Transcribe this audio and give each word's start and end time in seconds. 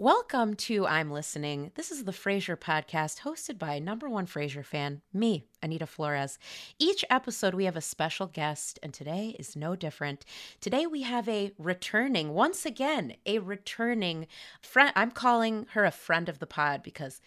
Welcome 0.00 0.54
to 0.54 0.86
I'm 0.86 1.10
Listening. 1.10 1.72
This 1.74 1.90
is 1.90 2.04
the 2.04 2.10
Frasier 2.10 2.56
podcast 2.56 3.20
hosted 3.20 3.58
by 3.58 3.78
number 3.78 4.08
one 4.08 4.24
Frasier 4.24 4.64
fan, 4.64 5.02
me, 5.12 5.44
Anita 5.62 5.86
Flores. 5.86 6.38
Each 6.78 7.04
episode, 7.10 7.52
we 7.52 7.66
have 7.66 7.76
a 7.76 7.82
special 7.82 8.26
guest, 8.26 8.78
and 8.82 8.94
today 8.94 9.36
is 9.38 9.56
no 9.56 9.76
different. 9.76 10.24
Today, 10.62 10.86
we 10.86 11.02
have 11.02 11.28
a 11.28 11.52
returning, 11.58 12.32
once 12.32 12.64
again, 12.64 13.16
a 13.26 13.40
returning 13.40 14.26
friend. 14.62 14.90
I'm 14.96 15.10
calling 15.10 15.66
her 15.72 15.84
a 15.84 15.90
friend 15.90 16.30
of 16.30 16.38
the 16.38 16.46
pod 16.46 16.82
because 16.82 17.20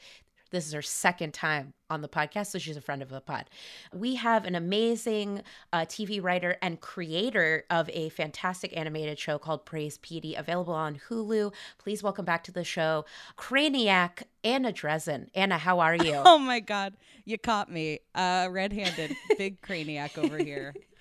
this 0.53 0.67
is 0.67 0.73
her 0.73 0.83
second 0.83 1.33
time 1.33 1.73
on 1.89 2.01
the 2.01 2.07
podcast, 2.07 2.47
so 2.47 2.59
she's 2.59 2.77
a 2.77 2.81
friend 2.81 3.01
of 3.01 3.09
the 3.09 3.19
pod. 3.19 3.49
We 3.91 4.15
have 4.15 4.45
an 4.45 4.53
amazing 4.53 5.41
uh, 5.73 5.79
TV 5.81 6.21
writer 6.23 6.57
and 6.61 6.79
creator 6.79 7.63
of 7.71 7.89
a 7.89 8.09
fantastic 8.09 8.71
animated 8.77 9.17
show 9.17 9.39
called 9.39 9.65
Praise 9.65 9.97
Petey, 9.97 10.35
available 10.35 10.75
on 10.75 11.01
Hulu. 11.09 11.51
Please 11.79 12.03
welcome 12.03 12.23
back 12.23 12.43
to 12.43 12.51
the 12.51 12.63
show, 12.63 13.03
Craniac 13.35 14.27
Anna 14.43 14.71
Drezen. 14.71 15.29
Anna, 15.33 15.57
how 15.57 15.79
are 15.79 15.95
you? 15.95 16.13
Oh 16.25 16.37
my 16.37 16.59
God, 16.59 16.93
you 17.25 17.37
caught 17.39 17.71
me, 17.71 17.99
uh, 18.13 18.47
red-handed, 18.51 19.15
big 19.37 19.59
Craniac 19.61 20.17
over 20.17 20.37
here. 20.37 20.73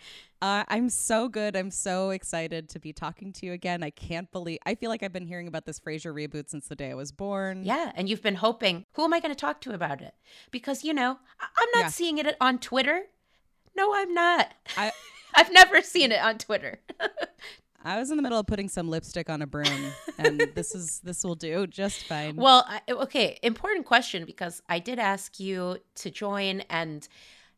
Uh, 0.42 0.64
I'm 0.66 0.88
so 0.88 1.28
good. 1.28 1.54
I'm 1.54 1.70
so 1.70 2.10
excited 2.10 2.68
to 2.70 2.80
be 2.80 2.92
talking 2.92 3.32
to 3.34 3.46
you 3.46 3.52
again. 3.52 3.84
I 3.84 3.90
can't 3.90 4.30
believe 4.32 4.58
I 4.66 4.74
feel 4.74 4.90
like 4.90 5.04
I've 5.04 5.12
been 5.12 5.28
hearing 5.28 5.46
about 5.46 5.66
this 5.66 5.78
Frasier 5.78 6.12
reboot 6.12 6.50
since 6.50 6.66
the 6.66 6.74
day 6.74 6.90
I 6.90 6.94
was 6.94 7.12
born. 7.12 7.62
Yeah, 7.62 7.92
and 7.94 8.08
you've 8.08 8.24
been 8.24 8.34
hoping. 8.34 8.84
Who 8.94 9.04
am 9.04 9.14
I 9.14 9.20
going 9.20 9.32
to 9.32 9.40
talk 9.40 9.60
to 9.60 9.72
about 9.72 10.02
it? 10.02 10.14
Because 10.50 10.82
you 10.82 10.92
know, 10.92 11.18
I- 11.40 11.62
am 11.62 11.68
not 11.76 11.80
yeah. 11.82 11.88
seeing 11.90 12.18
it 12.18 12.36
on 12.40 12.58
Twitter. 12.58 13.02
No, 13.76 13.94
I'm 13.94 14.12
not. 14.12 14.52
I 14.76 14.90
I've 15.36 15.52
never 15.52 15.80
seen 15.80 16.10
it 16.10 16.20
on 16.20 16.38
Twitter. 16.38 16.80
I 17.84 17.98
was 17.98 18.10
in 18.10 18.16
the 18.16 18.22
middle 18.22 18.38
of 18.38 18.46
putting 18.46 18.68
some 18.68 18.90
lipstick 18.90 19.30
on 19.30 19.42
a 19.42 19.46
broom, 19.46 19.92
and 20.18 20.40
this 20.56 20.74
is 20.74 20.98
this 21.04 21.22
will 21.22 21.36
do 21.36 21.68
just 21.68 22.02
fine. 22.04 22.34
Well, 22.34 22.64
I, 22.68 22.80
okay, 22.90 23.38
important 23.44 23.86
question 23.86 24.24
because 24.24 24.60
I 24.68 24.80
did 24.80 24.98
ask 24.98 25.38
you 25.38 25.78
to 25.96 26.10
join 26.10 26.62
and 26.62 27.06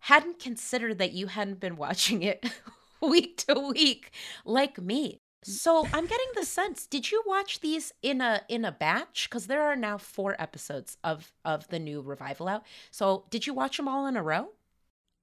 hadn't 0.04 0.38
considered 0.38 0.98
that 0.98 1.12
you 1.12 1.28
hadn't 1.28 1.60
been 1.60 1.76
watching 1.76 2.22
it 2.22 2.44
week 3.00 3.38
to 3.38 3.58
week 3.58 4.10
like 4.44 4.78
me. 4.78 5.22
So 5.42 5.86
I'm 5.94 6.04
getting 6.06 6.26
the 6.34 6.44
sense. 6.44 6.86
Did 6.86 7.10
you 7.10 7.22
watch 7.26 7.60
these 7.60 7.90
in 8.02 8.20
a 8.20 8.42
in 8.48 8.66
a 8.66 8.72
batch? 8.72 9.28
Because 9.28 9.46
there 9.46 9.62
are 9.62 9.76
now 9.76 9.96
four 9.96 10.36
episodes 10.38 10.98
of 11.02 11.32
of 11.44 11.68
the 11.68 11.78
new 11.78 12.02
revival 12.02 12.48
out. 12.48 12.64
So 12.90 13.24
did 13.30 13.46
you 13.46 13.54
watch 13.54 13.78
them 13.78 13.88
all 13.88 14.06
in 14.06 14.16
a 14.16 14.22
row? 14.22 14.50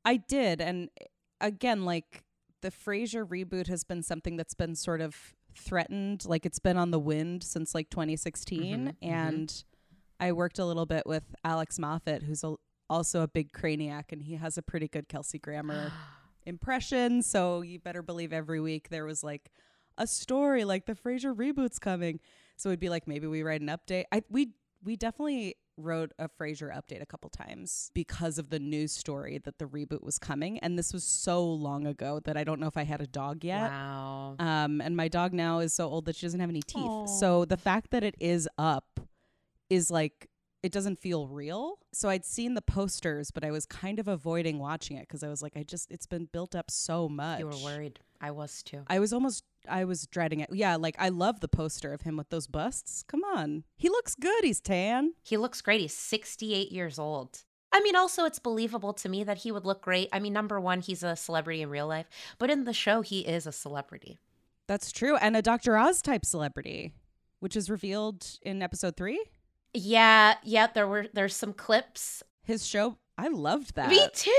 I 0.03 0.18
did, 0.18 0.62
and 0.62 0.90
eh, 1.00 1.06
again, 1.40 1.86
like 1.86 2.24
the 2.62 2.72
Frasier 2.72 3.28
reboot 3.28 3.68
has 3.68 3.84
been 3.84 4.02
something 4.02 4.36
that's 4.36 4.56
been 4.56 4.74
sort 4.75 5.02
of 5.02 5.16
threatened. 5.56 6.25
Like 6.25 6.46
it's 6.46 6.59
been 6.59 6.78
on 6.78 6.90
the 6.90 7.00
wind 7.00 7.44
since 7.44 7.75
like 7.75 7.91
2016, 7.91 8.62
mm-hmm, 8.62 8.88
mm-hmm, 8.88 9.14
and 9.14 9.47
mm-hmm. 9.47 10.25
I 10.25 10.31
worked 10.31 10.58
a 10.58 10.66
little 10.66 10.88
bit 10.88 11.06
with 11.06 11.36
Alex 11.44 11.78
Moffat, 11.78 12.24
who's 12.24 12.44
a 12.44 12.56
also 12.91 13.22
a 13.22 13.28
big 13.28 13.53
craniac, 13.53 14.12
and 14.12 14.22
he 14.22 14.35
has 14.35 14.57
a 14.57 14.62
pretty 14.62 14.88
good 14.88 15.07
Kelsey 15.07 15.40
Grammer 15.40 15.91
impression. 16.46 17.24
So 17.24 17.62
you 17.62 17.79
better 17.79 18.03
believe 18.03 18.34
every 18.34 18.59
week 18.59 18.90
there 18.90 19.06
was 19.06 19.24
like 19.24 19.52
a 19.97 20.06
story 20.06 20.66
like 20.66 20.85
the 20.85 20.94
Frasier 20.94 21.34
reboot's 21.35 21.79
coming. 21.79 22.19
So 22.57 22.69
it'd 22.69 22.79
be 22.79 22.90
like 22.90 23.07
maybe 23.07 23.28
we 23.28 23.44
write 23.44 23.62
an 23.62 23.68
update. 23.68 24.03
I 24.12 24.24
we 24.29 24.50
we 24.84 24.97
definitely 24.97 25.56
wrote 25.78 26.12
a 26.19 26.28
Frasier 26.28 26.75
update 26.75 27.02
a 27.02 27.06
couple 27.06 27.29
times 27.29 27.91
because 27.94 28.38
of 28.38 28.50
the 28.50 28.59
news 28.59 28.91
story 28.91 29.40
that 29.46 29.58
the 29.58 29.66
reboot 29.66 30.03
was 30.03 30.19
coming. 30.19 30.59
And 30.59 30.78
this 30.78 30.94
was 30.94 31.03
so 31.03 31.44
long 31.44 31.88
ago 31.88 32.19
that 32.25 32.35
I 32.35 32.44
don't 32.44 32.59
know 32.59 32.68
if 32.68 32.78
I 32.78 32.84
had 32.84 33.02
a 33.02 33.08
dog 33.08 33.44
yet. 33.44 33.72
Wow. 33.72 34.35
Um, 34.38 34.81
and 34.81 34.97
my 34.97 35.08
dog 35.08 35.34
now 35.34 35.59
is 35.59 35.73
so 35.73 35.88
old 35.88 36.06
that 36.06 36.18
she 36.18 36.25
doesn't 36.25 36.40
have 36.40 36.50
any 36.50 36.62
teeth. 36.62 36.84
Aww. 36.84 37.08
So 37.08 37.46
the 37.46 37.58
fact 37.58 37.91
that 37.91 38.03
it 38.03 38.16
is 38.19 38.50
up 38.58 39.00
is 39.69 39.90
like 39.90 40.28
it 40.63 40.72
doesn't 40.72 40.99
feel 40.99 41.27
real. 41.27 41.79
So 41.91 42.09
I'd 42.09 42.25
seen 42.25 42.53
the 42.53 42.61
posters, 42.61 43.31
but 43.31 43.44
I 43.44 43.51
was 43.51 43.66
kind 43.66 43.99
of 43.99 44.07
avoiding 44.07 44.59
watching 44.59 44.97
it 44.97 45.01
because 45.01 45.23
I 45.23 45.27
was 45.27 45.41
like, 45.41 45.53
I 45.55 45.63
just, 45.63 45.91
it's 45.91 46.05
been 46.05 46.25
built 46.25 46.55
up 46.55 46.69
so 46.69 47.09
much. 47.09 47.39
You 47.39 47.47
were 47.47 47.57
worried. 47.63 47.99
I 48.19 48.31
was 48.31 48.61
too. 48.61 48.83
I 48.88 48.99
was 48.99 49.13
almost, 49.13 49.44
I 49.67 49.85
was 49.85 50.05
dreading 50.05 50.39
it. 50.41 50.49
Yeah, 50.51 50.75
like 50.75 50.95
I 50.99 51.09
love 51.09 51.39
the 51.39 51.47
poster 51.47 51.94
of 51.94 52.01
him 52.01 52.17
with 52.17 52.29
those 52.29 52.47
busts. 52.47 53.03
Come 53.07 53.23
on. 53.23 53.63
He 53.77 53.89
looks 53.89 54.16
good. 54.16 54.44
He's 54.44 54.61
tan. 54.61 55.13
He 55.23 55.38
looks 55.38 55.61
great. 55.61 55.81
He's 55.81 55.95
68 55.95 56.72
years 56.72 56.99
old. 56.99 57.43
I 57.73 57.79
mean, 57.81 57.95
also, 57.95 58.25
it's 58.25 58.39
believable 58.39 58.93
to 58.93 59.07
me 59.07 59.23
that 59.23 59.39
he 59.39 59.51
would 59.51 59.66
look 59.66 59.81
great. 59.81 60.09
I 60.11 60.19
mean, 60.19 60.33
number 60.33 60.59
one, 60.59 60.81
he's 60.81 61.03
a 61.03 61.16
celebrity 61.16 61.61
in 61.61 61.69
real 61.69 61.87
life, 61.87 62.07
but 62.37 62.52
in 62.52 62.66
the 62.66 62.73
show, 62.73 63.02
he 63.02 63.22
is 63.22 63.47
a 63.47 63.52
celebrity. 63.52 64.19
That's 64.67 64.91
true. 64.91 65.16
And 65.16 65.37
a 65.37 65.41
Dr. 65.41 65.78
Oz 65.78 66.02
type 66.02 66.25
celebrity, 66.25 66.93
which 67.40 67.55
is 67.55 67.69
revealed 67.69 68.28
in 68.41 68.61
episode 68.61 68.97
three. 68.97 69.23
Yeah, 69.73 70.35
yeah, 70.44 70.68
there 70.68 70.88
were 70.88 71.08
there's 71.14 71.35
some 71.35 71.53
clips. 71.53 72.23
His 72.44 72.66
show, 72.66 72.97
I 73.18 73.28
loved 73.28 73.76
that. 73.76 73.90
Me 73.90 74.08
too. 74.14 74.32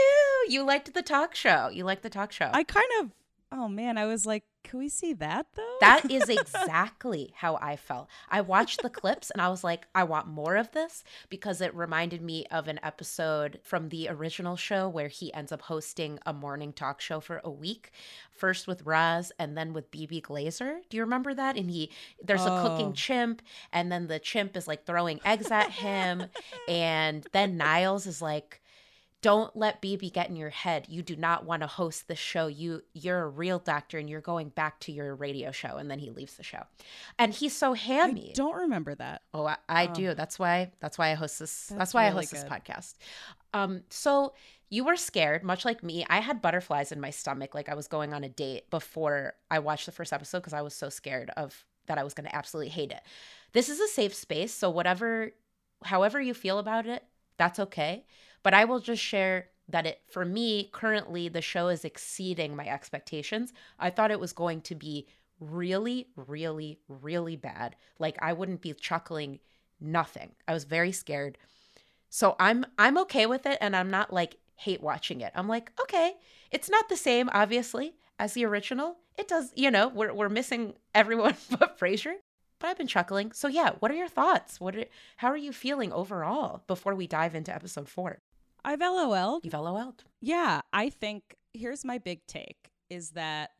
You 0.49 0.65
liked 0.65 0.93
the 0.93 1.03
talk 1.03 1.35
show. 1.35 1.69
You 1.69 1.85
liked 1.85 2.03
the 2.03 2.11
talk 2.11 2.33
show. 2.33 2.51
I 2.53 2.65
kind 2.65 2.87
of 3.01 3.11
Oh 3.53 3.69
man, 3.69 3.99
I 3.99 4.07
was 4.07 4.25
like, 4.27 4.45
can 4.65 4.79
we 4.79 4.89
see 4.89 5.13
that 5.15 5.47
though? 5.55 5.77
That 5.81 6.11
is 6.11 6.29
exactly 6.29 7.33
how 7.37 7.57
I 7.57 7.77
felt. 7.77 8.09
I 8.31 8.41
watched 8.41 8.83
the 8.83 8.91
clips 8.91 9.31
and 9.31 9.43
I 9.43 9.49
was 9.49 9.65
like, 9.65 9.87
I 9.95 10.05
want 10.05 10.29
more 10.29 10.57
of 10.57 10.71
this 10.73 11.05
because 11.29 11.61
it 11.61 11.75
reminded 11.75 12.23
me 12.23 12.47
of 12.51 12.69
an 12.69 12.81
episode 12.83 13.59
from 13.63 13.89
the 13.89 14.09
original 14.09 14.57
show 14.57 14.89
where 14.89 15.09
he 15.09 15.33
ends 15.35 15.53
up 15.53 15.63
hosting 15.63 16.19
a 16.25 16.33
morning 16.33 16.73
talk 16.73 17.01
show 17.01 17.21
for 17.21 17.41
a 17.45 17.51
week, 17.51 17.91
first 18.31 18.67
with 18.67 18.87
Roz 18.87 19.33
and 19.39 19.57
then 19.57 19.73
with 19.73 19.91
Bebe 19.91 20.21
Glazer. 20.21 20.79
Do 20.89 20.97
you 20.97 21.03
remember 21.03 21.35
that? 21.35 21.57
And 21.57 21.71
he 21.71 21.91
there's 22.23 22.47
oh. 22.47 22.57
a 22.57 22.63
cooking 22.63 22.89
oh. 22.89 22.93
chimp 22.93 23.43
and 23.73 23.91
then 23.91 24.07
the 24.07 24.19
chimp 24.19 24.57
is 24.57 24.69
like 24.69 24.87
throwing 24.87 25.21
eggs 25.25 25.51
at 25.51 25.71
him 25.71 26.27
and 26.69 27.27
then 27.33 27.57
Niles 27.57 28.07
is 28.07 28.23
like 28.23 28.62
don't 29.23 29.57
let 29.57 29.81
Bebe 29.81 30.11
get 30.11 30.29
in 30.29 30.37
your 30.37 30.51
head. 30.51 30.87
You 30.89 31.03
do 31.03 31.17
not 31.17 31.47
want 31.47 31.63
to 31.63 31.67
host 31.67 32.09
the 32.09 32.17
show. 32.17 32.49
You 32.49 32.83
you're 32.93 33.23
a 33.23 33.29
real 33.29 33.59
doctor 33.59 33.97
and 33.99 34.11
you're 34.11 34.21
going 34.21 34.49
back 34.51 34.81
to 34.81 34.93
your 34.93 35.15
radio 35.15 35.53
show. 35.53 35.77
And 35.79 35.91
then 35.91 35.99
he 36.01 36.11
leaves 36.11 36.35
the 36.35 36.43
show. 36.43 36.65
And 37.19 37.33
he's 37.33 37.57
so 37.57 37.73
hammy. 37.73 38.31
I 38.31 38.35
don't 38.35 38.57
remember 38.57 38.95
that. 38.97 39.23
Oh, 39.33 39.47
I, 39.47 39.57
I 39.69 39.87
Oh. 39.87 39.95
do. 39.95 40.15
That's 40.15 40.39
why 40.39 40.73
that's 40.81 40.99
why 40.99 41.11
I 41.11 41.15
host 41.15 41.39
this 41.39 41.69
that's, 41.69 41.79
That's 41.79 41.95
why 41.95 42.03
I 42.05 42.09
really 42.09 42.23
host 42.23 42.33
this 42.33 42.45
podcast. 42.45 42.95
Um 43.55 43.83
so 43.91 44.35
you 44.69 44.85
were 44.85 44.97
scared, 44.97 45.45
much 45.45 45.65
like 45.65 45.83
me. 45.83 46.05
I 46.09 46.21
had 46.21 46.43
butterflies 46.43 46.93
in 46.93 47.01
my 47.01 47.11
stomach 47.11 47.55
like 47.55 47.69
I 47.69 47.75
was 47.75 47.89
going 47.89 48.13
on 48.15 48.25
a 48.25 48.29
date 48.29 48.71
before 48.71 49.35
I 49.51 49.59
watched 49.61 49.87
the 49.87 49.93
first 49.93 50.13
episode 50.13 50.39
because 50.41 50.55
I 50.55 50.63
was 50.63 50.75
so 50.75 50.89
scared 50.89 51.31
of 51.37 51.65
that 51.87 51.99
I 51.99 52.05
was 52.05 52.15
going 52.15 52.27
to 52.29 52.35
absolutely 52.35 52.71
hate 52.71 52.91
it. 52.91 53.03
This 53.53 53.69
is 53.69 53.79
a 53.81 53.89
safe 53.89 54.15
space, 54.15 54.53
so 54.55 54.71
whatever 54.71 55.33
however 55.85 56.21
you 56.21 56.33
feel 56.35 56.59
about 56.59 56.87
it, 56.87 57.05
that's 57.37 57.59
okay. 57.61 58.05
But 58.43 58.55
I 58.55 58.65
will 58.65 58.81
just 58.81 59.03
share 59.03 59.49
that 59.69 59.87
it 59.87 60.01
for 60.11 60.25
me 60.25 60.69
currently 60.73 61.29
the 61.29 61.41
show 61.41 61.69
is 61.69 61.85
exceeding 61.85 62.57
my 62.57 62.67
expectations. 62.67 63.53
I 63.79 63.91
thought 63.91 64.11
it 64.11 64.21
was 64.21 64.33
going 64.33 64.61
to 64.63 64.75
be 64.75 65.07
really 65.41 66.09
really 66.17 66.79
really 66.89 67.37
bad. 67.37 67.77
Like 67.99 68.17
I 68.21 68.33
wouldn't 68.33 68.61
be 68.61 68.73
chuckling 68.75 69.41
nothing. 69.81 70.33
I 70.47 70.53
was 70.53 70.65
very 70.65 70.93
scared. 70.93 71.39
So 72.09 72.37
I'm 72.39 72.67
I'm 72.79 72.99
okay 72.99 73.27
with 73.27 73.47
it 73.47 73.59
and 73.61 73.75
I'm 73.75 73.91
not 73.91 74.13
like 74.13 74.37
hate 74.57 74.83
watching 74.83 75.21
it. 75.21 75.33
I'm 75.35 75.49
like, 75.49 75.73
okay, 75.81 76.15
it's 76.51 76.71
not 76.71 76.89
the 76.89 76.97
same 76.97 77.31
obviously 77.33 77.95
as 78.19 78.35
the 78.35 78.45
original. 78.45 78.99
It 79.19 79.29
does, 79.29 79.53
you 79.57 79.71
know, 79.71 79.89
we're 79.89 80.13
we're 80.13 80.29
missing 80.29 80.75
everyone 80.95 81.37
but 81.51 81.79
Frasier. 81.79 82.15
But 82.59 82.69
I've 82.69 82.79
been 82.79 82.87
chuckling. 82.87 83.33
So 83.33 83.49
yeah, 83.49 83.71
what 83.81 83.91
are 83.91 83.97
your 83.97 84.09
thoughts? 84.09 84.61
What 84.61 84.77
are, 84.77 84.85
how 85.17 85.29
are 85.29 85.37
you 85.37 85.53
feeling 85.53 85.93
overall 85.93 86.63
before 86.69 86.95
we 86.95 87.09
dive 87.09 87.35
into 87.35 87.53
episode 87.53 87.89
4? 87.89 88.21
I've 88.65 88.81
LOL'd. 88.81 89.45
You've 89.45 89.55
LOL'd. 89.55 90.05
Yeah, 90.21 90.61
I 90.73 90.91
think 90.91 91.37
here's 91.53 91.85
my 91.85 91.99
big 91.99 92.27
take 92.27 92.71
is 92.89 93.11
that 93.11 93.51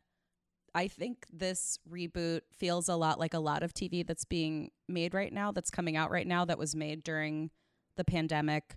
I 0.75 0.87
think 0.87 1.25
this 1.31 1.77
reboot 1.89 2.41
feels 2.51 2.89
a 2.89 2.95
lot 2.95 3.19
like 3.19 3.33
a 3.33 3.39
lot 3.39 3.63
of 3.63 3.73
TV 3.73 4.05
that's 4.05 4.25
being 4.25 4.71
made 4.87 5.13
right 5.13 5.31
now, 5.31 5.51
that's 5.51 5.69
coming 5.69 5.95
out 5.95 6.09
right 6.09 6.25
now, 6.25 6.45
that 6.45 6.57
was 6.57 6.75
made 6.75 7.03
during 7.03 7.51
the 7.95 8.03
pandemic. 8.03 8.75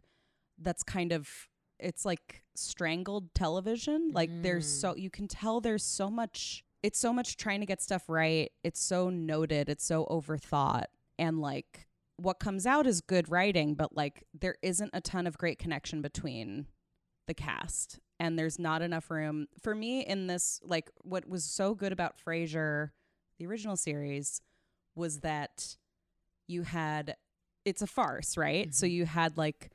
That's 0.59 0.83
kind 0.83 1.13
of, 1.13 1.29
it's 1.79 2.05
like 2.05 2.43
strangled 2.55 3.35
television. 3.35 4.11
Like 4.13 4.31
there's 4.43 4.67
so, 4.67 4.93
mm. 4.93 5.01
you 5.01 5.11
can 5.11 5.27
tell 5.29 5.61
there's 5.61 5.85
so 5.85 6.11
much, 6.11 6.65
it's 6.83 6.99
so 6.99 7.13
much 7.13 7.37
trying 7.37 7.61
to 7.61 7.67
get 7.67 7.81
stuff 7.81 8.09
right. 8.09 8.51
It's 8.63 8.81
so 8.81 9.09
noted, 9.09 9.69
it's 9.69 9.85
so 9.85 10.05
overthought. 10.07 10.87
And 11.19 11.41
like, 11.41 11.86
what 12.17 12.39
comes 12.39 12.67
out 12.67 12.87
is 12.87 13.01
good 13.01 13.31
writing, 13.31 13.75
but 13.75 13.95
like 13.95 14.25
there 14.39 14.57
isn't 14.63 14.91
a 14.93 15.01
ton 15.01 15.27
of 15.27 15.39
great 15.39 15.59
connection 15.59 16.03
between 16.03 16.67
the 17.27 17.35
cast 17.35 17.99
and 18.19 18.39
there's 18.39 18.59
not 18.59 18.83
enough 18.83 19.11
room. 19.11 19.47
For 19.63 19.75
me 19.75 20.01
in 20.01 20.27
this 20.27 20.61
like 20.65 20.91
what 21.03 21.29
was 21.29 21.45
so 21.45 21.75
good 21.75 21.93
about 21.93 22.15
Frasier 22.19 22.91
the 23.39 23.47
original 23.47 23.77
series 23.77 24.41
was 24.95 25.21
that 25.21 25.77
you 26.47 26.63
had 26.63 27.17
it's 27.65 27.83
a 27.83 27.87
farce 27.87 28.37
right? 28.37 28.75
So 28.75 28.87
mm-hmm. 28.87 28.95
you 28.95 29.07
had 29.07 29.37
like 29.37 29.71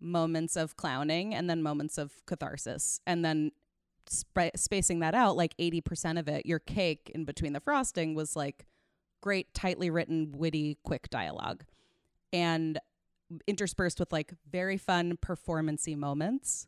moments 0.00 0.56
of 0.56 0.76
clowning 0.76 1.34
and 1.34 1.48
then 1.48 1.62
moments 1.62 1.96
of 1.96 2.12
catharsis 2.26 3.00
and 3.06 3.24
then 3.24 3.52
sp- 4.10 4.56
spacing 4.56 4.98
that 4.98 5.14
out 5.14 5.36
like 5.36 5.56
80% 5.56 6.18
of 6.18 6.28
it 6.28 6.44
your 6.44 6.58
cake 6.58 7.10
in 7.14 7.24
between 7.24 7.52
the 7.52 7.60
frosting 7.60 8.14
was 8.14 8.36
like 8.36 8.66
great 9.22 9.54
tightly 9.54 9.88
written 9.88 10.32
witty 10.32 10.78
quick 10.84 11.08
dialogue 11.08 11.64
and 12.34 12.78
interspersed 13.46 13.98
with 13.98 14.12
like 14.12 14.34
very 14.50 14.76
fun 14.76 15.16
performancy 15.20 15.94
moments 15.94 16.66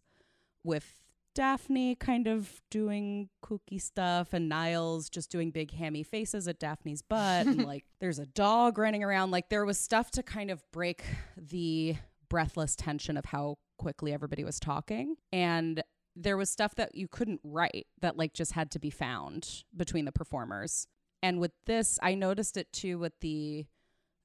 with 0.64 1.02
Daphne 1.34 1.94
kind 1.96 2.28
of 2.28 2.62
doing 2.70 3.28
kooky 3.44 3.80
stuff 3.80 4.32
and 4.32 4.48
Niles 4.48 5.10
just 5.10 5.30
doing 5.30 5.50
big 5.50 5.70
hammy 5.70 6.02
faces 6.02 6.48
at 6.48 6.58
Daphne's 6.58 7.02
butt 7.02 7.46
and 7.46 7.64
like 7.66 7.84
there's 8.00 8.18
a 8.18 8.24
dog 8.24 8.78
running 8.78 9.04
around. 9.04 9.32
Like 9.32 9.50
there 9.50 9.66
was 9.66 9.78
stuff 9.78 10.10
to 10.12 10.22
kind 10.22 10.50
of 10.50 10.62
break 10.72 11.04
the 11.36 11.96
breathless 12.30 12.74
tension 12.74 13.18
of 13.18 13.26
how 13.26 13.58
quickly 13.76 14.14
everybody 14.14 14.44
was 14.44 14.58
talking. 14.58 15.16
And 15.30 15.82
there 16.16 16.38
was 16.38 16.48
stuff 16.48 16.74
that 16.76 16.94
you 16.94 17.06
couldn't 17.06 17.40
write 17.44 17.86
that 18.00 18.16
like 18.16 18.32
just 18.32 18.52
had 18.52 18.70
to 18.70 18.78
be 18.78 18.88
found 18.88 19.64
between 19.76 20.06
the 20.06 20.12
performers. 20.12 20.86
And 21.22 21.38
with 21.38 21.52
this 21.66 21.98
I 22.02 22.14
noticed 22.14 22.56
it 22.56 22.72
too 22.72 22.98
with 22.98 23.12
the 23.20 23.66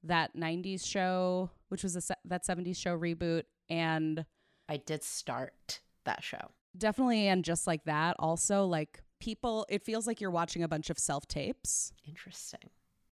that 0.04 0.36
90s 0.36 0.84
show 0.86 1.50
which 1.68 1.82
was 1.82 1.96
a 1.96 2.14
that 2.24 2.44
70s 2.44 2.76
show 2.76 2.98
reboot 2.98 3.44
and 3.70 4.24
I 4.68 4.76
did 4.78 5.02
start 5.02 5.80
that 6.04 6.22
show. 6.22 6.50
definitely 6.76 7.28
and 7.28 7.44
just 7.44 7.66
like 7.66 7.84
that 7.84 8.16
also 8.18 8.64
like 8.66 9.02
people 9.20 9.64
it 9.68 9.84
feels 9.84 10.06
like 10.06 10.20
you're 10.20 10.30
watching 10.30 10.62
a 10.62 10.68
bunch 10.68 10.90
of 10.90 10.98
self 10.98 11.26
tapes 11.28 11.92
Interesting. 12.08 12.70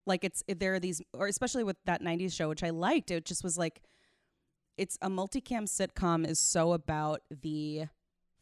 like 0.08 0.24
it's 0.24 0.44
there 0.48 0.74
are 0.74 0.80
these 0.80 1.02
or 1.14 1.28
especially 1.28 1.64
with 1.64 1.78
that 1.86 2.02
90s 2.02 2.34
show 2.34 2.50
which 2.50 2.64
i 2.64 2.72
liked 2.72 3.12
it 3.12 3.26
just 3.26 3.44
was 3.44 3.58
like 3.58 3.82
it's 4.78 4.98
a 5.02 5.10
multicam 5.10 5.64
sitcom 5.68 6.28
is 6.28 6.40
so 6.40 6.74
about 6.74 7.22
the 7.30 7.84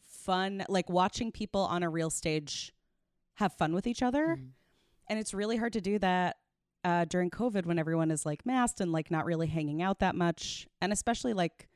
fun 0.06 0.64
like 0.70 0.90
watching 0.90 1.32
people 1.32 1.62
on 1.62 1.84
a 1.84 1.90
real 1.90 2.10
stage 2.10 2.72
have 3.36 3.54
fun 3.54 3.74
with 3.74 3.86
each 3.88 4.02
other 4.02 4.38
Mhm. 4.40 4.52
and 5.08 5.20
it's 5.20 5.34
really 5.34 5.58
hard 5.58 5.74
to 5.74 5.82
do 5.82 6.00
that 6.00 6.38
uh, 6.88 7.04
during 7.06 7.30
covid 7.30 7.66
when 7.66 7.78
everyone 7.78 8.10
is 8.12 8.26
like 8.26 8.46
masked 8.46 8.80
and 8.82 8.92
like 8.92 9.10
not 9.12 9.26
really 9.26 9.48
hanging 9.48 9.82
out 9.82 10.00
that 10.00 10.16
much 10.16 10.68
and 10.82 10.92
especially 10.94 11.34
like 11.34 11.68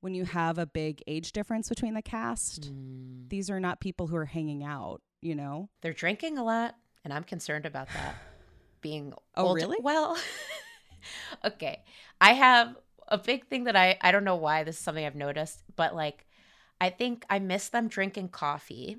when 0.00 0.14
you 0.14 0.24
have 0.26 0.58
a 0.58 0.66
big 0.66 1.02
age 1.06 1.32
difference 1.32 1.68
between 1.68 1.94
the 1.94 2.02
cast 2.02 2.70
Mm. 2.72 3.28
these 3.30 3.48
are 3.50 3.58
not 3.60 3.80
people 3.80 4.06
who 4.08 4.16
are 4.16 4.26
hanging 4.26 4.62
out, 4.62 5.00
you 5.22 5.34
know? 5.34 5.70
They're 5.80 5.94
drinking 6.04 6.36
a 6.36 6.44
lot, 6.44 6.76
and 7.04 7.10
I'm 7.14 7.24
concerned 7.24 7.64
about 7.64 7.88
that. 7.96 8.14
Being 8.82 9.14
Oh, 9.34 9.46
older- 9.48 9.60
really? 9.62 9.78
Well, 9.80 10.16
okay. 11.44 11.82
I 12.20 12.32
have 12.34 12.76
a 13.08 13.18
big 13.18 13.46
thing 13.48 13.64
that 13.64 13.76
I 13.76 13.96
I 14.00 14.12
don't 14.12 14.24
know 14.24 14.36
why 14.36 14.64
this 14.64 14.76
is 14.76 14.82
something 14.82 15.04
I've 15.04 15.14
noticed, 15.14 15.62
but 15.76 15.94
like 15.94 16.26
I 16.80 16.90
think 16.90 17.24
I 17.30 17.38
miss 17.38 17.68
them 17.70 17.88
drinking 17.88 18.28
coffee. 18.28 18.98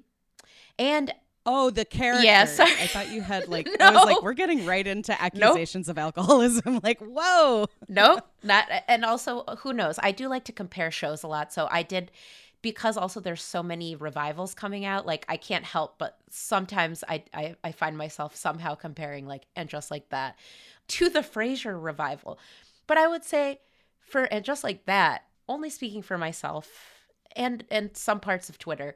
And 0.80 1.14
Oh, 1.46 1.70
the 1.70 1.86
character. 1.86 2.26
Yeah. 2.26 2.46
I 2.58 2.88
thought 2.88 3.12
you 3.12 3.22
had 3.22 3.48
like 3.50 3.68
I 3.80 3.92
was 3.92 4.06
No. 4.06 4.14
like, 4.14 4.22
we're 4.24 4.34
getting 4.34 4.66
right 4.66 4.86
into 4.86 5.20
accusations 5.22 5.90
of 5.90 5.98
alcoholism. 5.98 6.80
like, 6.84 7.00
whoa. 7.00 7.68
nope, 7.88 8.26
not 8.44 8.66
and 8.88 9.06
also 9.06 9.44
who 9.60 9.74
knows? 9.74 10.00
I 10.02 10.12
do 10.12 10.28
like 10.28 10.46
to 10.46 10.52
compare 10.52 10.92
shows 10.92 11.24
a 11.24 11.28
lot, 11.28 11.54
so 11.54 11.68
I 11.70 11.84
did 11.84 12.12
because 12.62 12.98
also 12.98 13.20
there's 13.20 13.44
so 13.44 13.62
many 13.62 13.96
revivals 13.96 14.56
coming 14.56 14.86
out. 14.86 15.06
Like 15.06 15.24
I 15.30 15.38
can't 15.38 15.64
help 15.66 16.00
but 16.00 16.18
sometimes 16.32 17.04
I 17.08 17.24
I, 17.34 17.56
I 17.64 17.72
find 17.72 17.96
myself 17.98 18.36
somehow 18.36 18.74
comparing 18.76 19.28
like 19.28 19.44
and 19.56 19.70
just 19.70 19.92
like 19.92 20.10
that 20.10 20.36
to 20.88 21.10
the 21.10 21.20
Frasier 21.20 21.82
revival. 21.82 22.40
But 22.88 22.98
I 22.98 23.08
would 23.08 23.24
say 23.24 23.60
for 24.00 24.24
and 24.24 24.44
just 24.44 24.64
like 24.64 24.86
that, 24.86 25.24
only 25.48 25.70
speaking 25.70 26.02
for 26.02 26.18
myself 26.18 26.70
and 27.36 27.66
and 27.70 27.96
some 27.96 28.20
parts 28.20 28.50
of 28.50 28.58
Twitter, 28.58 28.96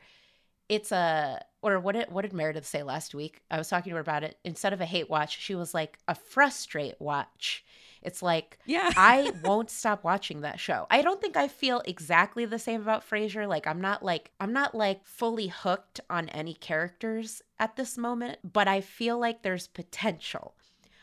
it's 0.67 0.91
a 0.91 1.39
or 1.61 1.79
what 1.79 1.93
did 1.95 2.11
what 2.11 2.21
did 2.23 2.33
Meredith 2.33 2.65
say 2.65 2.83
last 2.83 3.13
week? 3.15 3.41
I 3.51 3.57
was 3.57 3.67
talking 3.69 3.91
to 3.91 3.95
her 3.95 4.01
about 4.01 4.23
it. 4.23 4.37
Instead 4.43 4.73
of 4.73 4.81
a 4.81 4.85
hate 4.85 5.09
watch, 5.09 5.39
she 5.39 5.55
was 5.55 5.73
like 5.73 5.97
a 6.07 6.15
frustrate 6.15 6.95
watch. 6.99 7.63
It's 8.01 8.21
like 8.21 8.57
Yeah. 8.65 8.91
I 8.95 9.33
won't 9.43 9.69
stop 9.69 10.03
watching 10.05 10.41
that 10.41 10.59
show. 10.59 10.87
I 10.89 11.01
don't 11.01 11.19
think 11.19 11.35
I 11.35 11.49
feel 11.49 11.81
exactly 11.85 12.45
the 12.45 12.59
same 12.59 12.81
about 12.81 13.07
Frasier. 13.07 13.47
Like 13.47 13.67
I'm 13.67 13.81
not 13.81 14.03
like 14.03 14.31
I'm 14.39 14.53
not 14.53 14.73
like 14.73 15.05
fully 15.05 15.47
hooked 15.47 15.99
on 16.09 16.29
any 16.29 16.53
characters 16.53 17.41
at 17.59 17.75
this 17.75 17.97
moment, 17.97 18.39
but 18.43 18.67
I 18.69 18.79
feel 18.81 19.19
like 19.19 19.41
there's 19.43 19.67
potential. 19.67 20.55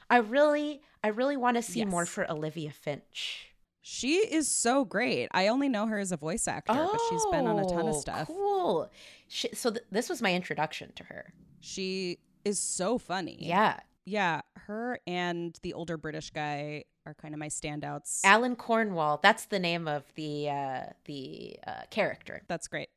I 0.08 0.18
really 0.18 0.80
I 1.04 1.08
really 1.08 1.36
want 1.36 1.56
to 1.56 1.62
see 1.62 1.84
more 1.84 2.06
for 2.06 2.28
Olivia 2.30 2.70
Finch. 2.70 3.52
she 3.82 4.14
is 4.16 4.50
so 4.50 4.84
great. 4.84 5.28
I 5.32 5.48
only 5.48 5.68
know 5.68 5.86
her 5.86 5.98
as 5.98 6.10
a 6.12 6.16
voice 6.16 6.48
actor, 6.48 6.72
but 6.72 7.00
she's 7.10 7.24
been 7.30 7.46
on 7.46 7.58
a 7.58 7.64
ton 7.68 7.86
of 7.88 7.94
Oh, 7.94 8.00
stuff. 8.00 8.26
Cool. 8.26 8.90
She, 9.28 9.48
so 9.54 9.70
th- 9.70 9.84
this 9.90 10.08
was 10.08 10.22
my 10.22 10.32
introduction 10.34 10.92
to 10.96 11.04
her. 11.04 11.32
She 11.60 12.18
is 12.44 12.58
so 12.58 12.98
funny. 12.98 13.36
Yeah. 13.40 13.80
Yeah. 14.04 14.42
Her 14.66 15.00
and 15.06 15.58
the 15.62 15.74
older 15.74 15.96
British 15.96 16.30
guy 16.30 16.84
are 17.06 17.14
kind 17.14 17.34
of 17.34 17.40
my 17.40 17.48
standouts. 17.48 18.20
Alan 18.24 18.56
Cornwall, 18.56 19.18
that's 19.22 19.46
the 19.46 19.58
name 19.58 19.88
of 19.88 20.04
the 20.14 20.48
uh 20.50 20.82
the 21.06 21.56
uh, 21.66 21.82
character. 21.90 22.42
That's 22.48 22.68
great. 22.68 22.88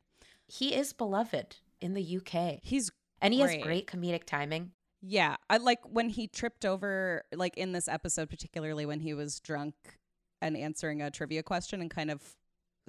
He 0.48 0.74
is 0.76 0.94
beloved 0.94 1.58
in 1.82 1.94
the 1.94 2.18
UK. 2.18 2.60
He's 2.64 2.92
And 3.22 3.34
he 3.34 3.42
Great. 3.42 3.58
has 3.58 3.64
great 3.66 3.88
comedic 3.88 4.24
timing. 4.26 4.72
Yeah, 5.02 5.38
I 5.50 5.58
like 5.58 5.80
when 5.84 6.10
he 6.10 6.28
tripped 6.28 6.66
over, 6.66 7.24
like 7.34 7.56
in 7.58 7.72
this 7.72 7.88
episode, 7.88 8.30
particularly 8.30 8.86
when 8.86 9.00
he 9.00 9.14
was 9.14 9.40
drunk 9.40 9.74
and 10.42 10.58
answering 10.58 11.02
a 11.02 11.10
trivia 11.12 11.42
question 11.44 11.80
and 11.82 11.90
kind 11.90 12.12
of 12.12 12.22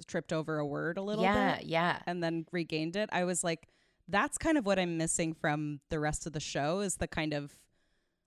tripped 0.07 0.33
over 0.33 0.59
a 0.59 0.65
word 0.65 0.97
a 0.97 1.01
little 1.01 1.23
yeah, 1.23 1.57
bit 1.57 1.65
yeah. 1.65 1.93
Yeah. 1.93 1.99
And 2.05 2.23
then 2.23 2.45
regained 2.51 2.95
it. 2.95 3.09
I 3.11 3.23
was 3.23 3.43
like, 3.43 3.67
that's 4.07 4.37
kind 4.37 4.57
of 4.57 4.65
what 4.65 4.79
I'm 4.79 4.97
missing 4.97 5.33
from 5.33 5.79
the 5.89 5.99
rest 5.99 6.25
of 6.27 6.33
the 6.33 6.39
show 6.39 6.79
is 6.79 6.95
the 6.97 7.07
kind 7.07 7.33
of 7.33 7.51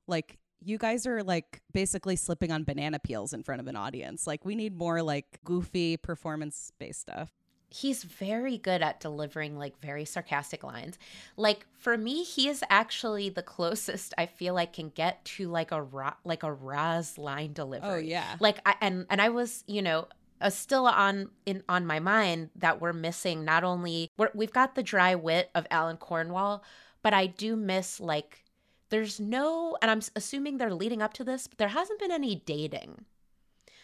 like, 0.06 0.38
you 0.60 0.78
guys 0.78 1.06
are 1.06 1.22
like 1.22 1.60
basically 1.72 2.16
slipping 2.16 2.50
on 2.50 2.64
banana 2.64 2.98
peels 2.98 3.34
in 3.34 3.42
front 3.42 3.60
of 3.60 3.66
an 3.66 3.76
audience. 3.76 4.26
Like, 4.26 4.44
we 4.44 4.54
need 4.54 4.78
more 4.78 5.02
like 5.02 5.40
goofy 5.44 5.96
performance 5.98 6.72
based 6.78 7.00
stuff. 7.00 7.30
he's 7.74 8.04
very 8.04 8.56
good 8.56 8.82
at 8.82 9.00
delivering 9.00 9.58
like 9.58 9.80
very 9.80 10.04
sarcastic 10.04 10.62
lines. 10.62 10.96
Like 11.36 11.66
for 11.76 11.98
me, 11.98 12.22
he 12.22 12.48
is 12.48 12.62
actually 12.70 13.30
the 13.30 13.42
closest 13.42 14.14
I 14.16 14.26
feel 14.26 14.54
like 14.54 14.74
can 14.74 14.90
get 14.90 15.24
to 15.24 15.48
like 15.48 15.72
a 15.72 15.82
Ra- 15.82 16.14
like 16.24 16.44
a 16.44 16.52
Roz 16.52 17.18
line 17.18 17.52
delivery. 17.52 17.88
Oh 17.90 17.96
yeah. 17.96 18.36
Like 18.38 18.58
I 18.64 18.76
and 18.80 19.06
and 19.10 19.20
I 19.20 19.30
was, 19.30 19.64
you 19.66 19.82
know, 19.82 20.06
still 20.50 20.86
on 20.86 21.30
in 21.46 21.62
on 21.68 21.86
my 21.86 22.00
mind 22.00 22.50
that 22.56 22.80
we're 22.80 22.92
missing 22.92 23.44
not 23.44 23.64
only 23.64 24.10
we're, 24.18 24.30
we've 24.34 24.52
got 24.52 24.74
the 24.74 24.82
dry 24.82 25.14
wit 25.14 25.50
of 25.54 25.66
Alan 25.70 25.96
Cornwall, 25.96 26.62
but 27.02 27.14
I 27.14 27.26
do 27.26 27.56
miss 27.56 28.00
like 28.00 28.44
there's 28.90 29.18
no 29.18 29.76
and 29.80 29.90
I'm 29.90 30.02
assuming 30.14 30.58
they're 30.58 30.74
leading 30.74 31.02
up 31.02 31.14
to 31.14 31.24
this, 31.24 31.46
but 31.46 31.58
there 31.58 31.68
hasn't 31.68 31.98
been 32.00 32.12
any 32.12 32.36
dating. 32.36 33.04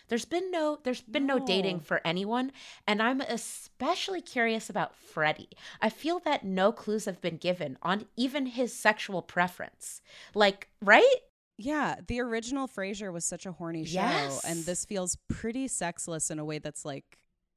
There's 0.08 0.24
been 0.24 0.50
no 0.50 0.78
there's 0.82 1.02
been 1.02 1.26
no, 1.26 1.38
dating 1.38 1.80
for 1.80 2.00
anyone, 2.04 2.50
and 2.84 3.00
I'm 3.00 3.20
especially 3.20 4.20
curious 4.20 4.68
about 4.68 4.96
Freddie. 4.96 5.50
I 5.80 5.88
feel 5.88 6.18
that 6.20 6.44
no 6.44 6.72
clues 6.72 7.04
have 7.04 7.20
been 7.20 7.36
given 7.36 7.78
on 7.80 8.06
even 8.16 8.46
his 8.46 8.72
sexual 8.74 9.22
preference. 9.22 10.02
Like, 10.34 10.68
right? 10.82 11.14
Yeah, 11.62 11.96
the 12.06 12.20
original 12.20 12.66
Frasier 12.66 13.12
was 13.12 13.24
such 13.24 13.44
a 13.46 13.52
horny 13.52 13.84
show, 13.84 14.00
Yes. 14.00 14.44
and 14.44 14.64
this 14.64 14.84
feels 14.86 15.16
pretty 15.28 15.68
sexless 15.68 16.30
in 16.30 16.38
a 16.38 16.44
way 16.44 16.58
that's 16.58 16.84
like, 16.86 17.04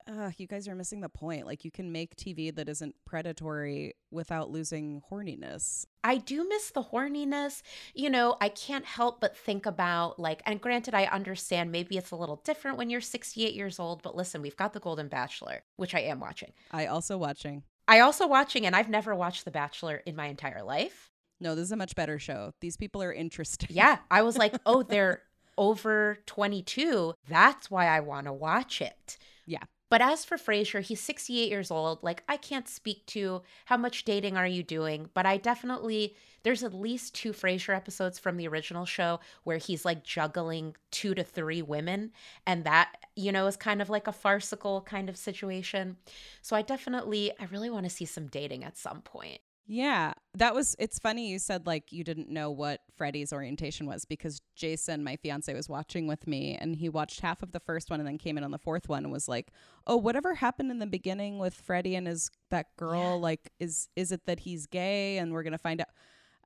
uh, 0.06 0.32
you 0.38 0.46
guys 0.46 0.68
are 0.68 0.76
missing 0.76 1.00
the 1.00 1.08
point. 1.08 1.46
Like, 1.46 1.64
you 1.64 1.72
can 1.72 1.94
make 1.94 2.18
TV 2.18 2.54
that 2.54 2.68
isn't 2.68 2.94
predatory 3.06 3.94
without 4.12 4.50
losing 4.50 5.02
horniness. 5.10 5.86
I 6.04 6.18
do 6.18 6.46
miss 6.50 6.72
the 6.72 6.84
horniness. 6.84 7.62
You 7.94 8.10
know, 8.10 8.36
I 8.42 8.50
can't 8.50 8.84
help 8.84 9.22
but 9.22 9.38
think 9.38 9.66
about 9.66 10.20
like, 10.20 10.42
and 10.46 10.60
granted, 10.60 10.94
I 10.94 11.06
understand 11.06 11.72
maybe 11.72 11.98
it's 11.98 12.12
a 12.12 12.18
little 12.18 12.42
different 12.44 12.78
when 12.78 12.90
you're 12.90 13.00
68 13.00 13.54
years 13.54 13.80
old, 13.80 14.02
but 14.04 14.14
listen, 14.18 14.42
we've 14.42 14.58
got 14.58 14.74
The 14.74 14.82
Golden 14.82 15.08
Bachelor, 15.08 15.64
which 15.78 15.96
I 15.96 16.02
am 16.02 16.20
watching. 16.20 16.52
I 16.72 16.88
also 16.88 17.18
watching. 17.18 17.64
I 17.88 18.02
also 18.02 18.28
watching, 18.28 18.66
and 18.66 18.76
I've 18.76 18.90
never 18.90 19.16
watched 19.16 19.46
The 19.46 19.52
Bachelor 19.52 19.98
in 20.06 20.18
my 20.18 20.26
entire 20.28 20.64
life. 20.64 21.13
No, 21.44 21.56
this 21.56 21.66
is 21.66 21.72
a 21.74 21.78
much 21.78 21.94
better 21.94 22.18
show. 22.18 22.54
These 22.62 22.78
people 22.78 23.04
are 23.04 23.12
interesting. 23.12 23.68
Yeah, 23.72 23.98
I 24.10 24.22
was 24.22 24.38
like, 24.38 24.56
oh, 24.66 24.82
they're 24.90 25.22
over 25.58 26.18
22. 26.26 27.14
That's 27.28 27.70
why 27.70 27.88
I 27.88 28.00
want 28.00 28.28
to 28.28 28.34
watch 28.34 28.82
it. 28.82 29.18
Yeah. 29.46 29.64
But 29.90 30.02
as 30.02 30.24
for 30.24 30.38
Frasier, 30.38 30.82
he's 30.82 31.02
68 31.02 31.50
years 31.50 31.70
old. 31.70 32.02
Like, 32.02 32.24
I 32.30 32.38
can't 32.38 32.68
speak 32.68 33.06
to 33.08 33.42
how 33.66 33.76
much 33.76 34.06
dating 34.06 34.38
are 34.38 34.48
you 34.48 34.64
doing, 34.64 35.10
but 35.14 35.26
I 35.26 35.36
definitely, 35.36 36.16
there's 36.44 36.64
at 36.64 36.74
least 36.74 37.14
two 37.14 37.34
Frasier 37.34 37.76
episodes 37.76 38.18
from 38.18 38.38
the 38.38 38.48
original 38.48 38.86
show 38.86 39.20
where 39.44 39.58
he's 39.58 39.84
like 39.84 40.04
juggling 40.04 40.76
two 40.92 41.14
to 41.14 41.24
three 41.24 41.62
women. 41.62 42.14
And 42.48 42.64
that, 42.64 42.94
you 43.18 43.34
know, 43.34 43.48
is 43.48 43.58
kind 43.58 43.82
of 43.82 43.90
like 43.90 44.08
a 44.08 44.14
farcical 44.14 44.82
kind 44.82 45.10
of 45.10 45.18
situation. 45.18 45.98
So 46.42 46.56
I 46.56 46.62
definitely, 46.62 47.34
I 47.38 47.46
really 47.52 47.70
want 47.70 47.84
to 47.84 47.90
see 47.90 48.06
some 48.06 48.28
dating 48.28 48.64
at 48.64 48.78
some 48.78 49.02
point. 49.02 49.42
Yeah, 49.66 50.14
that 50.34 50.54
was. 50.54 50.76
It's 50.78 51.00
funny 51.00 51.30
you 51.30 51.40
said 51.40 51.66
like 51.66 51.94
you 51.94 52.04
didn't 52.04 52.30
know 52.30 52.52
what 52.52 52.82
Freddie's 52.96 53.32
orientation 53.32 53.88
was 53.88 54.04
because 54.04 54.42
Jason, 54.56 55.04
my 55.04 55.16
fiance, 55.16 55.54
was 55.54 55.70
watching 55.70 56.06
with 56.06 56.28
me 56.28 56.58
and 56.60 56.76
he 56.76 56.90
watched 56.90 57.22
half 57.22 57.42
of 57.42 57.54
the 57.54 57.62
first 57.62 57.90
one 57.90 58.02
and 58.02 58.08
then 58.08 58.18
came 58.18 58.38
in 58.38 58.44
on 58.44 58.52
the 58.52 58.58
fourth 58.58 58.90
one 58.90 59.06
and 59.06 59.14
was 59.14 59.30
like, 59.30 59.52
"Oh, 59.88 59.96
whatever 59.96 60.36
happened 60.36 60.70
in 60.70 60.80
the 60.80 60.86
beginning 60.86 61.40
with 61.40 61.54
Freddie 61.54 61.96
and 61.96 62.08
his 62.08 62.30
that 62.50 62.76
girl? 62.76 63.02
Yeah. 63.02 63.14
Like, 63.14 63.52
is 63.60 63.88
is 63.96 64.12
it 64.12 64.26
that 64.26 64.42
he's 64.42 64.66
gay 64.66 65.18
and 65.18 65.32
we're 65.32 65.44
gonna 65.44 65.58
find 65.58 65.80
out?" 65.80 65.88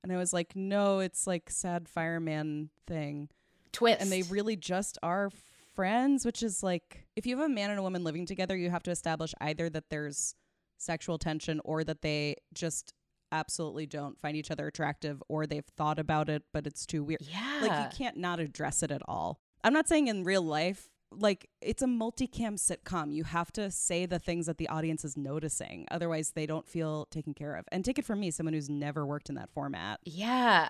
And 0.03 0.11
I 0.11 0.17
was 0.17 0.31
like, 0.31 0.55
"No, 0.55 0.99
it's 0.99 1.25
like 1.25 1.49
sad 1.49 1.89
fireman 1.89 2.69
thing." 2.85 3.29
Twist. 3.71 4.01
and 4.01 4.11
they 4.11 4.23
really 4.23 4.55
just 4.55 4.97
are 5.03 5.29
friends 5.75 6.25
which 6.25 6.41
is 6.41 6.63
like 6.63 7.05
if 7.15 7.27
you 7.27 7.37
have 7.37 7.45
a 7.45 7.49
man 7.49 7.69
and 7.69 7.77
a 7.77 7.83
woman 7.83 8.03
living 8.03 8.25
together 8.25 8.57
you 8.57 8.71
have 8.71 8.81
to 8.81 8.89
establish 8.89 9.35
either 9.41 9.69
that 9.69 9.91
there's 9.91 10.33
sexual 10.77 11.19
tension 11.19 11.61
or 11.63 11.83
that 11.83 12.01
they 12.01 12.35
just 12.55 12.93
absolutely 13.31 13.85
don't 13.85 14.19
find 14.19 14.37
each 14.37 14.51
other 14.51 14.67
attractive 14.67 15.21
or 15.27 15.45
they've 15.45 15.65
thought 15.65 15.99
about 15.99 16.29
it 16.29 16.43
but 16.53 16.67
it's 16.67 16.85
too 16.85 17.03
weird. 17.03 17.21
Yeah. 17.21 17.59
like 17.61 17.91
you 17.91 17.97
can't 17.97 18.17
not 18.17 18.39
address 18.39 18.83
it 18.83 18.91
at 18.91 19.01
all. 19.07 19.39
I'm 19.63 19.73
not 19.73 19.87
saying 19.87 20.07
in 20.07 20.23
real 20.23 20.41
life 20.41 20.89
like 21.11 21.49
it's 21.61 21.81
a 21.81 21.87
multicam 21.87 22.55
sitcom. 22.55 23.13
You 23.13 23.23
have 23.23 23.51
to 23.53 23.71
say 23.71 24.05
the 24.05 24.19
things 24.19 24.45
that 24.47 24.57
the 24.57 24.67
audience 24.69 25.05
is 25.05 25.17
noticing. 25.17 25.87
Otherwise 25.89 26.31
they 26.31 26.45
don't 26.45 26.67
feel 26.67 27.07
taken 27.11 27.33
care 27.33 27.55
of. 27.55 27.65
And 27.71 27.83
take 27.83 27.99
it 27.99 28.05
from 28.05 28.19
me 28.19 28.31
someone 28.31 28.53
who's 28.53 28.69
never 28.69 29.05
worked 29.05 29.29
in 29.29 29.35
that 29.35 29.49
format. 29.49 29.99
Yeah. 30.03 30.69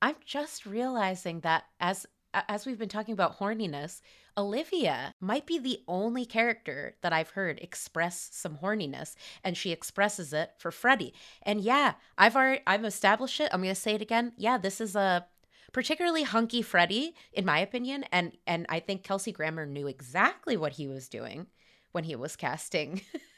I'm 0.00 0.16
just 0.24 0.66
realizing 0.66 1.40
that 1.40 1.64
as 1.80 2.06
as 2.34 2.66
we've 2.66 2.78
been 2.78 2.88
talking 2.88 3.12
about 3.12 3.38
horniness, 3.38 4.00
Olivia 4.36 5.14
might 5.20 5.46
be 5.46 5.58
the 5.58 5.80
only 5.86 6.24
character 6.24 6.94
that 7.02 7.12
I've 7.12 7.30
heard 7.30 7.58
express 7.60 8.30
some 8.32 8.58
horniness 8.58 9.14
and 9.44 9.56
she 9.56 9.72
expresses 9.72 10.32
it 10.32 10.52
for 10.58 10.70
Freddie. 10.70 11.14
And 11.42 11.60
yeah, 11.60 11.94
I've 12.16 12.36
already 12.36 12.62
I've 12.66 12.84
established 12.84 13.40
it. 13.40 13.50
I'm 13.52 13.62
going 13.62 13.74
to 13.74 13.80
say 13.80 13.94
it 13.94 14.02
again. 14.02 14.32
Yeah, 14.36 14.58
this 14.58 14.80
is 14.80 14.96
a 14.96 15.26
particularly 15.72 16.22
hunky 16.22 16.62
Freddie 16.62 17.14
in 17.32 17.44
my 17.44 17.58
opinion 17.58 18.04
and 18.12 18.32
and 18.46 18.66
I 18.68 18.80
think 18.80 19.02
Kelsey 19.02 19.32
Grammer 19.32 19.66
knew 19.66 19.86
exactly 19.86 20.56
what 20.56 20.72
he 20.72 20.86
was 20.86 21.08
doing 21.08 21.46
when 21.92 22.04
he 22.04 22.14
was 22.14 22.36
casting 22.36 23.00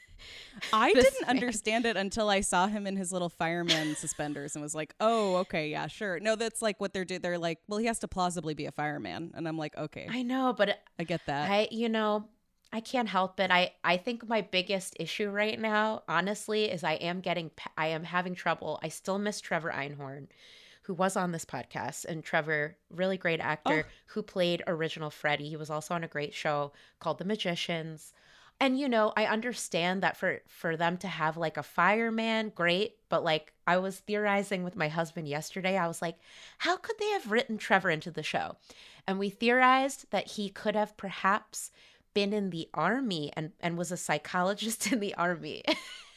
I 0.73 0.93
didn't 0.93 1.23
man. 1.23 1.31
understand 1.31 1.87
it 1.87 1.97
until 1.97 2.28
I 2.28 2.40
saw 2.40 2.66
him 2.66 2.87
in 2.87 2.97
his 2.97 3.12
little 3.12 3.28
fireman 3.28 3.97
suspenders 3.97 4.54
and 4.54 4.62
was 4.62 4.75
like, 4.75 4.95
"Oh, 5.00 5.37
okay, 5.37 5.71
yeah, 5.71 5.87
sure." 5.87 6.21
No, 6.21 6.37
that's 6.37 6.62
like 6.62 6.81
what 6.81 6.93
they're 6.93 7.04
doing. 7.04 7.21
They're 7.21 7.38
like, 7.38 7.59
"Well, 7.69 7.78
he 7.78 7.87
has 7.87 7.99
to 8.00 8.09
plausibly 8.09 8.54
be 8.54 8.66
a 8.66 8.73
fireman," 8.73 9.33
and 9.35 9.49
I'm 9.49 9.59
like, 9.59 9.76
"Okay, 9.76 10.07
I 10.11 10.23
know, 10.23 10.54
but 10.57 10.81
I 10.99 11.04
get 11.04 11.23
that." 11.26 11.50
I, 11.50 11.69
you 11.71 11.88
know, 11.88 12.28
I 12.75 12.81
can't 12.81 13.09
help 13.09 13.38
it. 13.38 13.52
I, 13.52 13.73
I 13.85 13.97
think 13.97 14.28
my 14.28 14.40
biggest 14.40 14.97
issue 14.99 15.31
right 15.31 15.61
now, 15.61 16.02
honestly, 16.09 16.64
is 16.64 16.83
I 16.83 16.95
am 16.95 17.21
getting, 17.21 17.52
I 17.78 17.87
am 17.87 18.02
having 18.02 18.35
trouble. 18.35 18.81
I 18.83 18.88
still 18.88 19.16
miss 19.16 19.40
Trevor 19.40 19.71
Einhorn, 19.71 20.26
who 20.83 20.93
was 20.93 21.16
on 21.16 21.31
this 21.31 21.45
podcast, 21.45 22.04
and 22.04 22.25
Trevor, 22.25 22.76
really 22.90 23.16
great 23.16 23.38
actor, 23.38 23.85
oh. 23.87 23.90
who 24.07 24.23
played 24.25 24.64
original 24.66 25.11
Freddie. 25.11 25.50
He 25.50 25.57
was 25.57 25.71
also 25.71 25.95
on 25.95 26.02
a 26.02 26.09
great 26.09 26.35
show 26.35 26.73
called 26.99 27.19
The 27.19 27.25
Magicians. 27.25 28.12
And 28.61 28.79
you 28.79 28.89
know, 28.89 29.13
I 29.17 29.27
understand 29.27 30.03
that 30.03 30.17
for 30.17 30.41
for 30.47 30.77
them 30.77 30.97
to 30.99 31.09
have 31.09 31.37
like 31.37 31.57
a 31.57 31.63
fireman, 31.63 32.53
great, 32.55 32.97
but 33.09 33.25
like 33.25 33.53
I 33.67 33.79
was 33.79 33.99
theorizing 33.99 34.65
with 34.65 34.77
my 34.77 34.89
husband 34.89 35.29
yesterday, 35.29 35.77
I 35.77 35.89
was 35.89 36.01
like, 36.01 36.17
how 36.59 36.77
could 36.77 36.97
they 36.99 37.11
have 37.11 37.31
written 37.31 37.59
Trevor 37.59 37.91
into 37.91 38.11
the 38.11 38.23
show? 38.23 38.57
And 39.07 39.19
we 39.19 39.29
theorized 39.29 40.11
that 40.11 40.33
he 40.33 40.49
could 40.49 40.77
have 40.77 40.97
perhaps 40.97 41.71
been 42.15 42.33
in 42.33 42.51
the 42.51 42.69
army 42.73 43.33
and 43.37 43.53
and 43.61 43.77
was 43.77 43.93
a 43.93 43.97
psychologist 43.97 44.87
in 44.93 45.01
the 45.01 45.15
army. 45.15 45.63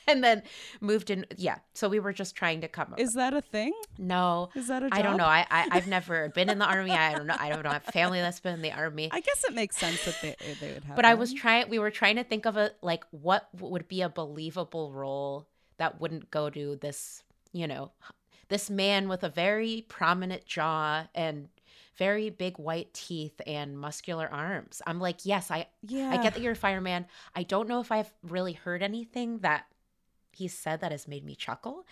and 0.12 0.24
then 0.24 0.44
moved 0.82 1.10
in 1.10 1.26
yeah 1.36 1.58
so 1.74 1.90
we 1.90 2.00
were 2.00 2.14
just 2.14 2.36
trying 2.36 2.62
to 2.62 2.68
come 2.68 2.94
up 2.94 3.00
Is 3.00 3.14
that 3.14 3.34
a 3.34 3.42
thing? 3.42 3.74
no 3.98 4.50
Is 4.56 4.68
that 4.68 4.84
a 4.84 4.90
i 4.92 5.02
don't 5.02 5.18
know 5.18 5.26
I, 5.26 5.46
I 5.50 5.68
i've 5.72 5.88
never 5.88 6.30
been 6.30 6.50
in 6.50 6.60
the 6.60 6.66
army 6.66 6.92
i 6.92 7.14
don't 7.14 7.28
know 7.28 7.36
i 7.40 7.50
don't 7.50 7.64
know 7.64 7.70
I 7.70 7.74
have 7.74 7.84
family 7.84 8.20
that's 8.20 8.40
been 8.40 8.54
in 8.54 8.62
the 8.62 8.72
army 8.72 9.10
I 9.12 9.20
guess 9.20 9.44
it 9.44 9.54
makes 9.54 9.78
sense 9.78 10.04
that 10.06 10.16
they 10.22 10.36
they 10.62 10.74
would 10.74 10.84
have. 10.86 10.96
but 10.96 11.06
I 11.06 11.14
was 11.14 11.34
trying. 11.34 11.70
We 11.70 11.80
were 11.80 11.92
trying 11.92 12.16
to 12.18 12.24
think 12.24 12.46
of 12.46 12.58
a 12.58 12.72
like 12.82 13.04
what 13.12 13.48
would 13.60 13.88
be 13.88 14.02
a 14.02 14.10
believable 14.10 14.92
role 14.92 15.48
that 15.78 16.00
wouldn't 16.02 16.32
go 16.32 16.50
to 16.50 16.76
this, 16.78 17.24
you 17.54 17.68
know, 17.68 17.92
this 18.50 18.70
man 18.70 19.08
with 19.10 19.24
a 19.24 19.30
very 19.30 19.86
prominent 19.88 20.46
jaw 20.46 21.08
and 21.14 21.50
very 21.98 22.30
big 22.30 22.58
white 22.58 22.94
teeth 22.94 23.40
and 23.48 23.78
muscular 23.78 24.28
arms. 24.32 24.82
I'm 24.86 25.00
like, 25.00 25.26
yes, 25.26 25.50
I 25.52 25.68
yeah. 25.84 26.10
I 26.12 26.18
get 26.22 26.34
that 26.34 26.42
you're 26.42 26.54
a 26.54 26.56
fireman. 26.56 27.06
I 27.36 27.44
don't 27.44 27.68
know 27.68 27.80
if 27.80 27.92
I've 27.92 28.12
really 28.24 28.54
heard 28.54 28.84
anything 28.84 29.40
that 29.40 29.66
he 30.38 30.48
said 30.48 30.82
that 30.82 30.92
has 30.92 31.08
made 31.08 31.26
me 31.26 31.36
chuckle. 31.36 31.86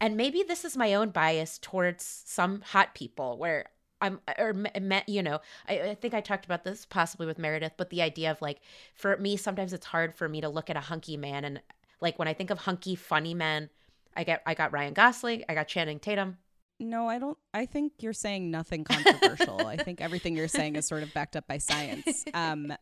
And 0.00 0.16
maybe 0.16 0.42
this 0.42 0.64
is 0.64 0.76
my 0.76 0.94
own 0.94 1.10
bias 1.10 1.58
towards 1.58 2.04
some 2.26 2.62
hot 2.62 2.94
people 2.94 3.36
where 3.38 3.66
I'm, 4.00 4.20
or, 4.38 4.54
me- 4.54 4.70
me- 4.80 5.02
you 5.06 5.22
know, 5.22 5.40
I, 5.68 5.80
I 5.80 5.94
think 5.94 6.14
I 6.14 6.20
talked 6.22 6.46
about 6.46 6.64
this 6.64 6.86
possibly 6.86 7.26
with 7.26 7.38
Meredith, 7.38 7.74
but 7.76 7.90
the 7.90 8.00
idea 8.00 8.30
of 8.30 8.40
like, 8.40 8.60
for 8.94 9.16
me, 9.18 9.36
sometimes 9.36 9.72
it's 9.72 9.86
hard 9.86 10.14
for 10.14 10.28
me 10.28 10.40
to 10.40 10.48
look 10.48 10.70
at 10.70 10.76
a 10.76 10.80
hunky 10.80 11.16
man. 11.18 11.44
And 11.44 11.60
like 12.00 12.18
when 12.18 12.28
I 12.28 12.32
think 12.32 12.50
of 12.50 12.58
hunky, 12.60 12.94
funny 12.94 13.34
men, 13.34 13.68
I 14.16 14.24
get, 14.24 14.42
I 14.46 14.54
got 14.54 14.72
Ryan 14.72 14.94
Gosling, 14.94 15.44
I 15.48 15.54
got 15.54 15.68
Channing 15.68 15.98
Tatum. 15.98 16.38
No, 16.78 17.08
I 17.08 17.18
don't. 17.18 17.36
I 17.52 17.66
think 17.66 17.92
you're 18.00 18.14
saying 18.14 18.50
nothing 18.50 18.84
controversial. 18.84 19.66
I 19.66 19.76
think 19.76 20.00
everything 20.00 20.34
you're 20.34 20.48
saying 20.48 20.76
is 20.76 20.86
sort 20.86 21.02
of 21.02 21.12
backed 21.12 21.36
up 21.36 21.46
by 21.46 21.58
science. 21.58 22.24
Um, 22.34 22.72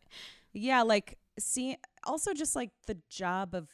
yeah, 0.52 0.82
like 0.82 1.18
see, 1.38 1.76
also 2.04 2.32
just 2.32 2.54
like 2.54 2.70
the 2.86 2.96
job 3.10 3.54
of 3.54 3.68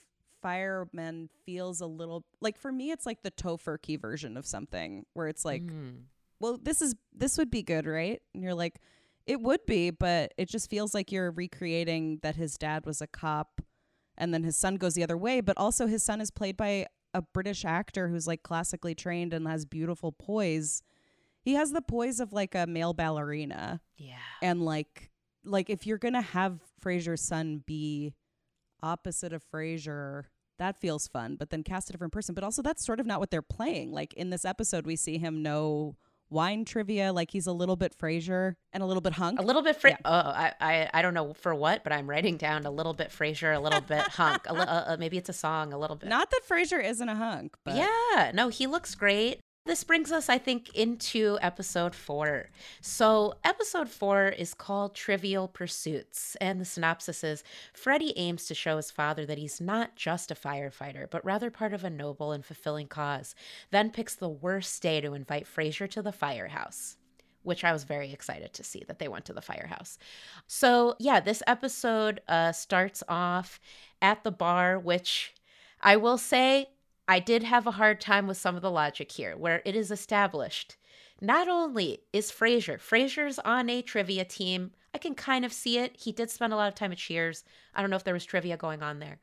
firemen 0.45 1.31
feels 1.47 1.81
a 1.81 1.87
little 1.87 2.23
like 2.43 2.59
for 2.59 2.71
me, 2.71 2.91
it's 2.91 3.07
like 3.07 3.23
the 3.23 3.31
tofurkey 3.31 3.99
version 3.99 4.37
of 4.37 4.47
something 4.47 5.07
where 5.15 5.27
it's 5.27 5.43
like, 5.45 5.63
Mm. 5.63 6.03
well, 6.39 6.59
this 6.63 6.83
is 6.83 6.95
this 7.17 7.39
would 7.39 7.51
be 7.51 7.63
good, 7.63 7.87
right? 7.87 8.21
And 8.35 8.43
you're 8.43 8.55
like, 8.55 8.79
it 9.27 9.41
would 9.41 9.65
be, 9.65 9.89
but 9.91 10.35
it 10.37 10.51
just 10.51 10.69
feels 10.69 10.93
like 10.93 11.11
you're 11.11 11.31
recreating 11.31 12.19
that 12.23 12.37
his 12.37 12.59
dad 12.59 12.85
was 12.85 13.01
a 13.01 13.07
cop, 13.07 13.63
and 14.19 14.35
then 14.35 14.45
his 14.45 14.57
son 14.59 14.77
goes 14.77 14.93
the 14.93 15.03
other 15.03 15.17
way, 15.17 15.41
but 15.41 15.57
also 15.57 15.87
his 15.87 16.03
son 16.03 16.21
is 16.21 16.31
played 16.31 16.59
by 16.59 16.87
a 17.15 17.23
British 17.23 17.65
actor 17.65 18.09
who's 18.09 18.27
like 18.27 18.43
classically 18.43 18.95
trained 18.95 19.33
and 19.33 19.49
has 19.49 19.65
beautiful 19.65 20.13
poise. 20.13 20.83
He 21.41 21.55
has 21.55 21.73
the 21.73 21.81
poise 21.83 22.21
of 22.21 22.33
like 22.35 22.55
a 22.55 22.67
male 22.67 22.93
ballerina 22.93 23.81
yeah. 23.97 24.17
and 24.43 24.63
like 24.63 25.11
like 25.43 25.71
if 25.71 25.87
you're 25.87 25.99
going 25.99 26.15
to 26.15 26.21
have 26.21 26.59
Frasier's 26.83 27.21
son 27.23 27.63
be 27.67 28.13
opposite 28.83 29.33
of 29.33 29.43
Frasier. 29.51 30.25
That 30.58 30.76
feels 30.80 31.08
fun, 31.08 31.37
but 31.37 31.50
then 31.50 31.62
cast 31.62 31.88
a 31.88 31.92
different 31.92 32.12
person. 32.12 32.34
But 32.34 32.44
also, 32.44 32.62
that's 32.62 32.84
sort 32.84 33.00
of 33.00 33.06
not 33.06 33.20
what 33.20 33.30
they're 33.30 33.42
playing. 33.42 33.90
Like 33.92 34.12
in 34.14 34.30
this 34.30 34.44
episode, 34.44 34.87
we 34.87 34.96
see 34.96 35.18
him 35.18 35.42
know 35.42 35.96
wine 36.30 36.64
trivia, 36.64 37.12
like 37.12 37.30
he's 37.30 37.46
a 37.46 37.52
little 37.52 37.76
bit 37.76 37.94
Frasier 37.96 38.54
and 38.73 38.82
a 38.82 38.87
little 38.87 39.00
bit 39.00 39.12
hunk. 39.12 39.38
A 39.38 39.42
little 39.42 39.62
bit 39.62 39.76
Fra- 39.76 39.90
Yeah. 39.90 39.96
Oh, 40.04 40.11
I, 40.12 40.52
I 40.61 40.90
I 40.94 41.02
don't 41.02 41.14
know 41.14 41.32
for 41.34 41.54
what, 41.54 41.84
but 41.84 41.92
I'm 41.92 42.08
writing 42.08 42.37
down 42.37 42.66
a 42.66 42.70
little 42.70 42.94
bit 42.94 43.11
Frasier, 43.11 43.54
a 43.54 43.61
little 43.61 43.80
bit 43.80 44.00
hunk. 44.08 44.42
A 44.49 44.54
li- 44.54 44.61
uh, 44.61 44.94
uh, 44.94 44.96
maybe 44.99 45.16
it's 45.18 45.28
a 45.28 45.32
song, 45.34 45.73
a 45.73 45.78
little 45.78 45.96
bit. 45.96 46.08
Not 46.08 46.30
that 46.30 46.40
Frasier 46.49 46.82
isn't 46.84 47.08
a 47.08 47.14
hunk, 47.14 47.56
but 47.64 47.76
Yeah, 47.76 48.32
no, 48.34 48.49
he 48.49 48.66
looks 48.66 48.94
great. 48.94 49.40
This 49.66 49.83
brings 49.83 50.12
us, 50.12 50.28
I 50.28 50.37
think, 50.37 50.75
into 50.75 51.38
episode 51.40 51.94
four. 51.94 52.50
So, 52.83 53.33
episode 53.44 53.88
four 53.88 54.26
is 54.26 54.52
called 54.52 54.94
Trivial 54.94 55.49
Pursuits, 55.49 56.37
and 56.38 56.61
the 56.61 56.66
synopsis 56.66 57.25
is 57.25 57.42
Freddie 57.73 58.12
aims 58.16 58.44
to 58.44 58.54
show 58.54 58.76
his 58.76 58.90
father 58.90 59.25
that 59.25 59.38
he's 59.38 59.62
not 59.62 59.97
just 59.97 60.30
a 60.30 60.35
firefighter, 60.35 61.09
but 61.11 61.25
rather 61.25 61.50
part 61.50 61.73
of 61.73 61.83
a 61.83 61.88
noble 61.88 62.30
and 62.30 62.44
fulfilling 62.44 62.88
cause, 62.88 63.35
then 63.71 63.90
picks 63.90 64.14
the 64.14 64.28
worst 64.28 64.83
day 64.83 65.00
to 65.00 65.14
invite 65.14 65.47
Frasier 65.47 65.88
to 65.92 66.02
the 66.02 66.12
firehouse. 66.12 66.99
Which 67.42 67.64
I 67.64 67.73
was 67.73 67.85
very 67.85 68.12
excited 68.12 68.52
to 68.52 68.64
see 68.64 68.85
that 68.87 68.99
they 68.99 69.09
went 69.09 69.25
to 69.26 69.33
the 69.33 69.40
firehouse. 69.40 69.97
So, 70.47 70.94
yeah, 70.99 71.21
this 71.21 71.42
episode 71.47 72.21
uh, 72.28 72.52
starts 72.52 73.02
off 73.09 73.59
at 74.02 74.25
the 74.25 74.30
bar, 74.30 74.78
which 74.78 75.33
I 75.80 75.97
will 75.97 76.18
say 76.18 76.68
I 77.06 77.18
did 77.18 77.42
have 77.42 77.66
a 77.66 77.73
hard 77.73 78.00
time 78.00 78.26
with 78.26 78.37
some 78.37 78.56
of 78.56 78.62
the 78.62 78.70
logic 78.70 79.12
here, 79.12 79.37
where 79.37 79.61
it 79.64 79.76
is 79.76 79.90
established. 79.90 80.76
Not 81.20 81.49
only 81.49 82.00
is 82.12 82.30
Frasier, 82.30 82.78
Frasier's 82.78 83.38
on 83.38 83.68
a 83.68 83.82
trivia 83.82 84.25
team. 84.25 84.73
I 84.94 84.99
can 84.99 85.14
kind 85.14 85.44
of 85.44 85.52
see 85.52 85.78
it. 85.78 85.96
He 85.96 86.12
did 86.12 86.30
spend 86.30 86.52
a 86.52 86.56
lot 86.56 86.68
of 86.68 86.75
time 86.75 86.92
at 86.92 86.99
Cheers. 86.99 87.44
I 87.75 87.80
don't 87.80 87.90
know 87.90 87.96
if 87.96 88.04
there 88.04 88.14
was 88.14 88.25
trivia 88.25 88.56
going 88.56 88.82
on 88.82 89.00
there. 89.00 89.18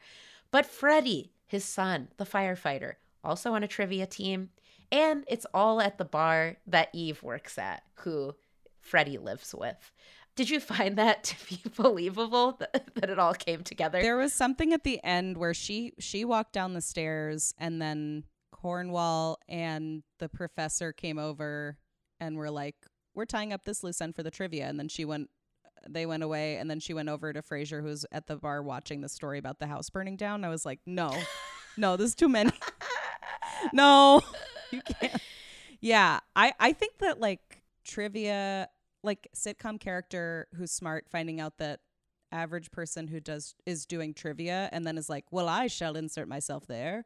But 0.51 0.65
Freddie, 0.65 1.31
his 1.47 1.65
son, 1.65 2.09
the 2.17 2.25
firefighter, 2.25 2.93
also 3.23 3.53
on 3.53 3.63
a 3.63 3.67
trivia 3.67 4.05
team. 4.05 4.49
And 4.91 5.23
it's 5.27 5.45
all 5.53 5.81
at 5.81 5.97
the 5.97 6.05
bar 6.05 6.57
that 6.67 6.89
Eve 6.93 7.23
works 7.23 7.57
at, 7.57 7.83
who 7.95 8.35
Freddie 8.81 9.17
lives 9.17 9.55
with. 9.55 9.91
Did 10.35 10.49
you 10.49 10.59
find 10.59 10.97
that 10.97 11.23
to 11.25 11.35
be 11.47 11.61
believable 11.75 12.53
that, 12.53 12.95
that 12.95 13.09
it 13.09 13.19
all 13.19 13.33
came 13.33 13.63
together? 13.63 14.01
There 14.01 14.17
was 14.17 14.33
something 14.33 14.73
at 14.73 14.83
the 14.83 15.03
end 15.03 15.37
where 15.37 15.53
she 15.53 15.93
she 15.99 16.23
walked 16.25 16.53
down 16.53 16.73
the 16.73 16.81
stairs 16.81 17.53
and 17.57 17.81
then 17.81 18.23
Cornwall 18.51 19.39
and 19.49 20.03
the 20.19 20.29
professor 20.29 20.93
came 20.93 21.17
over 21.17 21.77
and 22.19 22.37
were 22.37 22.51
like, 22.51 22.75
"We're 23.13 23.25
tying 23.25 23.51
up 23.51 23.65
this 23.65 23.83
loose 23.83 23.99
end 23.99 24.15
for 24.15 24.23
the 24.23 24.31
trivia." 24.31 24.67
And 24.67 24.79
then 24.79 24.87
she 24.87 25.03
went 25.03 25.29
they 25.89 26.05
went 26.05 26.21
away 26.21 26.57
and 26.57 26.69
then 26.69 26.79
she 26.79 26.93
went 26.93 27.09
over 27.09 27.33
to 27.33 27.41
Frasier 27.41 27.81
who's 27.81 28.05
at 28.11 28.27
the 28.27 28.35
bar 28.35 28.61
watching 28.61 29.01
the 29.01 29.09
story 29.09 29.39
about 29.39 29.59
the 29.59 29.67
house 29.67 29.89
burning 29.89 30.15
down. 30.15 30.45
I 30.45 30.49
was 30.49 30.65
like, 30.65 30.79
"No. 30.85 31.13
No, 31.77 31.97
there's 31.97 32.15
too 32.15 32.29
many. 32.29 32.51
no. 33.73 34.21
You 34.71 34.81
can't." 34.81 35.21
Yeah, 35.81 36.21
I 36.33 36.53
I 36.57 36.71
think 36.71 36.99
that 36.99 37.19
like 37.19 37.61
trivia 37.83 38.69
like 39.03 39.27
sitcom 39.35 39.79
character 39.79 40.47
who's 40.55 40.71
smart 40.71 41.05
finding 41.09 41.39
out 41.39 41.57
that 41.57 41.81
average 42.31 42.71
person 42.71 43.07
who 43.07 43.19
does 43.19 43.55
is 43.65 43.85
doing 43.85 44.13
trivia 44.13 44.69
and 44.71 44.85
then 44.85 44.97
is 44.97 45.09
like, 45.09 45.25
"Well, 45.31 45.49
I 45.49 45.67
shall 45.67 45.95
insert 45.95 46.27
myself 46.27 46.67
there." 46.67 47.05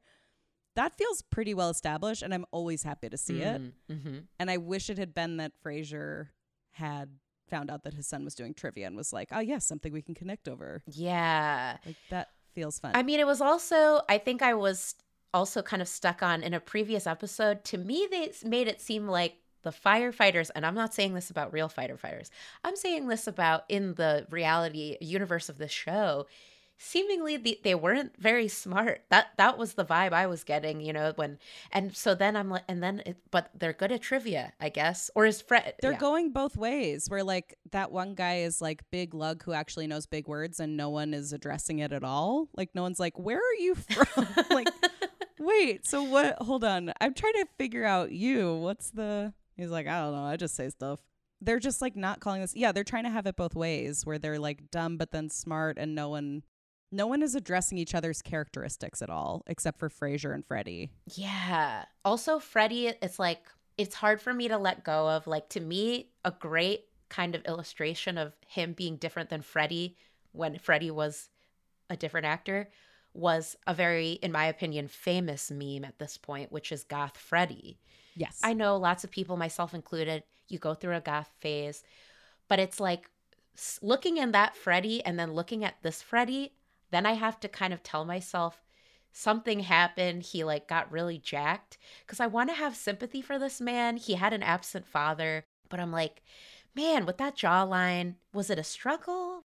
That 0.76 0.98
feels 0.98 1.22
pretty 1.22 1.54
well 1.54 1.70
established, 1.70 2.22
and 2.22 2.34
I'm 2.34 2.46
always 2.52 2.84
happy 2.84 3.10
to 3.10 3.18
see 3.18 3.42
it. 3.42 3.62
Mm-hmm. 3.90 4.18
And 4.40 4.52
I 4.52 4.58
wish 4.58 4.90
it 4.90 4.98
had 4.98 5.14
been 5.14 5.38
that 5.38 5.54
Frasier 5.64 6.28
had 6.72 7.10
found 7.50 7.72
out 7.72 7.84
that 7.84 7.94
his 7.94 8.08
son 8.08 8.26
was 8.26 8.36
doing 8.36 8.54
trivia 8.54 8.88
and 8.88 8.96
was 8.96 9.14
like, 9.14 9.30
"Oh, 9.32 9.40
yes, 9.40 9.66
something 9.66 9.94
we 9.94 10.02
can 10.02 10.16
connect 10.16 10.48
over." 10.48 10.84
Yeah. 10.88 11.78
Like 11.86 11.96
that 12.10 12.30
feels 12.54 12.80
fun. 12.80 12.92
I 12.96 13.04
mean, 13.04 13.20
it 13.20 13.28
was 13.28 13.42
also, 13.42 14.02
I 14.10 14.18
think 14.18 14.42
I 14.42 14.54
was 14.54 14.96
also 15.34 15.62
kind 15.62 15.82
of 15.82 15.88
stuck 15.88 16.24
on 16.24 16.44
in 16.44 16.54
a 16.54 16.60
previous 16.60 17.06
episode. 17.06 17.64
To 17.66 17.78
me, 17.78 18.08
they 18.10 18.32
made 18.44 18.68
it 18.68 18.82
seem 18.82 19.08
like 19.08 19.38
the 19.66 19.72
firefighters, 19.72 20.52
and 20.56 20.66
I'm 20.66 20.76
not 20.76 20.94
saying 20.94 21.16
this 21.16 21.32
about 21.32 21.52
real 21.52 21.68
fighter 21.68 21.98
fighters, 21.98 22.30
I'm 22.64 22.76
saying 22.76 23.08
this 23.08 23.28
about 23.28 23.66
in 23.68 23.96
the 23.96 24.28
reality 24.30 24.96
universe 25.02 25.50
of 25.50 25.58
the 25.58 25.68
show. 25.68 26.28
Seemingly, 26.78 27.38
the, 27.38 27.58
they 27.64 27.74
weren't 27.74 28.12
very 28.20 28.50
smart. 28.50 29.02
That 29.10 29.28
that 29.38 29.58
was 29.58 29.74
the 29.74 29.86
vibe 29.86 30.12
I 30.12 30.28
was 30.28 30.44
getting, 30.44 30.82
you 30.82 30.92
know. 30.92 31.14
When 31.16 31.40
and 31.72 31.96
so 31.96 32.16
then 32.16 32.36
I'm 32.36 32.50
like, 32.50 32.64
and 32.68 32.84
then, 32.84 33.02
it, 33.06 33.16
but 33.32 33.50
they're 33.58 33.72
good 33.72 33.94
at 33.94 34.02
trivia, 34.02 34.52
I 34.60 34.68
guess. 34.68 35.10
Or 35.16 35.26
is 35.26 35.42
Fred? 35.42 35.76
They're 35.82 35.94
yeah. 35.94 35.98
going 35.98 36.34
both 36.34 36.58
ways. 36.58 37.10
Where 37.10 37.24
like 37.24 37.58
that 37.72 37.94
one 37.94 38.14
guy 38.14 38.40
is 38.40 38.62
like 38.62 38.84
big 38.92 39.14
lug 39.14 39.42
who 39.44 39.54
actually 39.54 39.88
knows 39.88 40.06
big 40.06 40.28
words 40.28 40.60
and 40.60 40.76
no 40.76 40.90
one 40.90 41.14
is 41.14 41.32
addressing 41.32 41.80
it 41.80 41.94
at 41.94 42.04
all. 42.04 42.50
Like 42.58 42.76
no 42.76 42.82
one's 42.82 43.00
like, 43.00 43.18
"Where 43.18 43.40
are 43.40 43.56
you 43.58 43.76
from?" 43.76 44.28
like, 44.50 44.68
wait, 45.40 45.88
so 45.88 46.04
what? 46.04 46.36
Hold 46.42 46.66
on, 46.66 46.92
I'm 47.00 47.14
trying 47.14 47.34
to 47.36 47.48
figure 47.58 47.86
out 47.86 48.12
you. 48.12 48.54
What's 48.54 48.92
the? 48.92 49.34
He's 49.56 49.70
like, 49.70 49.88
I 49.88 50.02
don't 50.02 50.14
know. 50.14 50.26
I 50.26 50.38
just 50.38 50.56
say 50.56 50.70
stuff. 50.70 51.00
They're 51.42 51.60
just 51.60 51.82
like 51.82 51.96
not 51.96 52.20
calling 52.20 52.42
this. 52.42 52.56
Yeah, 52.56 52.72
they're 52.72 52.84
trying 52.84 53.04
to 53.04 53.10
have 53.10 53.26
it 53.26 53.36
both 53.36 53.56
ways, 53.56 54.06
where 54.06 54.18
they're 54.18 54.40
like 54.40 54.72
dumb 54.72 54.98
but 54.98 55.12
then 55.12 55.30
smart, 55.30 55.78
and 55.78 55.94
no 55.94 56.10
one, 56.10 56.44
no 56.92 57.08
one 57.08 57.22
is 57.22 57.36
addressing 57.36 57.78
each 57.78 57.94
other's 57.94 58.22
characteristics 58.22 59.02
at 59.02 59.10
all, 59.10 59.44
except 59.48 59.80
for 59.80 59.90
Frasier 59.90 60.34
and 60.34 60.46
Freddie. 60.46 60.92
Yeah. 61.14 61.86
Also, 62.04 62.40
Freddie, 62.40 62.94
it's 63.02 63.20
like, 63.20 63.48
it's 63.78 63.96
hard 63.96 64.22
for 64.22 64.34
me 64.34 64.48
to 64.48 64.58
let 64.58 64.86
go 64.86 65.10
of. 65.10 65.28
Like, 65.28 65.50
to 65.50 65.60
me, 65.60 66.12
a 66.24 66.32
great 66.32 66.86
kind 67.10 67.36
of 67.36 67.44
illustration 67.46 68.18
of 68.18 68.34
him 68.48 68.74
being 68.74 68.96
different 68.96 69.30
than 69.30 69.42
Freddie 69.42 69.98
when 70.32 70.58
Freddie 70.58 70.92
was 70.92 71.30
a 71.90 71.98
different 71.98 72.26
actor 72.26 72.70
was 73.14 73.56
a 73.68 73.74
very, 73.74 74.14
in 74.14 74.32
my 74.32 74.46
opinion, 74.46 74.88
famous 74.88 75.52
meme 75.52 75.86
at 75.86 76.00
this 76.00 76.18
point, 76.18 76.52
which 76.52 76.72
is 76.72 76.84
Goth 76.84 77.18
Freddie. 77.18 77.80
Yes, 78.16 78.40
I 78.44 78.54
know 78.54 78.78
lots 78.78 79.04
of 79.04 79.12
people, 79.12 79.38
myself 79.38 79.74
included, 79.74 80.24
you 80.48 80.58
go 80.58 80.74
through 80.74 80.96
a 80.96 81.02
goth 81.02 81.32
phase, 81.40 81.84
but 82.48 82.60
it's 82.60 82.80
like 82.80 83.10
looking 83.82 84.18
in 84.18 84.32
that 84.32 84.56
Freddie 84.56 85.04
and 85.04 85.20
then 85.20 85.34
looking 85.34 85.64
at 85.64 85.76
this 85.82 86.02
Freddie, 86.02 86.54
then 86.92 87.06
I 87.06 87.14
have 87.14 87.40
to 87.42 87.48
kind 87.48 87.74
of 87.74 87.84
tell 87.84 88.06
myself 88.06 88.62
something 89.12 89.62
happened. 89.62 90.24
He 90.24 90.44
like 90.44 90.68
got 90.68 90.92
really 90.92 91.18
jacked 91.18 91.78
because 92.06 92.20
I 92.20 92.28
want 92.28 92.50
to 92.50 92.56
have 92.56 92.76
sympathy 92.76 93.22
for 93.22 93.40
this 93.40 93.60
man. 93.60 93.98
He 93.98 94.14
had 94.14 94.34
an 94.34 94.44
absent 94.44 94.86
father, 94.86 95.46
but 95.70 95.80
I'm 95.80 95.92
like, 95.92 96.22
man, 96.76 97.06
with 97.06 97.18
that 97.18 97.38
jawline, 97.38 98.16
was 98.34 98.50
it 98.50 98.60
a 98.60 98.64
struggle? 98.64 99.42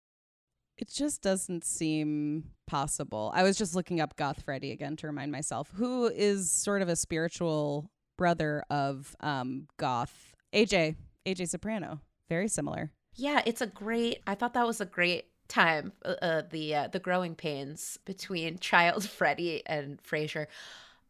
It 0.77 0.89
just 0.89 1.23
doesn't 1.23 1.65
seem 1.65 2.51
possible. 2.67 3.31
I 3.35 3.43
was 3.43 3.57
just 3.57 3.75
looking 3.75 4.01
up 4.01 4.17
Goth 4.17 4.43
Freddie 4.43 4.73
again 4.73 4.97
to 4.97 5.07
remind 5.07 5.31
myself, 5.31 5.71
who 5.75 6.07
is 6.07 6.51
sort 6.51 6.83
of 6.83 6.89
a 6.89 6.97
spiritual 6.97 7.91
brother 8.21 8.63
of 8.69 9.17
um, 9.21 9.67
Goth 9.79 10.35
AJ 10.53 10.97
AJ 11.27 11.49
Soprano. 11.49 12.01
Very 12.29 12.49
similar. 12.49 12.93
Yeah, 13.15 13.41
it's 13.47 13.63
a 13.63 13.67
great. 13.67 14.21
I 14.27 14.35
thought 14.35 14.53
that 14.53 14.67
was 14.67 14.81
a 14.81 14.85
great 14.85 15.25
time. 15.49 15.93
Uh, 16.05 16.17
uh, 16.21 16.43
the 16.51 16.75
uh, 16.75 16.89
the 16.89 16.99
growing 16.99 17.35
pains 17.35 17.99
between 18.05 18.59
child 18.61 19.09
Freddie 19.09 19.63
and 19.65 20.03
Frasier. 20.03 20.47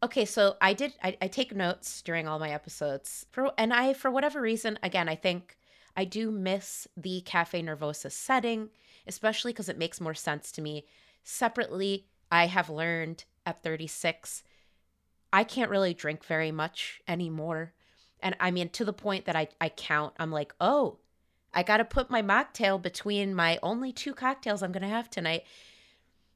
Okay, 0.01 0.23
so 0.23 0.55
I 0.61 0.71
did. 0.71 0.93
I, 1.03 1.17
I 1.21 1.27
take 1.27 1.53
notes 1.53 2.01
during 2.01 2.29
all 2.29 2.39
my 2.39 2.51
episodes 2.51 3.25
for, 3.29 3.51
and 3.57 3.73
I 3.73 3.91
for 3.91 4.09
whatever 4.09 4.39
reason, 4.39 4.79
again, 4.81 5.09
I 5.09 5.15
think 5.15 5.57
I 5.97 6.05
do 6.05 6.31
miss 6.31 6.87
the 6.95 7.19
Cafe 7.21 7.61
Nervosa 7.61 8.09
setting, 8.09 8.69
especially 9.05 9.51
because 9.51 9.67
it 9.67 9.77
makes 9.77 9.99
more 9.99 10.13
sense 10.13 10.49
to 10.53 10.61
me. 10.61 10.85
Separately, 11.25 12.05
I 12.31 12.47
have 12.47 12.69
learned 12.69 13.25
at 13.45 13.61
36, 13.61 14.43
I 15.33 15.43
can't 15.43 15.71
really 15.71 15.93
drink 15.93 16.23
very 16.23 16.51
much 16.51 17.01
anymore. 17.07 17.73
And 18.21 18.35
I 18.39 18.51
mean, 18.51 18.69
to 18.69 18.85
the 18.85 18.93
point 18.93 19.25
that 19.25 19.35
I, 19.35 19.47
I 19.59 19.69
count, 19.69 20.13
I'm 20.19 20.31
like, 20.31 20.53
oh, 20.61 20.97
I 21.53 21.63
got 21.63 21.77
to 21.77 21.85
put 21.85 22.09
my 22.09 22.21
mocktail 22.21 22.81
between 22.81 23.33
my 23.33 23.59
only 23.61 23.91
two 23.91 24.13
cocktails 24.13 24.61
I'm 24.61 24.71
going 24.71 24.83
to 24.83 24.87
have 24.87 25.09
tonight. 25.09 25.43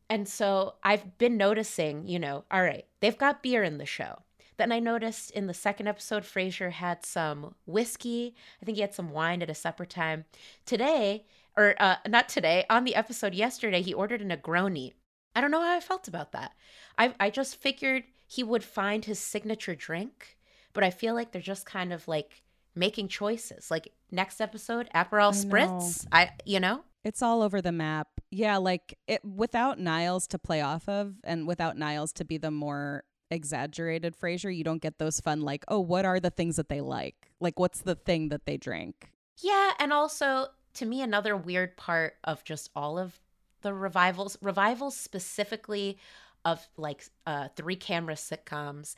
And 0.10 0.28
so 0.28 0.76
I've 0.84 1.18
been 1.18 1.38
noticing, 1.38 2.08
you 2.08 2.20
know, 2.20 2.44
all 2.52 2.62
right, 2.62 2.86
they've 3.00 3.18
got 3.18 3.44
beer 3.44 3.64
in 3.64 3.78
the 3.78 3.86
show. 3.86 4.20
Then 4.58 4.72
I 4.72 4.80
noticed 4.80 5.32
in 5.32 5.48
the 5.48 5.54
second 5.54 5.88
episode, 5.88 6.24
Frasier 6.24 6.72
had 6.72 7.06
some 7.06 7.56
whiskey. 7.66 8.36
I 8.62 8.66
think 8.66 8.76
he 8.78 8.82
had 8.82 8.94
some 8.94 9.12
wine 9.12 9.42
at 9.42 9.50
a 9.50 9.56
supper 9.56 9.86
time. 9.86 10.26
Today, 10.66 11.26
or 11.58 11.76
uh, 11.80 11.96
not 12.08 12.30
today, 12.30 12.66
on 12.70 12.84
the 12.84 12.96
episode 12.96 13.34
yesterday, 13.34 13.82
he 13.82 13.94
ordered 13.94 14.22
a 14.22 14.26
Negroni. 14.26 14.94
I 15.36 15.42
don't 15.42 15.52
know 15.52 15.62
how 15.62 15.76
I 15.76 15.82
felt 15.82 16.08
about 16.08 16.32
that. 16.32 16.54
I, 16.98 17.14
I 17.20 17.30
just 17.30 17.58
figured 17.58 18.04
he 18.28 18.44
would 18.44 18.64
find 18.64 19.06
his 19.06 19.20
signature 19.20 19.76
drink, 19.76 20.38
but 20.74 20.84
I 20.84 20.90
feel 20.90 21.14
like 21.14 21.32
they're 21.32 21.42
just 21.42 21.66
kind 21.66 21.94
of 21.94 22.08
like 22.08 22.44
making 22.76 23.08
choices. 23.08 23.72
Like 23.72 23.92
next 24.12 24.42
episode, 24.42 24.90
Aperol 24.94 25.30
I. 25.30 25.46
Spritz. 25.46 26.08
I, 26.12 26.32
you 26.46 26.60
know, 26.60 26.84
It's 27.04 27.22
all 27.22 27.42
over 27.42 27.62
the 27.62 27.72
map. 27.72 28.08
Yeah, 28.32 28.58
like 28.58 28.98
it 29.08 29.24
without 29.24 29.80
Niles 29.80 30.28
to 30.28 30.40
play 30.40 30.62
off 30.62 30.90
of 30.90 31.16
and 31.24 31.48
without 31.48 31.78
Niles 31.78 32.12
to 32.14 32.26
be 32.26 32.38
the 32.38 32.52
more 32.52 33.04
exaggerated 33.32 34.16
Frasier, 34.20 34.56
you 34.56 34.64
don't 34.64 34.82
get 34.82 35.00
those 35.00 35.20
fun 35.20 35.42
like, 35.42 35.66
oh, 35.68 35.80
what 35.80 36.06
are 36.06 36.20
the 36.20 36.30
things 36.30 36.58
that 36.58 36.70
they 36.70 36.82
like? 36.82 37.32
Like 37.40 37.60
what's 37.60 37.82
the 37.82 37.96
thing 37.96 38.30
that 38.30 38.46
they 38.46 38.58
drink? 38.58 39.12
Yeah, 39.42 39.72
and 39.80 39.94
also 39.94 40.48
to 40.76 40.86
me, 40.86 41.02
another 41.02 41.36
weird 41.38 41.78
part 41.78 42.16
of 42.24 42.44
just 42.44 42.70
all 42.76 43.00
of 43.00 43.20
the 43.62 43.74
revivals, 43.74 44.38
revivals 44.42 44.96
specifically 44.96 45.98
of 46.46 46.68
like 46.78 47.06
uh, 47.26 47.50
three 47.56 47.76
camera 47.76 48.16
sitcoms, 48.16 48.96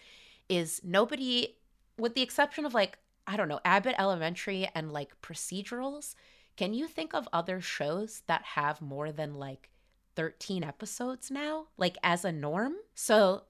is 0.50 0.82
nobody, 0.84 1.56
with 1.98 2.14
the 2.16 2.22
exception 2.22 2.66
of 2.66 2.74
like 2.74 3.00
I 3.26 3.36
don't 3.38 3.50
know 3.50 3.60
Abbott 3.66 3.96
Elementary 4.00 4.70
and 4.76 4.92
like 4.92 5.20
procedurals. 5.22 6.16
Can 6.56 6.74
you 6.74 6.88
think 6.88 7.14
of 7.14 7.28
other 7.34 7.62
shows 7.62 8.24
that 8.28 8.42
have 8.44 8.82
more 8.82 9.12
than 9.12 9.36
like 9.36 9.70
13 10.16 10.64
episodes 10.64 11.30
now, 11.30 11.68
like 11.78 11.98
as 12.04 12.26
a 12.26 12.32
norm? 12.32 12.74
So 12.96 13.44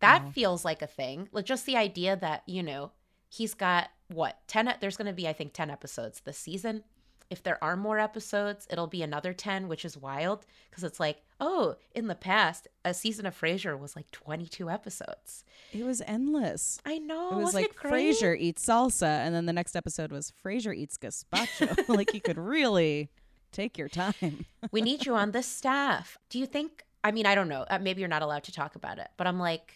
that 0.00 0.24
Wow. 0.24 0.30
feels 0.30 0.64
like 0.64 0.82
a 0.82 0.86
thing. 0.86 1.28
Like 1.32 1.44
just 1.44 1.66
the 1.66 1.76
idea 1.76 2.16
that, 2.16 2.42
you 2.46 2.62
know, 2.62 2.92
he's 3.28 3.54
got 3.54 3.90
what, 4.08 4.38
10 4.48 4.68
e- 4.68 4.72
there's 4.80 4.96
going 4.96 5.06
to 5.08 5.12
be 5.12 5.28
I 5.28 5.32
think 5.32 5.52
10 5.52 5.70
episodes 5.70 6.20
this 6.20 6.38
season. 6.38 6.84
If 7.30 7.42
there 7.42 7.62
are 7.64 7.76
more 7.76 7.98
episodes, 7.98 8.66
it'll 8.70 8.86
be 8.86 9.02
another 9.02 9.32
10, 9.32 9.66
which 9.68 9.84
is 9.84 9.96
wild 9.96 10.44
because 10.70 10.84
it's 10.84 11.00
like, 11.00 11.22
oh, 11.40 11.76
in 11.94 12.06
the 12.06 12.14
past, 12.14 12.68
a 12.84 12.94
season 12.94 13.26
of 13.26 13.38
Frasier 13.38 13.78
was 13.78 13.96
like 13.96 14.10
22 14.10 14.70
episodes. 14.70 15.44
It 15.72 15.84
was 15.84 16.02
endless. 16.06 16.78
I 16.84 16.98
know. 16.98 17.30
it 17.30 17.34
was 17.36 17.44
wasn't 17.46 17.62
like 17.62 17.70
it 17.72 17.76
great? 17.76 18.14
Frasier 18.16 18.38
eats 18.38 18.64
salsa, 18.64 19.06
and 19.06 19.34
then 19.34 19.46
the 19.46 19.52
next 19.52 19.76
episode 19.76 20.12
was 20.12 20.32
Frasier 20.44 20.74
eats 20.74 20.96
gazpacho. 20.96 21.88
like 21.96 22.14
you 22.14 22.20
could 22.20 22.38
really 22.38 23.10
take 23.52 23.76
your 23.78 23.88
time. 23.88 24.46
we 24.72 24.80
need 24.80 25.06
you 25.06 25.14
on 25.14 25.32
this 25.32 25.46
staff. 25.46 26.18
Do 26.30 26.38
you 26.38 26.46
think? 26.46 26.82
I 27.02 27.10
mean, 27.10 27.26
I 27.26 27.34
don't 27.34 27.48
know. 27.48 27.64
Uh, 27.68 27.78
maybe 27.78 28.00
you're 28.00 28.08
not 28.08 28.22
allowed 28.22 28.44
to 28.44 28.52
talk 28.52 28.76
about 28.76 28.98
it, 28.98 29.08
but 29.16 29.26
I'm 29.26 29.38
like, 29.38 29.74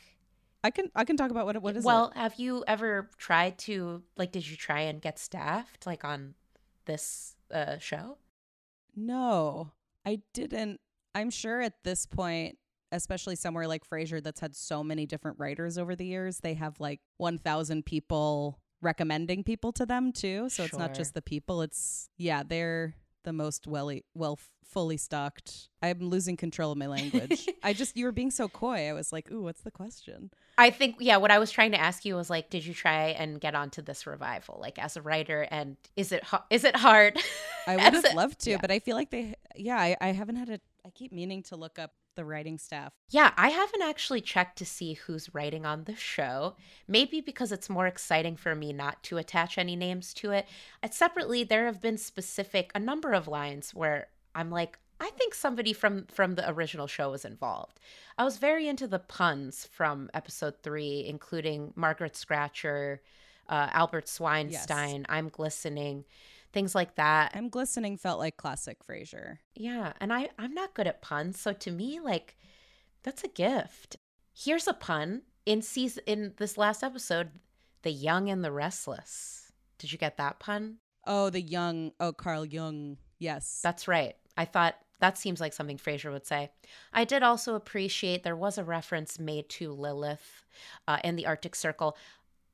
I 0.65 0.71
can 0.71 0.91
I 0.95 1.05
can 1.05 1.17
talk 1.17 1.31
about 1.31 1.47
what 1.47 1.57
it- 1.57 1.63
what 1.63 1.77
is 1.77 1.85
it? 1.85 1.87
well, 1.87 2.09
it? 2.09 2.19
have 2.19 2.35
you 2.37 2.65
ever 2.67 3.11
tried 3.19 3.59
to 3.59 4.03
like? 4.17 4.33
Did 4.33 4.49
you 4.49 4.57
try 4.57 4.81
and 4.81 5.01
get 5.01 5.19
staffed 5.19 5.87
like 5.87 6.05
on 6.05 6.35
this 6.87 7.37
uh, 7.53 7.79
show? 7.79 8.19
No, 8.97 9.73
I 10.05 10.23
didn't. 10.33 10.81
I'm 11.19 11.31
sure 11.31 11.61
at 11.61 11.75
this 11.83 12.07
point, 12.07 12.59
especially 12.93 13.35
somewhere 13.35 13.67
like 13.67 13.83
Frasier 13.89 14.23
that's 14.23 14.41
had 14.41 14.55
so 14.55 14.85
many 14.85 15.05
different 15.05 15.39
writers 15.39 15.77
over 15.77 15.97
the 15.97 16.07
years, 16.07 16.39
they 16.39 16.55
have 16.55 16.79
like 16.79 17.01
1,000 17.17 17.85
people 17.85 18.61
recommending 18.81 19.43
people 19.43 19.73
to 19.73 19.85
them 19.85 20.13
too. 20.13 20.49
So 20.49 20.63
it's 20.63 20.79
not 20.79 20.95
just 20.95 21.15
the 21.15 21.23
people. 21.23 21.63
It's 21.63 22.09
yeah, 22.17 22.45
they're 22.47 22.95
the 23.25 23.33
most 23.33 23.67
well 23.67 23.93
well 24.15 24.39
fully 24.65 24.97
stocked. 24.97 25.69
I'm 25.83 25.99
losing 26.01 26.37
control 26.37 26.73
of 26.73 26.79
my 26.79 26.87
language. 26.87 27.49
I 27.63 27.73
just 27.73 27.97
you 27.97 28.05
were 28.05 28.13
being 28.13 28.31
so 28.31 28.49
coy. 28.49 28.89
I 28.89 28.93
was 28.93 29.13
like, 29.13 29.31
"Ooh, 29.33 29.43
what's 29.43 29.63
the 29.63 29.71
question?" 29.71 30.31
I 30.57 30.71
think 30.71 30.97
yeah. 30.99 31.17
What 31.17 31.31
I 31.31 31.39
was 31.39 31.51
trying 31.51 31.73
to 31.73 31.81
ask 31.81 32.05
you 32.05 32.17
was 32.17 32.29
like, 32.29 32.51
did 32.51 32.67
you 32.67 32.75
try 32.75 33.09
and 33.11 33.41
get 33.41 33.55
onto 33.55 33.81
this 33.81 34.07
revival, 34.07 34.59
like 34.61 34.79
as 34.79 34.97
a 34.97 35.03
writer, 35.03 35.47
and 35.51 35.77
is 35.97 36.13
it 36.13 36.25
is 36.51 36.65
it 36.65 36.77
hard? 36.77 37.19
I 37.67 37.77
would 37.83 37.95
have 37.95 38.05
a- 38.05 38.17
loved 38.17 38.41
to, 38.41 38.51
yeah. 38.51 38.59
but 38.61 38.71
I 38.71 38.79
feel 38.79 38.97
like 38.97 39.11
they 39.11 39.35
yeah, 39.57 39.79
I, 39.79 39.97
I 40.01 40.09
haven't 40.09 40.37
had 40.37 40.51
a 40.51 40.61
I 40.89 40.91
keep 40.91 41.13
meaning 41.13 41.43
to 41.45 41.57
look 41.57 41.79
up 41.79 41.93
the 42.17 42.25
writing 42.25 42.57
staff. 42.57 42.93
Yeah, 43.11 43.33
I 43.37 43.51
haven't 43.51 43.83
actually 43.83 44.23
checked 44.23 44.57
to 44.59 44.65
see 44.65 44.95
who's 44.95 45.35
writing 45.35 45.67
on 45.67 45.85
the 45.85 45.95
show. 45.95 46.57
Maybe 46.89 47.21
because 47.21 47.53
it's 47.53 47.69
more 47.69 47.87
exciting 47.87 48.37
for 48.37 48.55
me 48.55 48.73
not 48.73 49.03
to 49.05 49.19
attach 49.19 49.59
any 49.59 49.77
names 49.77 50.15
to 50.15 50.31
it. 50.33 50.47
And 50.83 50.93
separately, 50.93 51.45
there 51.45 51.67
have 51.67 51.83
been 51.83 51.99
specific 51.99 52.73
a 52.75 52.81
number 52.81 53.13
of 53.13 53.29
lines 53.29 53.75
where 53.75 54.09
I'm 54.35 54.51
like, 54.51 54.79
I 54.99 55.11
think 55.11 55.35
somebody 55.35 55.75
from 55.75 56.07
from 56.07 56.37
the 56.37 56.51
original 56.51 56.87
show 56.87 57.11
was 57.11 57.27
involved. 57.27 57.79
I 58.17 58.25
was 58.25 58.39
very 58.39 58.67
into 58.67 58.89
the 58.89 58.99
puns 58.99 59.69
from 59.71 60.09
episode 60.15 60.55
three, 60.63 61.05
including 61.07 61.75
Margaret 61.77 62.17
Scratcher, 62.17 63.03
uh, 63.49 63.69
Albert 63.73 64.07
Swinestein, 64.07 65.05
I'm 65.09 65.29
glistening, 65.29 66.05
things 66.53 66.75
like 66.75 66.95
that. 66.97 67.33
I'm 67.35 67.49
glistening 67.49 67.97
felt 67.97 68.19
like 68.19 68.37
classic 68.37 68.79
Frasier. 68.87 69.39
Yeah, 69.55 69.93
and 70.01 70.13
I 70.13 70.31
I'm 70.39 70.55
not 70.55 70.75
good 70.75 70.87
at 70.87 71.03
puns, 71.03 71.41
so 71.41 71.53
to 71.53 71.71
me 71.71 72.01
like 72.01 72.37
that's 73.03 73.25
a 73.25 73.29
gift. 73.29 73.97
Here's 74.35 74.69
a 74.69 74.75
pun 74.75 75.23
in 75.47 75.63
season 75.63 76.03
in 76.07 76.35
this 76.37 76.59
last 76.59 76.83
episode, 76.83 77.31
The 77.83 77.91
Young 77.91 78.29
and 78.29 78.45
the 78.45 78.53
Restless. 78.53 79.53
Did 79.79 79.93
you 79.93 79.99
get 79.99 80.17
that 80.17 80.39
pun? 80.39 80.79
Oh, 81.07 81.31
the 81.31 81.41
young 81.41 81.93
oh 82.01 82.13
Carl 82.13 82.45
Jung. 82.45 82.99
Yes. 83.19 83.61
That's 83.63 83.89
right. 83.89 84.15
I 84.37 84.45
thought 84.45 84.77
that 85.01 85.17
seems 85.17 85.41
like 85.41 85.53
something 85.53 85.79
Frasier 85.79 86.13
would 86.13 86.27
say. 86.27 86.51
I 86.93 87.05
did 87.05 87.23
also 87.23 87.55
appreciate 87.55 88.23
there 88.23 88.37
was 88.37 88.59
a 88.59 88.65
reference 88.65 89.19
made 89.19 89.49
to 89.51 89.73
Lilith 89.73 90.45
uh, 90.87 90.99
in 91.05 91.17
the 91.17 91.27
Arctic 91.27 91.55
Circle. 91.55 91.97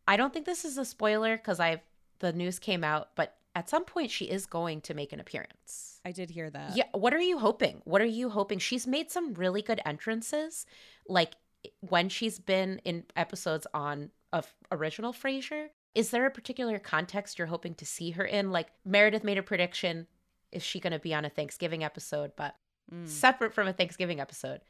I 0.06 0.16
don't 0.16 0.32
think 0.32 0.46
this 0.46 0.64
is 0.64 0.78
a 0.78 0.84
spoiler 0.84 1.36
because 1.36 1.58
I've 1.58 1.80
the 2.20 2.32
news 2.32 2.58
came 2.58 2.84
out, 2.84 3.08
but 3.16 3.36
at 3.54 3.68
some 3.68 3.84
point 3.84 4.10
she 4.10 4.24
is 4.26 4.46
going 4.46 4.80
to 4.82 4.94
make 4.94 5.12
an 5.12 5.20
appearance. 5.20 6.00
I 6.04 6.12
did 6.12 6.30
hear 6.30 6.50
that. 6.50 6.76
Yeah. 6.76 6.84
What 6.92 7.14
are 7.14 7.20
you 7.20 7.38
hoping? 7.38 7.80
What 7.84 8.00
are 8.02 8.06
you 8.06 8.28
hoping? 8.30 8.58
She's 8.58 8.86
made 8.86 9.10
some 9.10 9.34
really 9.34 9.62
good 9.62 9.80
entrances, 9.86 10.66
like 11.08 11.34
when 11.80 12.08
she's 12.08 12.38
been 12.38 12.80
in 12.84 13.04
episodes 13.16 13.66
on 13.72 14.10
of 14.32 14.52
original 14.72 15.12
Frasier. 15.12 15.68
Is 15.94 16.10
there 16.10 16.26
a 16.26 16.30
particular 16.30 16.78
context 16.80 17.38
you're 17.38 17.46
hoping 17.46 17.74
to 17.76 17.86
see 17.86 18.10
her 18.10 18.24
in? 18.24 18.50
Like 18.50 18.68
Meredith 18.84 19.22
made 19.24 19.38
a 19.38 19.42
prediction. 19.42 20.08
Is 20.50 20.62
she 20.62 20.80
going 20.80 20.92
to 20.92 20.98
be 20.98 21.14
on 21.14 21.24
a 21.24 21.30
Thanksgiving 21.30 21.84
episode? 21.84 22.32
But 22.36 22.54
Mm. 22.92 23.08
separate 23.08 23.54
from 23.54 23.66
a 23.66 23.72
Thanksgiving 23.72 24.20
episode, 24.20 24.60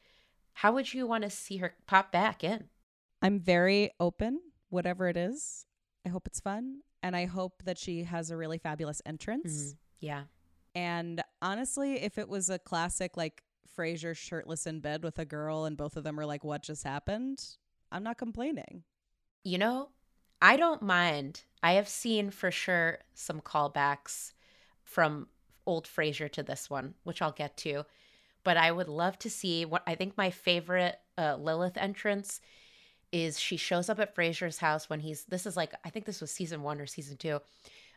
how 0.53 0.73
would 0.75 0.95
you 0.95 1.05
want 1.05 1.25
to 1.25 1.31
see 1.31 1.57
her 1.57 1.75
pop 1.87 2.13
back 2.13 2.45
in? 2.45 2.69
I'm 3.21 3.41
very 3.41 3.91
open, 3.99 4.39
whatever 4.69 5.09
it 5.09 5.17
is. 5.17 5.67
I 6.07 6.11
hope 6.11 6.29
it's 6.29 6.39
fun. 6.39 6.83
And 7.05 7.15
I 7.15 7.27
hope 7.27 7.63
that 7.65 7.77
she 7.77 8.05
has 8.05 8.31
a 8.31 8.37
really 8.37 8.57
fabulous 8.57 9.03
entrance. 9.05 9.75
Mhm. 9.75 9.77
Yeah. 10.01 10.25
And 10.75 11.23
honestly, 11.43 12.01
if 12.01 12.17
it 12.17 12.31
was 12.31 12.49
a 12.49 12.59
classic 12.59 13.15
like 13.15 13.43
Frasier 13.77 14.17
shirtless 14.17 14.67
in 14.67 14.81
bed 14.81 15.05
with 15.05 15.19
a 15.19 15.27
girl 15.27 15.67
and 15.67 15.77
both 15.77 15.99
of 15.99 16.05
them 16.05 16.19
are 16.19 16.25
like, 16.25 16.45
what 16.45 16.63
just 16.63 16.83
happened? 16.83 17.45
I'm 17.93 18.03
not 18.03 18.17
complaining. 18.17 18.85
You 19.45 19.59
know, 19.59 19.91
I 20.41 20.57
don't 20.57 20.81
mind. 20.81 21.43
I 21.63 21.73
have 21.73 21.89
seen 21.89 22.31
for 22.31 22.51
sure 22.51 23.01
some 23.13 23.43
callbacks 23.43 24.33
from 24.83 25.29
old 25.67 25.87
Frasier 25.87 26.33
to 26.33 26.43
this 26.43 26.71
one, 26.71 26.95
which 27.03 27.21
I'll 27.21 27.33
get 27.33 27.59
to. 27.59 27.85
But 28.45 28.57
I 28.57 28.73
would 28.73 28.89
love 28.89 29.19
to 29.19 29.31
see 29.31 29.67
what 29.67 29.83
I 29.87 29.95
think 29.95 30.17
my 30.17 30.31
favorite 30.31 30.99
uh, 31.19 31.37
Lilith 31.37 31.77
entrance 31.77 32.41
is 33.15 33.39
she 33.39 33.57
shows 33.57 33.89
up 33.89 34.01
at 34.01 34.15
Frasier's 34.15 34.59
house 34.59 34.91
when 34.91 34.99
he's 34.99 35.25
this 35.27 35.47
is 35.47 35.57
like 35.57 35.73
I 35.85 35.91
think 35.91 36.05
this 36.05 36.21
was 36.21 36.33
season 36.33 36.63
1 36.63 36.81
or 36.81 36.87
season 36.87 37.17
2. 37.17 37.41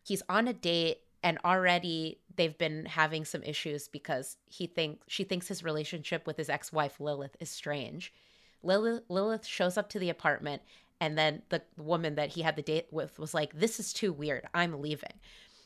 He's 0.03 0.21
on 0.29 0.47
a 0.47 0.53
date 0.53 0.99
and 1.23 1.39
already 1.43 2.19
they've 2.35 2.57
been 2.57 2.85
having 2.85 3.25
some 3.25 3.41
issues 3.41 3.87
because 3.87 4.37
he 4.45 4.67
thinks 4.67 5.03
she 5.07 5.23
thinks 5.23 5.47
his 5.47 5.63
relationship 5.63 6.27
with 6.27 6.37
his 6.37 6.49
ex-wife 6.49 6.99
Lilith 6.99 7.35
is 7.39 7.49
strange. 7.49 8.13
Lilith, 8.61 9.45
shows 9.45 9.75
up 9.75 9.89
to 9.89 9.99
the 9.99 10.11
apartment 10.11 10.61
and 11.01 11.17
then 11.17 11.41
the 11.49 11.63
woman 11.77 12.13
that 12.13 12.29
he 12.29 12.43
had 12.43 12.55
the 12.55 12.61
date 12.61 12.87
with 12.91 13.17
was 13.17 13.33
like 13.33 13.59
this 13.59 13.79
is 13.79 13.91
too 13.91 14.13
weird. 14.13 14.47
I'm 14.53 14.79
leaving. 14.83 15.13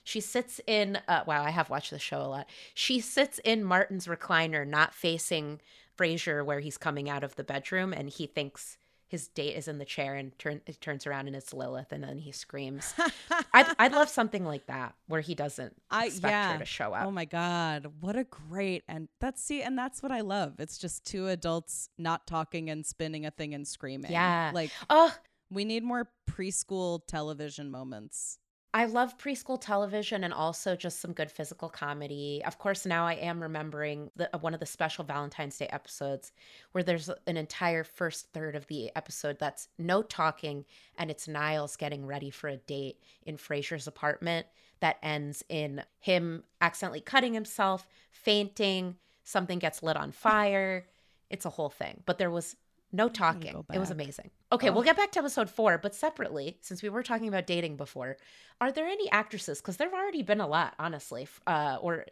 She 0.06 0.22
sits 0.22 0.62
in 0.66 0.98
uh, 1.10 1.26
wow, 1.28 1.44
I 1.44 1.50
have 1.50 1.70
watched 1.70 1.92
the 1.92 2.00
show 2.00 2.22
a 2.22 2.24
lot. 2.24 2.48
She 2.74 3.02
sits 3.02 3.38
in 3.40 3.66
Martin's 3.66 4.08
recliner 4.08 4.66
not 4.66 4.94
facing 4.94 5.60
Frasier 5.98 6.46
where 6.46 6.62
he's 6.62 6.78
coming 6.78 7.10
out 7.10 7.26
of 7.26 7.36
the 7.36 7.44
bedroom 7.44 7.92
and 7.92 8.08
he 8.08 8.28
thinks 8.28 8.78
his 9.12 9.28
date 9.28 9.58
is 9.58 9.68
in 9.68 9.78
the 9.78 9.84
chair 9.84 10.16
and 10.16 10.40
turn, 10.40 10.62
turns 10.80 11.06
around 11.06 11.28
and 11.28 11.36
it's 11.36 11.54
Lilith 11.54 11.92
and 11.92 12.02
then 12.02 12.18
he 12.18 12.32
screams. 12.32 12.94
I'd, 13.54 13.68
I'd 13.78 13.92
love 13.92 14.08
something 14.08 14.46
like 14.46 14.68
that 14.68 14.96
where 15.08 15.20
he 15.20 15.36
doesn't 15.36 15.76
I 15.92 16.06
expect 16.06 16.32
yeah. 16.32 16.54
her 16.54 16.60
to 16.60 16.66
show 16.66 16.94
up. 16.94 17.06
Oh 17.06 17.12
my 17.12 17.26
god, 17.26 17.92
what 18.00 18.16
a 18.16 18.24
great 18.24 18.86
and 18.88 19.10
that's 19.20 19.44
see 19.44 19.62
and 19.64 19.78
that's 19.78 20.02
what 20.02 20.14
I 20.14 20.22
love. 20.22 20.62
It's 20.62 20.78
just 20.78 21.04
two 21.06 21.28
adults 21.28 21.90
not 21.98 22.26
talking 22.26 22.70
and 22.70 22.86
spinning 22.86 23.26
a 23.26 23.32
thing 23.32 23.54
and 23.54 23.68
screaming. 23.68 24.14
Yeah. 24.14 24.52
Like 24.54 24.72
oh, 24.90 25.14
we 25.50 25.66
need 25.66 25.84
more 25.84 26.08
preschool 26.30 27.02
television 27.06 27.70
moments. 27.70 28.40
I 28.74 28.86
love 28.86 29.18
preschool 29.18 29.60
television 29.60 30.24
and 30.24 30.34
also 30.34 30.78
just 30.78 31.02
some 31.02 31.12
good 31.12 31.30
physical 31.30 31.68
comedy. 31.68 32.42
Of 32.46 32.58
course, 32.58 32.86
now 32.86 33.06
I 33.06 33.16
am 33.16 33.42
remembering 33.42 34.12
the, 34.16 34.34
uh, 34.34 34.40
one 34.40 34.54
of 34.54 34.62
the 34.62 34.66
special 34.66 35.04
Valentine's 35.04 35.58
Day 35.58 35.68
episodes 35.68 36.32
where 36.72 36.84
there's 36.84 37.10
an 37.28 37.36
entire 37.36 37.84
first 37.84 38.32
third 38.32 38.56
of 38.56 38.68
the 38.68 38.90
episode 38.96 39.40
that's 39.40 39.68
no 39.78 40.02
talking 40.02 40.64
and 40.98 41.12
it's 41.12 41.28
Niles 41.28 41.76
getting 41.76 42.06
ready 42.06 42.30
for 42.30 42.48
a 42.48 42.58
date 42.58 42.98
in 43.24 43.36
Frasier's 43.36 43.88
apartment 43.88 44.48
that 44.80 44.98
ends 45.04 45.44
in 45.50 45.84
him 46.00 46.44
accidentally 46.62 47.02
cutting 47.02 47.34
himself, 47.34 47.86
fainting, 48.10 48.96
something 49.24 49.60
gets 49.60 49.84
lit 49.84 49.98
on 49.98 50.14
fire. 50.14 50.88
It's 51.30 51.46
a 51.46 51.50
whole 51.50 51.70
thing. 51.70 52.04
But 52.06 52.18
there 52.18 52.32
was 52.32 52.56
no 52.92 53.10
talking. 53.10 53.54
go 53.54 53.66
It 53.74 53.80
was 53.80 53.92
amazing. 53.92 54.32
Okay, 54.52 54.70
we'll 54.70 54.84
get 54.84 54.98
back 54.98 55.12
to 55.14 55.20
episode 55.20 55.50
four, 55.50 55.78
but 55.78 55.96
separately, 55.96 56.58
since 56.62 56.84
we 56.84 56.90
were 56.90 57.04
talking 57.04 57.28
about 57.28 57.48
dating 57.48 57.78
before, 57.78 58.18
are 58.60 58.72
there 58.72 58.86
any 58.86 59.10
actresses? 59.12 59.60
Because 59.60 59.78
there've 59.78 59.94
already 59.94 60.24
been 60.24 60.42
a 60.42 60.48
lot, 60.48 60.74
honestly. 60.78 61.28
Uh, 61.48 61.78
or, 61.82 62.06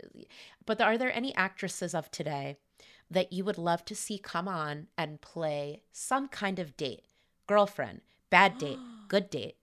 but 0.66 0.80
are 0.82 0.98
there 0.98 1.14
any 1.14 1.36
actresses 1.36 1.94
of 1.94 2.10
today 2.12 2.58
that 3.12 3.34
you 3.34 3.44
would 3.44 3.58
love 3.58 3.84
to 3.86 3.96
see 3.96 4.18
come 4.18 4.48
on 4.48 4.88
and 4.98 5.20
play 5.22 5.82
some 5.92 6.28
kind 6.28 6.60
of 6.60 6.78
date, 6.78 7.04
girlfriend, 7.48 8.02
bad 8.30 8.58
date, 8.58 8.80
good 9.10 9.30
date, 9.30 9.58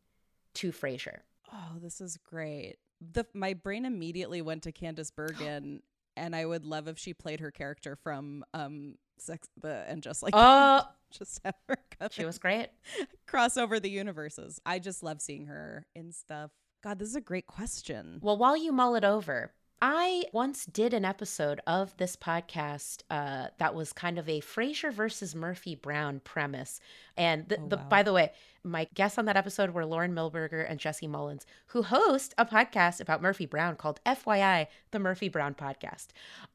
to 0.54 0.70
Frasier? 0.72 1.20
Oh, 1.52 1.78
this 1.80 2.00
is 2.00 2.18
great. 2.18 2.76
The 3.12 3.24
my 3.34 3.54
brain 3.54 3.84
immediately 3.84 4.42
went 4.42 4.62
to 4.64 4.72
Candice 4.72 5.14
Bergen 5.14 5.82
and 6.16 6.34
I 6.34 6.44
would 6.46 6.64
love 6.64 6.88
if 6.88 6.98
she 6.98 7.12
played 7.14 7.40
her 7.40 7.50
character 7.50 7.94
from 7.94 8.44
um 8.54 8.94
Sex 9.18 9.48
the 9.60 9.84
and 9.88 10.02
just 10.02 10.22
like 10.22 10.34
Oh, 10.36 10.82
just 11.10 11.40
have 11.44 11.54
her 11.68 11.76
come 11.98 12.08
she 12.12 12.24
was 12.24 12.38
great. 12.38 12.68
cross 13.26 13.56
over 13.56 13.80
the 13.80 13.90
universes. 13.90 14.60
I 14.64 14.78
just 14.78 15.02
love 15.02 15.20
seeing 15.20 15.46
her 15.46 15.86
in 15.94 16.12
stuff. 16.12 16.50
God, 16.82 16.98
this 16.98 17.08
is 17.08 17.16
a 17.16 17.20
great 17.20 17.46
question. 17.46 18.20
Well, 18.22 18.36
while 18.36 18.56
you 18.56 18.72
mull 18.72 18.94
it 18.94 19.04
over, 19.04 19.52
I 19.82 20.24
once 20.32 20.64
did 20.64 20.94
an 20.94 21.04
episode 21.04 21.60
of 21.66 21.94
this 21.98 22.16
podcast 22.16 23.02
uh, 23.10 23.48
that 23.58 23.74
was 23.74 23.92
kind 23.92 24.18
of 24.18 24.26
a 24.26 24.40
Frasier 24.40 24.90
versus 24.90 25.34
Murphy 25.34 25.74
Brown 25.74 26.20
premise. 26.24 26.80
And 27.16 27.46
the, 27.48 27.60
Oh, 27.60 27.68
the 27.68 27.76
wow. 27.76 27.86
by 27.90 28.02
the 28.02 28.14
way, 28.14 28.32
my 28.64 28.88
guests 28.94 29.18
on 29.18 29.26
that 29.26 29.36
episode 29.36 29.70
were 29.70 29.84
Lauren 29.84 30.14
Milberger 30.14 30.64
and 30.68 30.80
Jesse 30.80 31.06
Mullins, 31.06 31.44
who 31.68 31.82
host 31.82 32.32
a 32.38 32.46
podcast 32.46 33.00
about 33.02 33.20
Murphy 33.20 33.44
Brown 33.44 33.76
called 33.76 34.00
FYI, 34.06 34.66
the 34.92 34.98
Murphy 34.98 35.28
Brown 35.28 35.54
Podcast. 35.54 36.06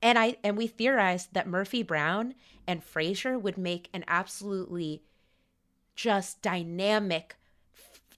And 0.01 0.17
I 0.17 0.37
and 0.43 0.57
we 0.57 0.65
theorized 0.65 1.33
that 1.33 1.47
Murphy 1.47 1.83
Brown 1.83 2.33
and 2.67 2.81
Frasier 2.83 3.39
would 3.39 3.57
make 3.57 3.87
an 3.93 4.03
absolutely 4.07 5.03
just 5.95 6.41
dynamic, 6.41 7.35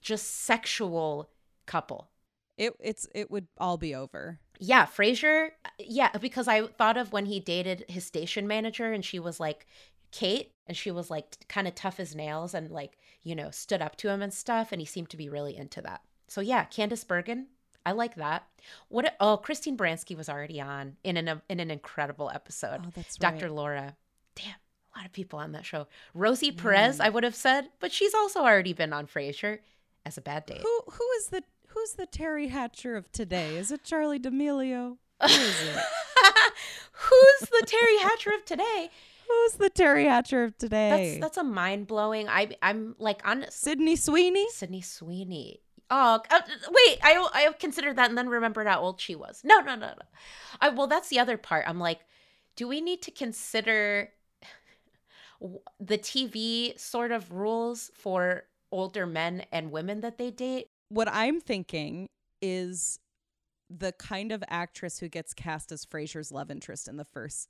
just 0.00 0.28
sexual 0.34 1.28
couple. 1.66 2.08
It 2.56 2.72
it's 2.80 3.06
it 3.14 3.30
would 3.30 3.48
all 3.58 3.76
be 3.76 3.94
over. 3.94 4.40
Yeah, 4.64 4.86
Frasier. 4.86 5.50
Yeah, 5.78 6.10
because 6.18 6.48
I 6.48 6.66
thought 6.66 6.96
of 6.96 7.12
when 7.12 7.26
he 7.26 7.40
dated 7.40 7.84
his 7.88 8.04
station 8.04 8.46
manager 8.46 8.92
and 8.92 9.04
she 9.04 9.18
was 9.18 9.38
like 9.38 9.66
Kate 10.10 10.52
and 10.66 10.76
she 10.76 10.90
was 10.90 11.10
like 11.10 11.36
kind 11.48 11.68
of 11.68 11.74
tough 11.74 12.00
as 12.00 12.14
nails 12.14 12.54
and 12.54 12.70
like, 12.70 12.98
you 13.22 13.34
know, 13.34 13.50
stood 13.50 13.82
up 13.82 13.96
to 13.96 14.08
him 14.08 14.22
and 14.22 14.32
stuff 14.32 14.72
and 14.72 14.80
he 14.80 14.86
seemed 14.86 15.10
to 15.10 15.16
be 15.16 15.28
really 15.28 15.56
into 15.56 15.82
that. 15.82 16.00
So 16.28 16.40
yeah, 16.40 16.64
Candice 16.64 17.06
Bergen. 17.06 17.48
I 17.86 17.92
like 17.92 18.14
that. 18.14 18.46
What 18.88 19.14
oh, 19.20 19.36
Christine 19.36 19.76
Baranski 19.76 20.16
was 20.16 20.30
already 20.30 20.60
on 20.60 20.96
in 21.04 21.18
an 21.18 21.42
in 21.50 21.60
an 21.60 21.70
incredible 21.70 22.30
episode. 22.34 22.80
Oh, 22.86 22.90
that's 22.94 23.16
Dr. 23.16 23.46
right. 23.46 23.54
Laura. 23.54 23.96
Damn, 24.34 24.54
a 24.94 24.98
lot 24.98 25.06
of 25.06 25.12
people 25.12 25.38
on 25.38 25.52
that 25.52 25.66
show. 25.66 25.86
Rosie 26.14 26.50
Perez, 26.50 26.98
I 26.98 27.10
would 27.10 27.24
have 27.24 27.34
said, 27.34 27.68
but 27.80 27.92
she's 27.92 28.14
also 28.14 28.40
already 28.40 28.72
been 28.72 28.94
on 28.94 29.06
Frasier 29.06 29.58
as 30.06 30.16
a 30.16 30.22
bad 30.22 30.46
date. 30.46 30.62
Who 30.62 30.82
who 30.90 31.10
is 31.18 31.26
the 31.26 31.42
who's 31.74 31.92
the 31.92 32.06
Teri 32.06 32.50
Hatcher 32.50 32.96
of 32.96 33.10
today? 33.12 33.56
Is 33.56 33.70
it 33.70 33.84
Charli 33.84 34.20
D'Amelio? 34.20 34.98
Who 35.20 35.26
is 35.26 35.62
it? 35.62 35.82
Who's 36.92 37.48
the 37.48 37.66
Teri 37.66 38.02
Hatcher 38.02 38.30
of 38.30 38.44
today? 38.44 38.90
Who's 39.28 39.52
the 39.54 39.70
Teri 39.70 40.04
Hatcher 40.04 40.44
of 40.44 40.56
today? 40.58 41.18
that's 41.20 41.36
a 41.36 41.44
mind 41.44 41.86
blowing. 41.86 42.28
I 42.28 42.56
I'm 42.62 42.94
like 42.98 43.26
on 43.26 43.46
Sydney 43.50 43.96
Sweeney? 43.96 44.46
Sydney 44.50 44.80
Sweeney. 44.80 45.60
Oh 45.90 46.20
uh, 46.30 46.40
wait, 46.70 46.98
I 47.02 47.28
I 47.32 47.52
considered 47.58 47.96
that 47.96 48.08
and 48.08 48.18
then 48.18 48.28
remembered 48.28 48.66
how 48.66 48.80
old 48.80 49.00
she 49.00 49.14
was. 49.14 49.40
No 49.44 49.60
no 49.60 49.74
no 49.74 49.88
no. 49.88 50.06
I, 50.60 50.68
well, 50.70 50.86
that's 50.86 51.08
the 51.08 51.18
other 51.18 51.36
part. 51.36 51.64
I'm 51.66 51.80
like, 51.80 52.00
do 52.56 52.68
we 52.68 52.80
need 52.80 53.02
to 53.02 53.10
consider 53.10 54.10
the 55.80 55.98
TV 55.98 56.78
sort 56.78 57.10
of 57.12 57.32
rules 57.32 57.90
for 57.94 58.44
older 58.70 59.06
men 59.06 59.44
and 59.52 59.70
women 59.70 60.00
that 60.00 60.18
they 60.18 60.30
date? 60.30 60.68
What 60.88 61.08
I'm 61.10 61.40
thinking 61.40 62.08
is 62.40 62.98
the 63.70 63.92
kind 63.92 64.32
of 64.32 64.44
actress 64.48 64.98
who 64.98 65.08
gets 65.08 65.34
cast 65.34 65.72
as 65.72 65.84
Frasier's 65.84 66.30
love 66.30 66.50
interest 66.50 66.88
in 66.88 66.96
the 66.96 67.04
first 67.04 67.48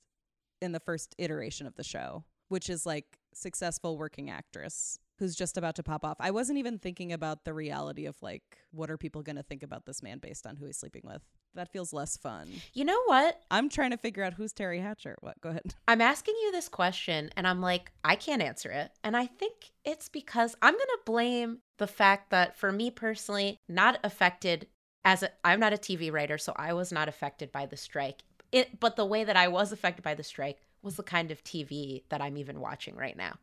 in 0.63 0.73
the 0.73 0.81
first 0.81 1.15
iteration 1.19 1.67
of 1.67 1.75
the 1.75 1.85
show, 1.85 2.25
which 2.49 2.71
is 2.71 2.87
like 2.87 3.19
successful 3.35 3.99
working 3.99 4.31
actress 4.31 4.99
who's 5.25 5.35
just 5.35 5.57
about 5.57 5.75
to 5.77 5.83
pop 5.83 6.05
off. 6.05 6.19
I 6.21 6.31
wasn't 6.31 6.59
even 6.59 6.79
thinking 6.79 7.11
about 7.11 7.45
the 7.45 7.55
reality 7.55 8.05
of 8.05 8.21
like 8.21 8.43
what 8.73 8.91
are 8.91 8.99
people 8.99 9.23
going 9.23 9.37
to 9.37 9.43
think 9.43 9.63
about 9.63 9.87
this 9.87 10.03
man 10.03 10.19
based 10.19 10.47
on 10.47 10.57
who 10.57 10.67
he's 10.67 10.77
sleeping 10.77 11.01
with. 11.05 11.23
That 11.55 11.73
feels 11.73 11.95
less 11.95 12.19
fun. 12.19 12.49
You 12.75 12.85
know 12.85 13.01
what? 13.07 13.41
I'm 13.51 13.71
trying 13.71 13.93
to 13.93 13.97
figure 13.97 14.23
out 14.23 14.35
who's 14.35 14.53
Teri 14.53 14.83
Hatcher. 14.83 15.17
What? 15.21 15.41
Go 15.41 15.49
ahead. 15.49 15.75
I'm 15.89 16.03
asking 16.03 16.35
you 16.43 16.53
this 16.53 16.69
question 16.69 17.31
and 17.37 17.49
I'm 17.49 17.63
like, 17.63 17.91
I 18.05 18.17
can't 18.17 18.43
answer 18.43 18.71
it. 18.71 18.91
And 19.03 19.17
I 19.17 19.25
think 19.25 19.71
it's 19.85 20.11
because 20.11 20.55
I'm 20.61 20.75
going 20.75 20.81
to 20.81 20.99
blame 21.07 21.59
the 21.79 21.87
fact 21.87 22.29
that 22.31 22.59
for 22.59 22.71
me 22.71 22.91
personally, 22.91 23.57
not 23.67 23.99
affected 24.05 24.67
as 25.07 25.23
a, 25.23 25.31
I'm 25.43 25.61
not 25.61 25.73
a 25.73 25.79
TV 25.79 26.13
writer, 26.13 26.37
so 26.37 26.53
I 26.57 26.75
was 26.75 26.93
not 26.93 27.09
affected 27.09 27.51
by 27.51 27.65
the 27.65 27.77
strike. 27.79 28.25
It, 28.53 28.79
but 28.79 28.97
the 28.97 29.07
way 29.07 29.25
that 29.25 29.37
I 29.37 29.49
was 29.49 29.73
affected 29.73 30.03
by 30.03 30.15
the 30.15 30.23
strike 30.23 30.59
was 30.83 30.97
the 30.97 31.03
kind 31.03 31.31
of 31.31 31.43
TV 31.43 32.03
that 32.11 32.21
I'm 32.21 32.37
even 32.37 32.61
watching 32.61 32.95
right 32.95 33.17
now. 33.17 33.39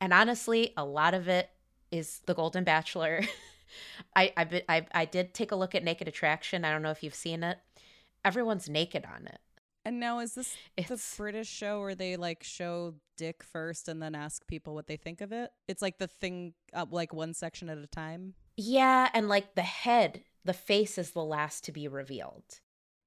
And 0.00 0.12
honestly, 0.12 0.72
a 0.76 0.84
lot 0.84 1.14
of 1.14 1.28
it 1.28 1.50
is 1.90 2.20
The 2.26 2.34
Golden 2.34 2.64
Bachelor. 2.64 3.22
I, 4.16 4.32
I, 4.36 4.62
I, 4.68 4.86
I 4.92 5.04
did 5.04 5.34
take 5.34 5.52
a 5.52 5.56
look 5.56 5.74
at 5.74 5.84
Naked 5.84 6.08
Attraction. 6.08 6.64
I 6.64 6.70
don't 6.70 6.82
know 6.82 6.90
if 6.90 7.02
you've 7.02 7.14
seen 7.14 7.42
it. 7.42 7.58
Everyone's 8.24 8.68
naked 8.68 9.04
on 9.04 9.26
it. 9.26 9.38
And 9.84 10.00
now 10.00 10.18
is 10.18 10.34
this 10.34 10.56
the 10.76 11.00
British 11.16 11.48
show 11.48 11.78
where 11.78 11.94
they 11.94 12.16
like 12.16 12.42
show 12.42 12.94
dick 13.16 13.44
first 13.44 13.88
and 13.88 14.02
then 14.02 14.16
ask 14.16 14.44
people 14.48 14.74
what 14.74 14.88
they 14.88 14.96
think 14.96 15.20
of 15.20 15.30
it? 15.30 15.52
It's 15.68 15.80
like 15.80 15.98
the 15.98 16.08
thing 16.08 16.54
up 16.74 16.92
like 16.92 17.14
one 17.14 17.34
section 17.34 17.68
at 17.68 17.78
a 17.78 17.86
time. 17.86 18.34
Yeah, 18.56 19.08
and 19.14 19.28
like 19.28 19.54
the 19.54 19.62
head, 19.62 20.24
the 20.44 20.52
face 20.52 20.98
is 20.98 21.12
the 21.12 21.22
last 21.22 21.62
to 21.64 21.72
be 21.72 21.86
revealed. 21.86 22.60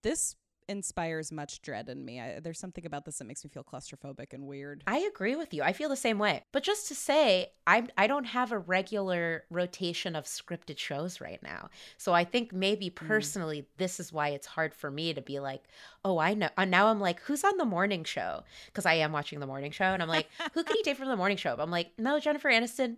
This 0.04 0.38
inspires 0.70 1.32
much 1.32 1.62
dread 1.62 1.90
in 1.90 2.06
me. 2.06 2.22
I, 2.22 2.40
there's 2.40 2.60
something 2.60 2.86
about 2.86 3.04
this 3.04 3.18
that 3.18 3.26
makes 3.26 3.44
me 3.44 3.50
feel 3.50 3.64
claustrophobic 3.64 4.34
and 4.34 4.46
weird. 4.46 4.84
I 4.88 5.00
agree 5.00 5.36
with 5.36 5.54
you. 5.54 5.64
I 5.64 5.74
feel 5.74 5.90
the 5.90 5.96
same 5.96 6.20
way. 6.20 6.44
But 6.52 6.64
just 6.64 6.88
to 6.88 6.96
say, 6.96 7.52
I 7.66 7.88
I 7.98 8.08
don't 8.08 8.26
have 8.26 8.52
a 8.52 8.60
regular 8.60 9.44
rotation 9.50 10.16
of 10.16 10.26
scripted 10.26 10.78
shows 10.78 11.20
right 11.20 11.42
now. 11.42 11.70
So 11.98 12.14
I 12.14 12.24
think 12.24 12.54
maybe 12.54 12.90
mm. 12.90 12.96
personally 12.96 13.68
this 13.78 14.00
is 14.00 14.14
why 14.14 14.30
it's 14.30 14.48
hard 14.48 14.74
for 14.74 14.92
me 14.92 15.14
to 15.14 15.22
be 15.22 15.40
like, 15.40 15.64
"Oh, 16.06 16.20
I 16.20 16.36
know." 16.36 16.50
And 16.58 16.70
now 16.72 16.88
I'm 16.88 17.00
like, 17.00 17.20
"Who's 17.22 17.44
on 17.44 17.58
the 17.58 17.66
morning 17.66 18.04
show?" 18.04 18.44
Cuz 18.74 18.86
I 18.86 18.94
am 18.94 19.12
watching 19.12 19.40
the 19.40 19.48
morning 19.48 19.72
show 19.72 19.86
and 19.86 20.02
I'm 20.02 20.10
like, 20.10 20.30
"Who 20.54 20.64
could 20.64 20.76
he 20.76 20.84
date 20.84 20.98
from 20.98 21.10
the 21.10 21.18
morning 21.18 21.38
show?" 21.38 21.56
But 21.56 21.64
I'm 21.64 21.72
like, 21.72 21.92
"No, 21.98 22.20
Jennifer 22.20 22.50
Aniston. 22.50 22.98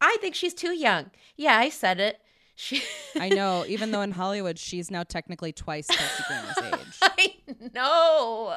I 0.00 0.16
think 0.20 0.34
she's 0.34 0.54
too 0.54 0.72
young." 0.72 1.10
Yeah, 1.36 1.56
I 1.56 1.68
said 1.68 2.00
it. 2.00 2.20
She 2.56 2.82
I 3.16 3.28
know, 3.30 3.64
even 3.66 3.90
though 3.90 4.02
in 4.02 4.10
Hollywood 4.22 4.58
she's 4.58 4.90
now 4.90 5.02
technically 5.02 5.52
twice 5.52 5.86
Kelsey 5.88 6.22
Grammer's 6.28 6.58
age. 6.80 6.98
I 7.02 7.34
know. 7.74 8.56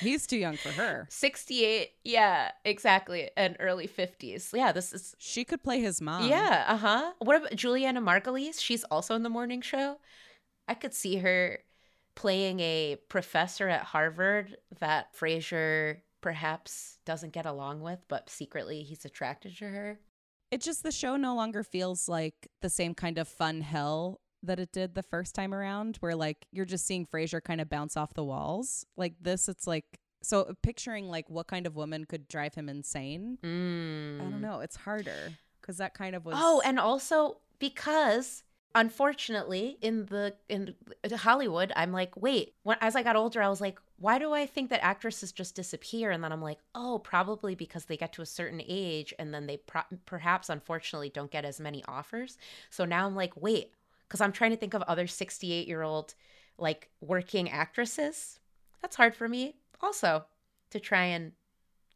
He's 0.00 0.26
too 0.26 0.36
young 0.36 0.56
for 0.56 0.70
her. 0.70 1.06
68 1.10 1.90
yeah 2.04 2.50
exactly 2.64 3.30
and 3.36 3.56
early 3.60 3.86
50s 3.88 4.50
yeah 4.52 4.72
this 4.72 4.92
is 4.92 5.14
She 5.18 5.44
could 5.44 5.62
play 5.62 5.80
his 5.80 6.00
mom. 6.00 6.28
yeah 6.28 6.64
uh-huh 6.68 7.12
what 7.20 7.36
about 7.36 7.54
julianna 7.54 8.00
margulies 8.02 8.60
she's 8.60 8.84
also 8.84 9.14
in 9.14 9.22
the 9.22 9.28
morning 9.30 9.60
show 9.62 9.98
i 10.68 10.74
could 10.74 10.92
see 10.94 11.16
her 11.16 11.58
playing 12.14 12.60
a 12.60 12.96
professor 13.08 13.68
at 13.68 13.82
harvard 13.82 14.56
that 14.80 15.14
frasier 15.16 15.98
perhaps 16.20 16.98
doesn't 17.04 17.32
get 17.32 17.46
along 17.46 17.80
with 17.80 18.00
but 18.08 18.28
secretly 18.28 18.82
he's 18.82 19.04
attracted 19.04 19.56
to 19.56 19.64
her 19.68 19.98
It 20.50 20.60
just 20.60 20.82
the 20.82 20.92
show 20.92 21.16
no 21.16 21.34
longer 21.34 21.62
feels 21.62 22.08
like 22.08 22.48
the 22.62 22.70
same 22.70 22.94
kind 22.94 23.18
of 23.18 23.28
fun 23.28 23.60
hell 23.60 24.20
that 24.42 24.60
it 24.60 24.72
did 24.72 24.94
the 24.94 25.02
first 25.02 25.34
time 25.34 25.52
around, 25.52 25.96
where 25.96 26.14
like 26.14 26.46
you're 26.52 26.64
just 26.64 26.86
seeing 26.86 27.06
Frasier 27.06 27.42
kind 27.42 27.60
of 27.60 27.68
bounce 27.68 27.96
off 27.96 28.14
the 28.14 28.24
walls. 28.24 28.86
Like 28.96 29.14
this, 29.20 29.48
it's 29.48 29.66
like 29.66 30.00
so 30.22 30.54
picturing 30.62 31.08
like 31.08 31.28
what 31.28 31.46
kind 31.46 31.66
of 31.66 31.76
woman 31.76 32.04
could 32.04 32.28
drive 32.28 32.54
him 32.54 32.68
insane. 32.68 33.38
mm. 33.42 34.20
I 34.20 34.24
don't 34.30 34.40
know. 34.40 34.60
It's 34.60 34.76
harder 34.76 35.32
because 35.60 35.78
that 35.78 35.94
kind 35.94 36.14
of 36.14 36.24
was. 36.24 36.36
Oh, 36.38 36.62
and 36.64 36.78
also 36.78 37.38
because 37.58 38.44
unfortunately 38.76 39.78
in 39.80 40.04
the 40.06 40.34
in 40.48 40.74
Hollywood, 41.12 41.72
I'm 41.74 41.92
like, 41.92 42.16
wait. 42.16 42.54
When 42.62 42.76
as 42.80 42.94
I 42.94 43.02
got 43.02 43.16
older, 43.16 43.42
I 43.42 43.48
was 43.48 43.60
like, 43.60 43.78
why 43.98 44.18
do 44.18 44.32
I 44.32 44.46
think 44.46 44.70
that 44.70 44.84
actresses 44.84 45.32
just 45.32 45.56
disappear? 45.56 46.10
And 46.10 46.22
then 46.22 46.30
I'm 46.30 46.42
like, 46.42 46.58
oh, 46.74 46.98
probably 46.98 47.54
because 47.54 47.86
they 47.86 47.96
get 47.96 48.12
to 48.12 48.22
a 48.22 48.26
certain 48.26 48.60
age 48.64 49.14
and 49.18 49.32
then 49.32 49.46
they 49.46 49.56
pro- 49.56 49.82
perhaps 50.04 50.50
unfortunately 50.50 51.08
don't 51.08 51.30
get 51.30 51.44
as 51.44 51.58
many 51.58 51.82
offers. 51.88 52.36
So 52.70 52.84
now 52.84 53.06
I'm 53.06 53.16
like, 53.16 53.32
wait, 53.40 53.72
because 54.06 54.20
I'm 54.20 54.32
trying 54.32 54.50
to 54.50 54.56
think 54.58 54.74
of 54.74 54.82
other 54.82 55.06
68 55.06 55.66
year 55.66 55.82
old 55.82 56.14
like 56.58 56.90
working 57.00 57.50
actresses. 57.50 58.38
That's 58.82 58.96
hard 58.96 59.16
for 59.16 59.26
me 59.26 59.56
also 59.80 60.26
to 60.70 60.78
try 60.78 61.04
and 61.04 61.32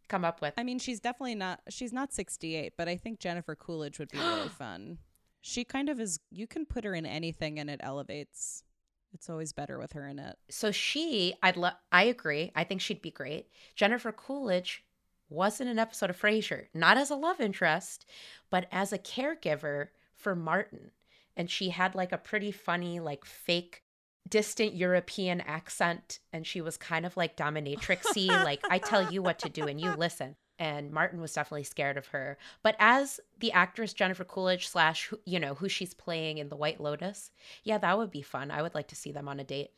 come 0.09 0.25
up 0.25 0.41
with. 0.41 0.55
I 0.57 0.65
mean, 0.65 0.79
she's 0.79 0.99
definitely 0.99 1.35
not. 1.35 1.61
She's 1.69 1.93
not 1.93 2.13
68, 2.13 2.73
but 2.79 2.89
I 2.89 2.97
think 2.97 3.21
Jennifer 3.21 3.55
Coolidge 3.55 3.99
would 3.99 4.11
be 4.11 4.19
really 4.19 4.49
fun. 4.59 4.99
She 5.41 5.65
kind 5.65 5.89
of 5.89 6.01
is. 6.01 6.21
You 6.31 6.47
can 6.47 6.67
put 6.67 6.85
her 6.85 6.95
in 6.95 7.07
anything, 7.07 7.59
and 7.59 7.71
it 7.71 7.81
elevates. 7.83 8.65
It's 9.13 9.29
always 9.29 9.53
better 9.53 9.79
with 9.79 9.93
her 9.93 10.07
in 10.07 10.19
it. 10.19 10.37
So 10.51 10.71
she, 10.71 11.35
I'd 11.43 11.57
love. 11.57 11.75
I 11.91 12.05
agree. 12.05 12.53
I 12.55 12.65
think 12.65 12.81
she'd 12.81 13.03
be 13.03 13.11
great. 13.11 13.49
Jennifer 13.75 14.13
Coolidge 14.13 14.85
was 15.29 15.61
in 15.61 15.69
an 15.69 15.79
episode 15.79 16.11
of 16.11 16.21
Frasier, 16.21 16.67
not 16.75 16.99
as 16.99 17.11
a 17.11 17.15
love 17.15 17.41
interest, 17.41 18.05
but 18.51 18.67
as 18.71 18.93
a 18.93 18.99
caregiver 18.99 19.89
for 20.15 20.35
Martin, 20.35 20.91
and 21.37 21.51
she 21.51 21.71
had 21.71 21.95
like 21.95 22.13
a 22.13 22.19
pretty 22.19 22.51
funny, 22.51 23.01
like 23.01 23.25
fake, 23.25 23.83
distant 24.29 24.75
European 24.75 25.41
accent, 25.41 26.19
and 26.33 26.47
she 26.47 26.61
was 26.61 26.77
kind 26.77 27.07
of 27.07 27.17
like 27.17 27.37
dominatrixy, 27.39 28.29
like 28.29 28.61
I 28.69 28.79
tell 28.79 29.11
you 29.11 29.23
what 29.23 29.39
to 29.41 29.49
do 29.49 29.65
and 29.65 29.81
you 29.81 29.93
listen. 29.93 30.37
And 30.61 30.93
Martin 30.93 31.23
was 31.23 31.33
definitely 31.33 31.65
scared 31.65 31.97
of 31.97 32.09
her. 32.09 32.37
But 32.63 32.77
as 32.79 33.19
the 33.39 33.51
actress 33.51 33.95
Jennifer 33.95 34.25
Coolidge 34.25 34.69
slash 34.69 35.13
you 35.25 35.41
know 35.41 35.55
who 35.55 35.69
she's 35.69 35.95
playing 35.95 36.39
in 36.39 36.51
The 36.51 36.57
White 36.57 36.81
Lotus, 36.81 37.31
yeah, 37.65 37.79
that 37.79 37.99
would 37.99 38.11
be 38.11 38.23
fun. 38.23 38.51
I 38.51 38.61
would 38.61 38.75
like 38.75 38.87
to 38.89 38.97
see 38.97 39.11
them 39.11 39.27
on 39.27 39.41
a 39.41 39.45
date. 39.45 39.71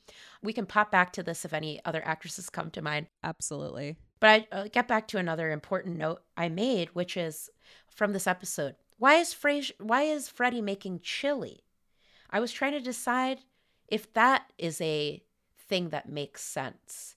We 0.43 0.53
can 0.53 0.67
pop 0.67 0.91
back 0.91 1.13
to 1.13 1.23
this 1.23 1.45
if 1.45 1.55
any 1.55 1.81
other 1.85 2.03
actresses 2.05 2.51
come 2.51 2.71
to 2.73 2.83
mind. 2.83 3.07
Absolutely. 3.23 3.97
But 4.19 4.49
I 4.53 4.57
uh, 4.57 4.69
get 4.71 4.89
back 4.89 5.09
to 5.09 5.19
another 5.19 5.51
important 5.53 5.97
note 5.97 6.23
I 6.37 6.49
made, 6.49 6.89
which 6.95 7.17
is 7.17 7.49
from 7.89 8.13
this 8.13 8.27
episode. 8.27 8.75
Why 8.99 9.15
is 9.15 9.33
Frasier, 9.33 9.73
why 9.79 10.03
is 10.03 10.29
Freddie 10.29 10.61
making 10.61 11.01
chili? 11.01 11.63
I 12.29 12.41
was 12.41 12.53
trying 12.53 12.73
to 12.73 12.81
decide 12.81 13.39
if 13.89 14.13
that 14.15 14.53
is 14.59 14.81
a 14.81 15.23
thing 15.69 15.91
that 15.91 16.09
makes 16.09 16.43
sense. 16.43 17.15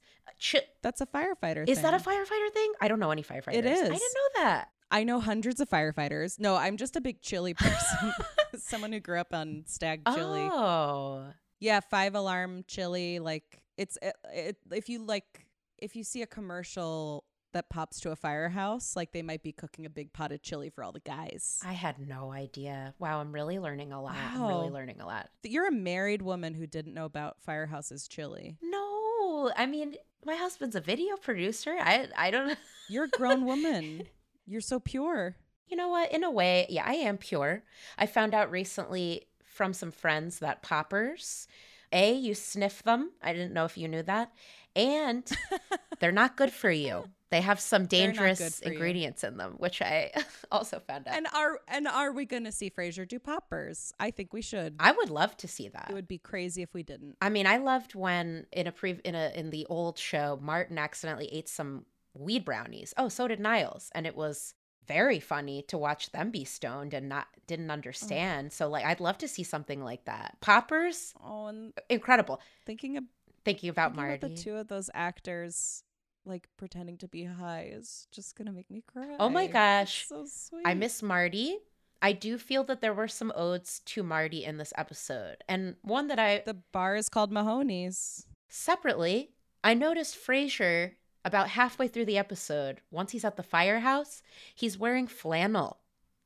Chi- 0.52 0.62
That's 0.82 1.02
a 1.02 1.06
firefighter 1.06 1.68
is 1.68 1.82
that 1.82 1.94
a 1.94 1.98
firefighter 1.98 2.52
thing? 2.54 2.74
I 2.82 2.88
don't 2.88 3.00
know 3.00 3.12
any 3.12 3.24
firefighters. 3.24 3.54
It 3.56 3.66
is. 3.66 3.80
I 3.82 3.84
didn't 3.84 4.00
know 4.00 4.44
that. 4.44 4.70
I 4.92 5.04
know 5.04 5.20
hundreds 5.20 5.60
of 5.60 5.70
firefighters. 5.70 6.40
No, 6.40 6.56
I'm 6.56 6.78
just 6.78 6.96
a 6.96 7.02
big 7.02 7.22
chili 7.22 7.54
person. 7.56 8.14
Someone 8.58 8.92
who 8.92 9.00
grew 9.00 9.20
up 9.20 9.34
on 9.34 9.64
Stagg 9.66 10.02
chili. 10.14 10.48
Oh, 10.52 11.28
Yeah, 11.60 11.80
five 11.80 12.16
alarm 12.16 12.64
chili. 12.68 13.20
Like 13.20 13.62
it's 13.78 13.98
it, 14.02 14.16
it, 14.34 14.58
if 14.72 14.90
you 14.90 15.00
like 15.00 15.46
if 15.78 15.96
you 15.96 16.04
see 16.04 16.22
a 16.22 16.28
commercial 16.28 17.26
that 17.54 17.70
pops 17.70 18.02
to 18.02 18.12
a 18.12 18.16
firehouse, 18.18 18.96
like 18.98 19.12
they 19.14 19.22
might 19.22 19.42
be 19.42 19.52
cooking 19.54 19.86
a 19.86 19.90
big 19.90 20.12
pot 20.14 20.32
of 20.34 20.42
chili 20.42 20.70
for 20.70 20.84
all 20.84 20.92
the 20.92 21.00
guys. 21.00 21.60
I 21.66 21.72
had 21.72 21.98
no 22.06 22.32
idea. 22.32 22.94
Wow, 23.00 23.22
I'm 23.22 23.32
really 23.32 23.60
learning 23.60 23.94
a 23.94 24.02
lot. 24.02 24.16
I'm 24.34 24.46
really 24.46 24.70
learning 24.70 25.00
a 25.02 25.06
lot. 25.06 25.30
You're 25.44 25.68
a 25.68 25.72
married 25.72 26.22
woman 26.22 26.54
who 26.54 26.68
didn't 26.68 26.94
know 26.94 27.06
about 27.06 27.38
firehouse's 27.46 28.08
chili. 28.10 28.58
No, 28.62 29.52
I 29.56 29.66
mean, 29.68 29.96
my 30.26 30.36
husband's 30.36 30.76
a 30.76 30.82
video 30.82 31.16
producer. 31.18 31.76
I 31.80 32.08
I 32.18 32.32
don't 32.32 32.58
You're 32.90 33.06
a 33.06 33.10
grown 33.10 33.46
woman. 33.46 34.04
You're 34.48 34.62
so 34.62 34.80
pure. 34.80 35.38
You 35.68 35.78
know 35.78 35.90
what? 35.90 36.12
In 36.12 36.24
a 36.24 36.30
way, 36.32 36.68
yeah, 36.70 36.84
I 36.86 36.94
am 36.94 37.18
pure. 37.18 37.64
I 37.98 38.06
found 38.06 38.36
out 38.36 38.52
recently 38.52 39.28
from 39.44 39.74
some 39.74 39.92
friends 39.92 40.40
that 40.40 40.62
poppers, 40.62 41.48
A, 41.92 42.14
you 42.14 42.36
sniff 42.36 42.84
them. 42.84 43.12
I 43.24 43.34
didn't 43.34 43.54
know 43.54 43.66
if 43.66 43.78
you 43.78 43.88
knew 43.88 44.04
that. 44.04 44.32
And 44.76 45.30
they're 46.00 46.12
not 46.12 46.36
good 46.38 46.52
for 46.52 46.70
you. 46.72 47.06
They 47.32 47.42
have 47.42 47.60
some 47.60 47.86
They're 47.86 48.08
not 48.08 48.14
good 48.14 48.22
dangerous 48.22 48.60
for 48.60 48.66
you. 48.68 48.74
ingredients 48.74 49.24
in 49.24 49.38
them, 49.38 49.56
which 49.58 49.82
I 49.82 50.12
also 50.52 50.80
found 50.80 51.08
out. 51.08 51.16
And 51.16 51.28
are 51.34 51.60
and 51.68 51.88
are 51.88 52.12
we 52.12 52.26
going 52.26 52.44
to 52.46 52.52
see 52.52 52.70
Frasier 52.70 53.08
do 53.08 53.20
poppers? 53.20 53.94
I 54.00 54.12
think 54.12 54.32
we 54.32 54.42
should. 54.42 54.76
I 54.80 54.92
would 54.92 55.10
love 55.10 55.36
to 55.38 55.48
see 55.48 55.68
that. 55.70 55.88
It 55.90 55.94
would 55.94 56.08
be 56.08 56.18
crazy 56.18 56.62
if 56.62 56.74
we 56.74 56.84
didn't. 56.84 57.16
I 57.22 57.30
mean, 57.30 57.48
I 57.48 57.58
loved 57.58 57.96
when 57.96 58.46
in 58.52 58.68
a 58.68 58.72
pre 58.72 59.00
in 59.04 59.16
a 59.16 59.32
in 59.36 59.50
the 59.50 59.66
old 59.70 59.98
show, 59.98 60.40
Martin 60.42 60.78
accidentally 60.78 61.28
ate 61.34 61.50
some 61.50 61.86
weed 62.14 62.46
brownies. 62.46 62.94
Oh, 62.98 63.10
so 63.10 63.28
did 63.28 63.40
Niles, 63.40 63.90
and 63.96 64.06
it 64.08 64.16
was 64.16 64.54
very 64.88 65.20
funny 65.20 65.64
to 65.64 65.80
watch 65.80 66.12
them 66.12 66.30
be 66.30 66.46
stoned 66.46 66.94
and 66.94 67.10
not 67.10 67.26
didn't 67.48 67.72
understand. 67.72 68.54
So 68.54 68.70
like, 68.70 68.86
I'd 68.86 69.00
love 69.00 69.18
to 69.18 69.28
see 69.28 69.42
something 69.44 69.84
like 69.84 70.06
that. 70.06 70.38
Poppers, 70.42 71.12
Oh, 71.24 71.48
and 71.48 71.74
incredible. 71.90 72.40
thinking, 72.68 72.96
of, 72.98 73.04
Thinking 73.46 73.70
about 73.70 73.92
thinking 73.92 74.04
Marty. 74.08 74.16
about 74.26 74.36
the 74.36 74.42
two 74.44 74.56
of 74.56 74.68
those 74.68 74.90
actors 74.94 75.84
like 76.26 76.48
pretending 76.58 76.98
to 76.98 77.08
be 77.08 77.24
high 77.24 77.70
is 77.72 78.08
just 78.12 78.36
gonna 78.36 78.52
make 78.52 78.70
me 78.72 78.82
cry. 78.86 79.16
Oh 79.20 79.30
my 79.30 79.44
It's 79.44 79.54
gosh. 79.54 80.08
so 80.08 80.26
sweet. 80.28 80.64
I 80.66 80.74
miss 80.74 81.02
Marty. 81.04 81.60
I 82.02 82.12
do 82.12 82.38
feel 82.38 82.64
that 82.66 82.82
there 82.82 82.94
were 82.94 83.08
some 83.08 83.32
odes 83.36 83.80
to 83.86 84.04
Marty 84.04 84.44
in 84.44 84.58
this 84.58 84.74
episode, 84.78 85.38
and 85.48 85.76
one 85.84 86.08
that 86.08 86.20
I 86.20 86.42
the 86.46 86.56
bar 86.56 86.96
is 86.96 87.08
called 87.10 87.32
Mahoney's. 87.32 88.26
Separately, 88.50 89.32
I 89.64 89.74
noticed 89.76 90.18
Frasier 90.18 90.94
about 91.24 91.50
halfway 91.50 91.88
through 91.88 92.06
the 92.06 92.18
episode, 92.18 92.82
once 92.92 93.12
he's 93.12 93.26
at 93.26 93.36
the 93.38 93.44
firehouse, 93.44 94.22
he's 94.54 94.78
wearing 94.78 95.08
flannel. 95.08 95.78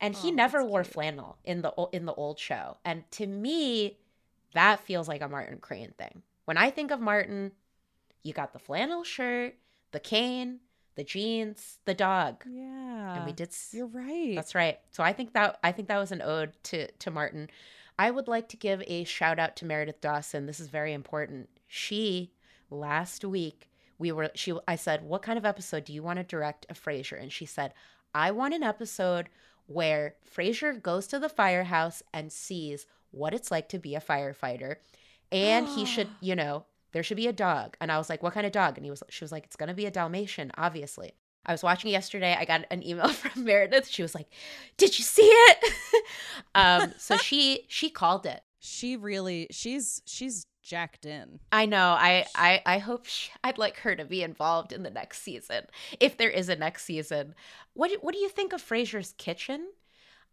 And 0.01 0.15
he 0.15 0.29
Oh, 0.29 0.33
never 0.33 0.63
wore 0.63 0.83
cute. 0.83 0.93
flannel 0.93 1.37
in 1.43 1.61
the 1.61 1.71
in 1.91 2.05
the 2.05 2.13
old 2.13 2.39
show. 2.39 2.77
And 2.85 3.03
to 3.11 3.27
me, 3.27 3.99
that 4.53 4.79
feels 4.81 5.07
like 5.09 5.21
a 5.21 5.27
Martin 5.27 5.59
Crane 5.59 5.93
thing. 5.97 6.23
When 6.49 6.57
I 6.57 6.71
think 6.71 6.89
of 6.89 6.99
Martin, 6.99 7.51
you 8.23 8.33
got 8.33 8.53
the 8.53 8.57
flannel 8.57 9.03
shirt, 9.03 9.53
the 9.91 9.99
cane, 9.99 10.61
the 10.95 11.03
jeans, 11.03 11.77
the 11.85 11.93
dog. 11.93 12.43
Yeah, 12.49 13.17
and 13.17 13.23
we 13.27 13.33
did 13.33 13.49
s- 13.49 13.69
You're 13.71 13.85
right. 13.85 14.33
that's 14.33 14.55
right. 14.55 14.79
So 14.89 15.03
I 15.03 15.13
think 15.13 15.33
that 15.33 15.59
I 15.63 15.71
think 15.71 15.89
that 15.89 15.99
was 15.99 16.11
an 16.11 16.23
ode 16.23 16.53
to 16.63 16.87
to 16.91 17.11
Martin. 17.11 17.51
I 17.99 18.09
would 18.09 18.27
like 18.27 18.49
to 18.49 18.57
give 18.57 18.81
a 18.87 19.03
shout 19.03 19.37
out 19.37 19.57
to 19.57 19.65
Meredith 19.65 20.01
Dawson. 20.01 20.47
This 20.47 20.59
is 20.59 20.69
very 20.69 20.91
important. 20.91 21.49
She 21.67 22.31
last 22.71 23.23
week 23.23 23.69
we 23.99 24.11
were 24.11 24.31
she 24.33 24.57
I 24.67 24.75
said, 24.75 25.03
"What 25.03 25.21
kind 25.21 25.37
of 25.37 25.45
episode 25.45 25.83
do 25.85 25.93
you 25.93 26.01
want 26.01 26.17
to 26.17 26.23
direct 26.23 26.65
a 26.67 26.73
Frasier?" 26.73 27.21
And 27.21 27.31
she 27.31 27.45
said, 27.45 27.75
"I 28.15 28.31
want 28.31 28.55
an 28.55 28.63
episode 28.63 29.29
where 29.67 30.15
Frasier 30.35 30.81
goes 30.81 31.05
to 31.09 31.19
the 31.19 31.29
firehouse 31.29 32.01
and 32.11 32.31
sees 32.31 32.87
what 33.11 33.35
it's 33.35 33.51
like 33.51 33.69
to 33.69 33.77
be 33.77 33.93
a 33.93 34.01
firefighter, 34.01 34.77
and 35.31 35.67
he 35.67 35.85
should, 35.85 36.09
you 36.21 36.35
know, 36.35 36.65
there 36.91 37.03
should 37.03 37.17
be 37.17 37.27
a 37.27 37.33
dog." 37.33 37.77
And 37.81 37.91
I 37.91 37.97
was 37.97 38.09
like, 38.09 38.23
"What 38.23 38.33
kind 38.33 38.45
of 38.45 38.51
dog?" 38.51 38.77
And 38.77 38.85
he 38.85 38.91
was 38.91 39.03
she 39.09 39.23
was 39.23 39.31
like, 39.31 39.45
"It's 39.45 39.55
going 39.55 39.69
to 39.69 39.75
be 39.75 39.85
a 39.85 39.91
Dalmatian, 39.91 40.51
obviously." 40.57 41.13
I 41.45 41.51
was 41.51 41.63
watching 41.63 41.89
yesterday. 41.91 42.35
I 42.37 42.45
got 42.45 42.65
an 42.69 42.85
email 42.85 43.07
from 43.09 43.43
Meredith. 43.43 43.87
She 43.87 44.01
was 44.01 44.13
like, 44.15 44.27
"Did 44.77 44.97
you 44.97 45.03
see 45.03 45.23
it?" 45.23 46.03
um, 46.55 46.93
so 46.97 47.17
she 47.27 47.65
she 47.67 47.89
called 47.89 48.25
it. 48.25 48.41
she 48.59 48.95
really 48.97 49.47
she's 49.51 50.01
she's 50.05 50.45
jacked 50.61 51.05
in. 51.05 51.39
I 51.51 51.65
know. 51.65 51.95
I 51.97 52.25
I 52.35 52.61
I 52.65 52.77
hope 52.79 53.05
sh 53.07 53.29
I'd 53.43 53.57
like 53.57 53.77
her 53.79 53.95
to 53.95 54.05
be 54.05 54.21
involved 54.21 54.71
in 54.71 54.83
the 54.83 54.89
next 54.91 55.21
season 55.23 55.63
if 55.99 56.17
there 56.17 56.29
is 56.29 56.49
a 56.49 56.55
next 56.55 56.83
season. 56.85 57.33
What 57.73 57.89
do, 57.91 57.97
what 58.01 58.13
do 58.13 58.19
you 58.19 58.29
think 58.29 58.53
of 58.53 58.61
Frasier's 58.61 59.13
kitchen? 59.17 59.69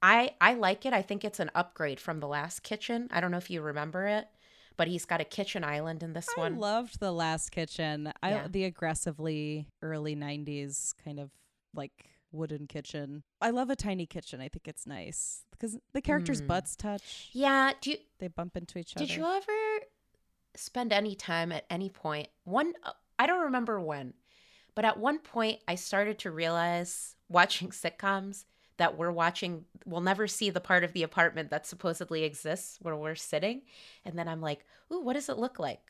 I 0.03 0.35
I 0.41 0.55
like 0.55 0.85
it. 0.85 0.93
I 0.93 1.03
think 1.03 1.25
it's 1.25 1.41
an 1.41 1.51
upgrade 1.55 2.01
from 2.01 2.21
the 2.21 2.29
last 2.29 2.63
kitchen. 2.63 3.09
I 3.11 3.21
don't 3.21 3.31
know 3.31 3.39
if 3.39 3.51
you 3.51 3.63
remember 3.63 4.07
it, 4.07 4.29
but 4.77 4.89
he's 4.89 5.05
got 5.05 5.21
a 5.21 5.25
kitchen 5.25 5.65
island 5.65 6.03
in 6.03 6.13
this 6.13 6.29
I 6.37 6.41
one. 6.41 6.55
I 6.55 6.59
loved 6.59 7.01
the 7.01 7.13
last 7.13 7.51
kitchen. 7.51 8.13
I 8.23 8.31
Yeah. 8.31 8.49
the 8.49 8.65
aggressively 8.65 9.69
early 9.83 10.15
'90s 10.17 10.95
kind 11.05 11.19
of 11.21 11.31
like 11.75 12.11
wooden 12.33 12.67
kitchen. 12.67 13.23
I 13.41 13.51
love 13.51 13.71
a 13.71 13.77
tiny 13.77 14.07
kitchen. 14.07 14.41
I 14.41 14.49
think 14.49 14.69
it's 14.69 14.87
nice 14.87 15.45
because 15.51 15.79
the 15.93 16.03
characters' 16.03 16.43
Mm. 16.43 16.47
butts 16.49 16.77
touch. 16.77 17.31
yeah. 17.33 17.73
Do 17.81 17.91
you 17.93 17.99
They 18.19 18.29
bump 18.29 18.57
into 18.57 18.79
each 18.79 18.97
other. 18.97 19.07
Did 19.07 19.15
you 19.17 19.25
ever 19.25 19.81
spend 20.55 20.93
any 20.93 21.15
time 21.15 21.53
at 21.53 21.65
any 21.71 21.89
point? 21.91 22.29
One, 22.45 22.75
uh, 22.83 22.93
I 23.19 23.27
don't 23.27 23.43
remember 23.45 23.81
when, 23.81 24.15
but 24.75 24.85
at 24.85 24.99
one 24.99 25.19
point 25.19 25.61
I 25.69 25.75
started 25.75 26.19
to 26.21 26.31
realize 26.31 27.15
watching 27.29 27.69
sitcoms 27.83 28.45
that 28.79 28.99
we're 28.99 29.11
watching, 29.11 29.65
we'll 29.85 30.01
never 30.01 30.27
see 30.27 30.51
the 30.51 30.61
part 30.61 30.85
of 30.85 30.93
the 30.93 31.03
apartment 31.03 31.51
that 31.51 31.67
supposedly 31.67 32.25
exists 32.25 32.79
where 32.83 32.97
we're 32.97 33.15
sitting. 33.15 33.63
And 34.05 34.19
then 34.19 34.29
I'm 34.29 34.41
like, 34.41 34.65
ooh, 34.93 35.01
what 35.01 35.15
does 35.15 35.29
it 35.29 35.39
look 35.39 35.59
like? 35.59 35.81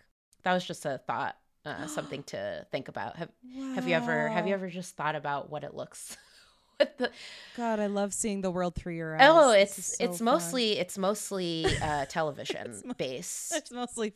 That 0.42 0.55
was 0.55 0.64
just 0.64 0.87
a 0.87 0.99
thought, 1.07 1.37
uh, 1.64 1.87
something 1.87 2.22
to 2.27 2.66
think 2.70 2.88
about. 2.88 3.16
Have, 3.16 3.31
have 3.75 3.88
you 3.88 3.94
ever, 3.94 4.29
have 4.29 4.46
you 4.46 4.55
ever 4.55 4.68
just 4.68 4.96
thought 4.96 5.16
about 5.16 5.51
what 5.51 5.64
it 5.64 5.75
looks 5.75 6.16
what 6.77 6.99
the, 6.99 7.11
God, 7.57 7.81
I 7.81 7.87
love 7.87 8.12
seeing 8.12 8.42
the 8.42 8.51
world 8.51 8.75
through 8.75 8.94
your 8.94 9.16
eyes. 9.16 9.29
oh, 9.29 9.51
it's 9.53 9.96
so 9.96 10.05
it's 10.05 10.20
mostly 10.20 10.79
it's 10.79 10.99
mostly 10.99 11.66
uh, 11.83 12.05
television 12.09 12.83
mo- 12.85 12.94
based. 12.94 13.55
it's 13.57 13.70
mostly 13.70 14.12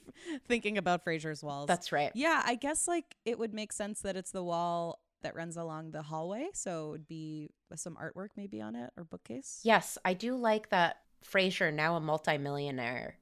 thinking 0.46 0.76
about 0.78 1.04
Frasier's 1.04 1.42
walls. 1.42 1.66
That's 1.66 1.90
right. 1.90 2.12
yeah. 2.14 2.42
I 2.44 2.54
guess 2.56 2.86
like 2.86 3.16
it 3.24 3.38
would 3.38 3.54
make 3.54 3.72
sense 3.72 4.02
that 4.02 4.14
it's 4.16 4.30
the 4.30 4.44
wall 4.44 4.99
that 5.22 5.34
runs 5.34 5.56
along 5.56 5.90
the 5.90 6.02
hallway, 6.02 6.48
so 6.54 6.88
it 6.88 6.90
would 6.90 7.08
be 7.08 7.50
some 7.74 7.96
artwork 7.96 8.28
maybe 8.36 8.60
on 8.60 8.74
it 8.74 8.90
or 8.96 9.04
bookcase. 9.04 9.60
Yes, 9.62 9.98
I 10.04 10.14
do 10.14 10.34
like 10.34 10.70
that 10.70 10.98
Frasier, 11.24 11.72
now 11.72 11.96
a 11.96 12.00
multimillionaire, 12.00 13.16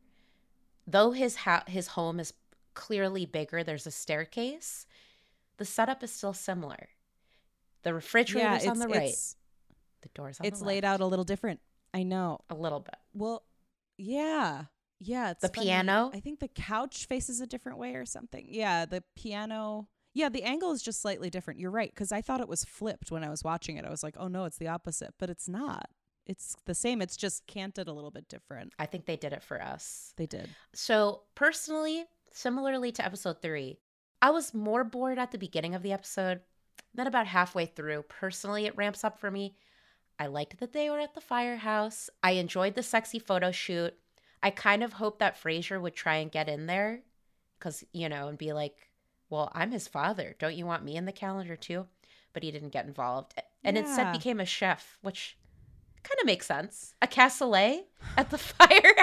though 0.87 1.11
his 1.11 1.37
ha- 1.37 1.65
his 1.67 1.89
home 1.89 2.21
is 2.21 2.33
clearly 2.75 3.27
bigger, 3.27 3.65
there's 3.65 3.87
a 3.87 3.91
staircase. 3.91 4.87
The 5.57 5.65
setup 5.65 6.03
is 6.05 6.13
still 6.13 6.33
similar. 6.33 6.89
The 7.83 7.93
refrigerator 7.95 8.47
refrigerator's 8.51 8.71
on 8.71 8.79
the 8.79 8.89
right. 8.89 9.09
It's, 9.11 9.37
the 10.03 10.09
door's 10.15 10.39
on 10.39 10.45
the 10.45 10.47
right. 10.47 10.53
it's 10.53 10.63
laid 10.63 10.85
out 10.85 11.01
a 11.01 11.07
little 11.07 11.25
different. 11.25 11.61
I 11.93 12.05
know. 12.05 12.41
a 12.51 12.55
little 12.55 12.81
bit. 12.81 12.97
Well, 13.15 13.43
yeah. 13.97 14.65
Yeah, 15.01 15.31
it's 15.31 15.43
The 15.43 15.49
funny. 15.49 15.67
piano? 15.67 16.11
I 16.15 16.21
think 16.21 16.41
the 16.41 16.49
couch 16.49 17.07
faces 17.07 17.41
a 17.41 17.47
different 17.47 17.79
way 17.79 17.95
or 17.95 18.05
something. 18.05 18.47
Yeah, 18.49 18.85
the 18.85 19.03
piano. 19.17 19.89
Yeah, 20.19 20.29
the 20.29 20.43
angle 20.43 20.73
is 20.73 20.83
just 20.83 21.01
slightly 21.01 21.31
different. 21.31 21.61
You're 21.61 21.71
right 21.71 21.95
cuz 21.95 22.11
I 22.11 22.23
thought 22.23 22.41
it 22.41 22.49
was 22.49 22.65
flipped 22.65 23.13
when 23.13 23.23
I 23.23 23.31
was 23.31 23.45
watching 23.45 23.77
it. 23.77 23.85
I 23.85 23.91
was 23.91 24.03
like, 24.03 24.17
"Oh 24.19 24.27
no, 24.27 24.47
it's 24.47 24.59
the 24.59 24.67
opposite." 24.67 25.15
But 25.17 25.31
it's 25.31 25.49
not. 25.49 25.91
It's 26.27 26.57
the 26.65 26.75
same. 26.75 27.01
It's 27.01 27.17
just 27.17 27.47
canted 27.47 27.87
a 27.87 27.93
little 27.93 28.11
bit 28.11 28.29
different. 28.29 28.73
I 28.81 28.87
think 28.87 29.07
they 29.07 29.17
did 29.17 29.33
it 29.33 29.45
for 29.45 29.63
us. 29.63 30.15
They 30.17 30.27
did. 30.27 30.51
So, 30.75 31.23
personally, 31.37 32.07
similarly 32.33 32.91
to 32.93 33.05
episode 33.05 33.41
three, 33.41 33.79
I 34.21 34.31
was 34.31 34.53
more 34.53 34.83
bored 34.83 35.21
at 35.21 35.31
the 35.31 35.39
beginning 35.39 35.77
of 35.77 35.85
the 35.85 35.93
episode. 35.93 36.41
Then, 36.93 37.07
about 37.07 37.29
halfway 37.29 37.67
through, 37.67 38.03
personally, 38.09 38.67
it 38.67 38.77
ramps 38.77 39.05
up 39.05 39.21
for 39.21 39.31
me. 39.31 39.55
I 40.19 40.27
liked 40.27 40.59
that 40.59 40.73
they 40.73 40.91
were 40.91 40.99
at 40.99 41.15
the 41.15 41.21
firehouse. 41.21 42.11
I 42.25 42.33
enjoyed 42.33 42.75
the 42.75 42.83
sexy 42.83 43.21
photo 43.21 43.53
shoot. 43.53 43.95
I 44.43 44.51
kind 44.51 44.83
of 44.83 44.95
hoped 44.95 45.21
that 45.21 45.41
Frasier 45.41 45.81
would 45.81 45.95
try 45.95 46.17
and 46.17 46.33
get 46.33 46.49
in 46.49 46.67
there 46.67 47.03
because, 47.59 47.85
you 47.93 48.09
know, 48.09 48.27
and 48.27 48.37
be 48.37 48.53
like, 48.53 48.88
well, 49.31 49.51
I'm 49.55 49.71
his 49.73 49.89
father. 49.89 50.35
Don't 50.39 50.55
you 50.57 50.67
want 50.67 50.85
me 50.85 50.97
in 50.97 51.05
the 51.05 51.13
calendar 51.13 51.57
too? 51.57 51.87
But 52.33 52.43
he 52.43 52.51
didn't 52.51 52.71
get 52.71 52.87
involved. 52.87 53.35
and 53.65 53.77
instead 53.77 54.07
Yeah. 54.07 54.13
became 54.13 54.39
a 54.41 54.45
chef, 54.47 54.99
which 55.03 55.37
kind 56.05 56.19
of 56.21 56.27
makes 56.27 56.47
sense. 56.47 56.95
A 57.03 57.07
cassoulet 57.07 57.85
at 58.17 58.31
the 58.31 58.39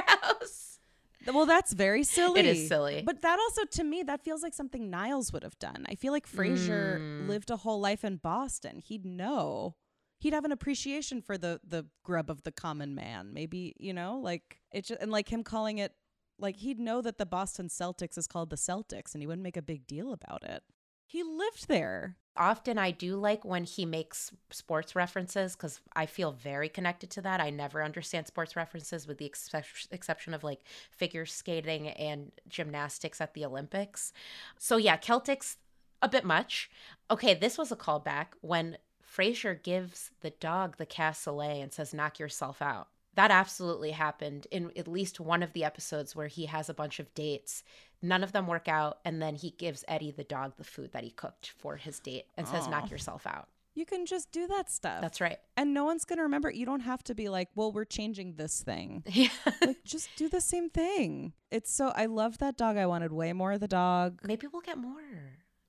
firehouse. 0.05 0.79
Well, 1.27 1.45
that's 1.47 1.73
very 1.73 2.03
silly. 2.03 2.39
It 2.39 2.45
is 2.45 2.67
silly. 2.67 3.01
But 3.03 3.21
that 3.23 3.39
also, 3.39 3.65
to 3.65 3.83
me, 3.83 4.03
that 4.03 4.23
feels 4.23 4.43
like 4.43 4.53
something 4.53 4.89
Niles 4.91 5.33
would 5.33 5.43
have 5.43 5.57
done. 5.59 5.85
I 5.89 5.95
feel 5.95 6.13
like 6.13 6.27
Frasier 6.29 6.99
Mm. 6.99 7.27
lived 7.27 7.49
a 7.49 7.57
whole 7.57 7.79
life 7.79 8.03
in 8.05 8.17
Boston. 8.17 8.79
He'd 8.79 9.05
know. 9.05 9.75
He'd 10.19 10.33
have 10.33 10.45
an 10.45 10.51
appreciation 10.51 11.21
for 11.21 11.37
the 11.37 11.59
the 11.67 11.85
grub 12.03 12.29
of 12.29 12.43
the 12.43 12.51
common 12.51 12.93
man. 12.95 13.33
Maybe 13.33 13.75
you 13.79 13.93
know, 13.93 14.19
like 14.23 14.61
it, 14.71 14.85
just, 14.85 15.01
and 15.01 15.11
like 15.11 15.27
him 15.31 15.43
calling 15.43 15.79
it, 15.79 15.93
like 16.39 16.57
he'd 16.57 16.79
know 16.79 17.01
that 17.01 17.17
the 17.17 17.25
Boston 17.25 17.67
Celtics 17.67 18.17
is 18.17 18.27
called 18.27 18.49
the 18.49 18.55
Celtics, 18.55 19.13
and 19.13 19.21
he 19.21 19.27
wouldn't 19.27 19.43
make 19.43 19.57
a 19.57 19.61
big 19.61 19.87
deal 19.87 20.11
about 20.11 20.43
it. 20.43 20.63
He 21.07 21.23
lived 21.23 21.67
there. 21.67 22.17
Often 22.37 22.77
I 22.77 22.91
do 22.91 23.15
like 23.15 23.45
when 23.45 23.63
he 23.63 23.85
makes 23.85 24.33
sports 24.49 24.95
references 24.95 25.55
because 25.55 25.79
I 25.95 26.05
feel 26.05 26.33
very 26.33 26.67
connected 26.67 27.09
to 27.11 27.21
that. 27.21 27.39
I 27.39 27.49
never 27.49 27.81
understand 27.81 28.27
sports 28.27 28.55
references 28.55 29.07
with 29.07 29.19
the 29.19 29.25
excep- 29.25 29.65
exception 29.91 30.33
of 30.33 30.43
like 30.43 30.61
figure 30.91 31.25
skating 31.25 31.87
and 31.89 32.31
gymnastics 32.49 33.21
at 33.21 33.33
the 33.33 33.45
Olympics. 33.45 34.11
So 34.57 34.75
yeah, 34.75 34.97
Celtics 34.97 35.55
a 36.01 36.09
bit 36.09 36.25
much. 36.25 36.69
Okay, 37.09 37.33
this 37.33 37.57
was 37.57 37.71
a 37.71 37.77
callback 37.77 38.27
when 38.41 38.77
Frasier 39.15 39.61
gives 39.61 40.11
the 40.19 40.31
dog 40.31 40.75
the 40.75 40.85
cassoulet 40.85 41.61
and 41.63 41.71
says, 41.71 41.93
knock 41.93 42.19
yourself 42.19 42.61
out. 42.61 42.89
That 43.15 43.31
absolutely 43.31 43.91
happened 43.91 44.47
in 44.51 44.71
at 44.75 44.87
least 44.87 45.19
one 45.19 45.41
of 45.41 45.53
the 45.53 45.63
episodes 45.63 46.15
where 46.15 46.27
he 46.27 46.45
has 46.47 46.69
a 46.69 46.73
bunch 46.73 46.99
of 46.99 47.13
dates. 47.13 47.63
None 48.01 48.23
of 48.23 48.33
them 48.33 48.45
work 48.47 48.67
out. 48.67 48.99
And 49.05 49.21
then 49.21 49.35
he 49.35 49.51
gives 49.51 49.85
Eddie 49.87 50.11
the 50.11 50.23
dog 50.23 50.53
the 50.57 50.63
food 50.63 50.91
that 50.91 51.03
he 51.03 51.11
cooked 51.11 51.53
for 51.57 51.77
his 51.77 51.99
date 51.99 52.25
and 52.37 52.47
says, 52.47 52.67
Aw. 52.67 52.69
knock 52.69 52.83
oh. 52.87 52.91
yourself 52.91 53.25
out. 53.25 53.47
You 53.73 53.85
can 53.85 54.05
just 54.05 54.31
do 54.31 54.47
that 54.47 54.71
stuff. 54.71 55.01
That's 55.01 55.19
right. 55.19 55.37
and 55.57 55.73
no 55.73 55.83
one's 55.83 56.05
gonna 56.05 56.23
remember. 56.23 56.49
You 56.49 56.65
don't 56.65 56.79
have 56.79 57.03
to 57.05 57.13
be 57.15 57.27
like, 57.27 57.49
well, 57.55 57.73
we're 57.73 57.83
changing 57.83 58.35
this 58.35 58.61
thing. 58.63 59.03
Yeah. 59.11 59.27
like 59.61 59.83
just 59.83 60.09
do 60.15 60.29
the 60.29 60.39
same 60.39 60.69
thing. 60.69 61.33
It's 61.51 61.71
so 61.71 61.89
I 61.89 62.05
love 62.05 62.37
that 62.37 62.55
dog. 62.57 62.77
I 62.77 62.85
wanted 62.85 63.11
way 63.11 63.33
more 63.33 63.51
of 63.51 63.59
the 63.59 63.67
dog. 63.67 64.21
Maybe 64.23 64.47
we'll 64.47 64.61
get 64.61 64.77
more. 64.77 65.01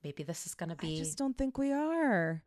Maybe 0.04 0.22
this 0.22 0.46
is 0.46 0.54
going 0.54 0.68
to 0.68 0.76
be. 0.76 0.86
I 0.86 0.90
be. 0.90 0.98
just 0.98 1.18
don't 1.18 1.36
think 1.36 1.58
we 1.58 1.72
are. 1.72 2.44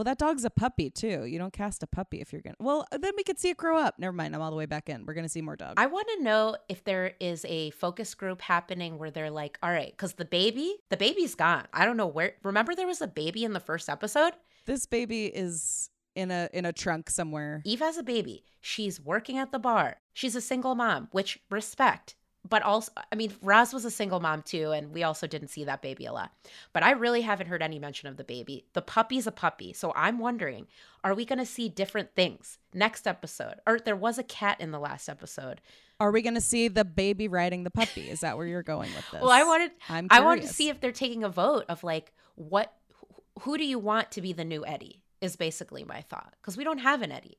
Well, 0.00 0.06
that 0.06 0.16
dog's 0.16 0.46
a 0.46 0.50
puppy 0.50 0.88
too. 0.88 1.26
You 1.26 1.38
don't 1.38 1.52
cast 1.52 1.82
a 1.82 1.86
puppy 1.86 2.22
if 2.22 2.32
you're 2.32 2.40
gonna. 2.40 2.56
Well, 2.58 2.86
then 2.90 3.12
we 3.18 3.22
could 3.22 3.38
see 3.38 3.50
it 3.50 3.58
grow 3.58 3.76
up. 3.76 3.98
Never 3.98 4.14
mind. 4.14 4.34
I'm 4.34 4.40
all 4.40 4.50
the 4.50 4.56
way 4.56 4.64
back 4.64 4.88
in. 4.88 5.04
We're 5.04 5.12
gonna 5.12 5.28
see 5.28 5.42
more 5.42 5.56
dogs. 5.56 5.74
I 5.76 5.88
want 5.88 6.08
to 6.16 6.22
know 6.22 6.56
if 6.70 6.82
there 6.84 7.12
is 7.20 7.44
a 7.46 7.68
focus 7.72 8.14
group 8.14 8.40
happening 8.40 8.96
where 8.96 9.10
they're 9.10 9.30
like, 9.30 9.58
all 9.62 9.70
right, 9.70 9.90
because 9.90 10.14
the 10.14 10.24
baby, 10.24 10.74
the 10.88 10.96
baby's 10.96 11.34
gone. 11.34 11.66
I 11.74 11.84
don't 11.84 11.98
know 11.98 12.06
where. 12.06 12.32
Remember, 12.42 12.74
there 12.74 12.86
was 12.86 13.02
a 13.02 13.06
baby 13.06 13.44
in 13.44 13.52
the 13.52 13.60
first 13.60 13.90
episode? 13.90 14.32
this 14.64 14.86
baby 14.86 15.26
is 15.26 15.90
in 16.14 16.30
a 16.30 16.48
in 16.54 16.64
a 16.64 16.72
trunk 16.72 17.10
somewhere. 17.10 17.60
Eve 17.66 17.80
has 17.80 17.98
a 17.98 18.02
baby. 18.02 18.46
She's 18.62 19.02
working 19.02 19.36
at 19.36 19.52
the 19.52 19.58
bar. 19.58 19.98
She's 20.14 20.34
a 20.34 20.40
single 20.40 20.74
mom, 20.74 21.08
which 21.12 21.40
respect. 21.50 22.14
But 22.48 22.62
also, 22.62 22.90
I 23.12 23.16
mean, 23.16 23.32
Roz 23.42 23.74
was 23.74 23.84
a 23.84 23.90
single 23.90 24.18
mom 24.18 24.42
too, 24.42 24.70
and 24.70 24.92
we 24.92 25.02
also 25.02 25.26
didn't 25.26 25.48
see 25.48 25.64
that 25.64 25.82
baby 25.82 26.06
a 26.06 26.12
lot. 26.12 26.32
But 26.72 26.82
I 26.82 26.92
really 26.92 27.20
haven't 27.20 27.48
heard 27.48 27.62
any 27.62 27.78
mention 27.78 28.08
of 28.08 28.16
the 28.16 28.24
baby. 28.24 28.64
The 28.72 28.82
puppy's 28.82 29.26
a 29.26 29.32
puppy. 29.32 29.72
So 29.74 29.92
I'm 29.94 30.18
wondering, 30.18 30.66
are 31.04 31.14
we 31.14 31.26
going 31.26 31.38
to 31.38 31.46
see 31.46 31.68
different 31.68 32.14
things 32.14 32.58
next 32.72 33.06
episode? 33.06 33.56
Or 33.66 33.78
there 33.78 33.94
was 33.96 34.18
a 34.18 34.22
cat 34.22 34.58
in 34.60 34.70
the 34.70 34.80
last 34.80 35.08
episode. 35.08 35.60
Are 36.00 36.10
we 36.10 36.22
gonna 36.22 36.40
see 36.40 36.68
the 36.68 36.84
baby 36.84 37.28
riding 37.28 37.62
the 37.62 37.70
puppy? 37.70 38.08
Is 38.08 38.20
that 38.20 38.38
where 38.38 38.46
you're 38.46 38.62
going 38.62 38.90
with 38.96 39.04
this? 39.10 39.20
Well, 39.20 39.30
I 39.30 39.42
wanted, 39.42 39.72
I'm 39.90 40.06
I 40.08 40.20
wanted 40.20 40.42
to 40.42 40.48
see 40.48 40.70
if 40.70 40.80
they're 40.80 40.92
taking 40.92 41.24
a 41.24 41.28
vote 41.28 41.66
of 41.68 41.84
like, 41.84 42.14
what, 42.36 42.72
who 43.40 43.58
do 43.58 43.64
you 43.66 43.78
want 43.78 44.10
to 44.12 44.22
be 44.22 44.32
the 44.32 44.44
new 44.44 44.64
Eddie? 44.64 45.02
Is 45.20 45.36
basically 45.36 45.84
my 45.84 46.00
thought 46.00 46.34
because 46.40 46.56
we 46.56 46.64
don't 46.64 46.78
have 46.78 47.02
an 47.02 47.12
Eddie. 47.12 47.36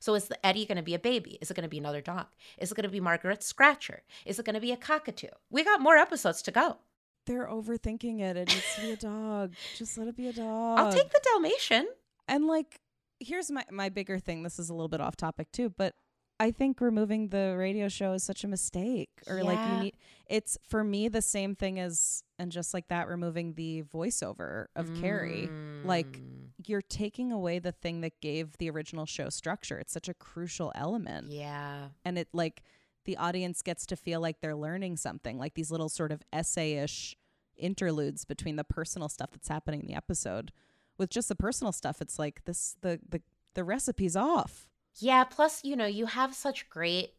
So 0.00 0.14
is 0.14 0.28
the 0.28 0.44
Eddie 0.44 0.66
going 0.66 0.76
to 0.76 0.82
be 0.82 0.94
a 0.94 0.98
baby? 0.98 1.38
Is 1.40 1.50
it 1.50 1.54
going 1.54 1.64
to 1.64 1.68
be 1.70 1.78
another 1.78 2.00
dog? 2.00 2.26
Is 2.58 2.72
it 2.72 2.74
going 2.74 2.84
to 2.84 2.90
be 2.90 3.00
Margaret 3.00 3.42
Scratcher? 3.42 4.02
Is 4.26 4.38
it 4.38 4.46
going 4.46 4.54
to 4.54 4.60
be 4.60 4.72
a 4.72 4.76
cockatoo? 4.76 5.28
We 5.50 5.62
got 5.62 5.80
more 5.80 5.96
episodes 5.96 6.42
to 6.42 6.50
go. 6.50 6.78
They're 7.26 7.46
overthinking 7.46 8.20
it. 8.20 8.36
It 8.36 8.48
needs 8.48 8.74
to 8.76 8.80
be 8.80 8.90
a 8.92 8.96
dog. 8.96 9.52
Just 9.76 9.98
let 9.98 10.08
it 10.08 10.16
be 10.16 10.28
a 10.28 10.32
dog. 10.32 10.78
I'll 10.78 10.92
take 10.92 11.10
the 11.10 11.20
Dalmatian. 11.32 11.86
And 12.26 12.46
like, 12.46 12.80
here's 13.20 13.50
my 13.50 13.64
my 13.70 13.90
bigger 13.90 14.18
thing. 14.18 14.42
This 14.42 14.58
is 14.58 14.70
a 14.70 14.74
little 14.74 14.88
bit 14.88 15.00
off 15.00 15.16
topic 15.16 15.52
too, 15.52 15.68
but 15.76 15.94
I 16.40 16.50
think 16.50 16.80
removing 16.80 17.28
the 17.28 17.54
radio 17.56 17.88
show 17.88 18.12
is 18.14 18.22
such 18.24 18.42
a 18.44 18.48
mistake. 18.48 19.10
Or 19.28 19.42
like 19.44 19.58
you 19.58 19.78
need 19.84 19.94
it's 20.26 20.56
for 20.66 20.82
me 20.82 21.08
the 21.08 21.22
same 21.22 21.54
thing 21.54 21.78
as 21.78 22.24
and 22.38 22.50
just 22.50 22.72
like 22.74 22.88
that 22.88 23.06
removing 23.08 23.54
the 23.54 23.82
voiceover 23.82 24.66
of 24.74 24.92
Carrie. 24.94 25.52
Like 25.84 26.22
Mm, 26.22 26.66
you're 26.66 26.82
taking 26.82 27.30
away 27.32 27.58
the 27.58 27.72
thing 27.72 28.00
that 28.02 28.20
gave 28.20 28.56
the 28.58 28.70
original 28.70 29.06
show 29.06 29.28
structure. 29.28 29.78
It's 29.78 29.92
such 29.92 30.08
a 30.08 30.14
crucial 30.14 30.72
element. 30.74 31.30
yeah, 31.30 31.88
And 32.04 32.18
it 32.18 32.28
like 32.32 32.62
the 33.04 33.16
audience 33.16 33.62
gets 33.62 33.86
to 33.86 33.96
feel 33.96 34.20
like 34.20 34.40
they're 34.40 34.56
learning 34.56 34.96
something, 34.98 35.38
like 35.38 35.54
these 35.54 35.70
little 35.70 35.88
sort 35.88 36.12
of 36.12 36.22
essay-ish 36.32 37.16
interludes 37.56 38.24
between 38.24 38.56
the 38.56 38.64
personal 38.64 39.08
stuff 39.08 39.30
that's 39.32 39.48
happening 39.48 39.80
in 39.80 39.86
the 39.86 39.94
episode. 39.94 40.52
With 40.98 41.10
just 41.10 41.28
the 41.28 41.34
personal 41.34 41.72
stuff, 41.72 42.00
it's 42.02 42.18
like 42.18 42.44
this 42.44 42.76
the 42.82 43.00
the 43.08 43.22
the 43.54 43.64
recipe's 43.64 44.16
off. 44.16 44.66
Yeah. 45.00 45.24
Plus, 45.24 45.64
you 45.64 45.76
know, 45.76 45.86
you 45.86 46.06
have 46.06 46.34
such 46.34 46.68
great 46.70 47.14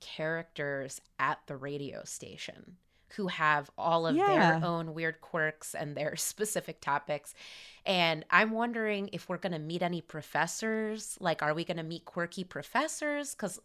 characters 0.00 1.00
at 1.18 1.38
the 1.46 1.56
radio 1.56 2.02
station 2.04 2.76
who 3.16 3.28
have 3.28 3.70
all 3.78 4.06
of 4.06 4.14
Yeah. 4.16 4.58
their 4.58 4.68
own 4.68 4.92
weird 4.92 5.20
quirks 5.20 5.74
and 5.74 5.96
their 5.96 6.16
specific 6.30 6.80
topics. 6.80 7.34
And 7.84 8.24
I'm 8.30 8.50
wondering 8.50 9.08
if 9.12 9.28
we're 9.28 9.38
going 9.38 9.52
to 9.52 9.58
meet 9.58 9.82
any 9.82 10.00
professors. 10.00 11.16
Like, 11.20 11.42
are 11.42 11.54
we 11.54 11.64
going 11.64 11.76
to 11.78 11.82
meet 11.82 12.04
quirky 12.04 12.44
professors? 12.44 13.34
Because, 13.34 13.60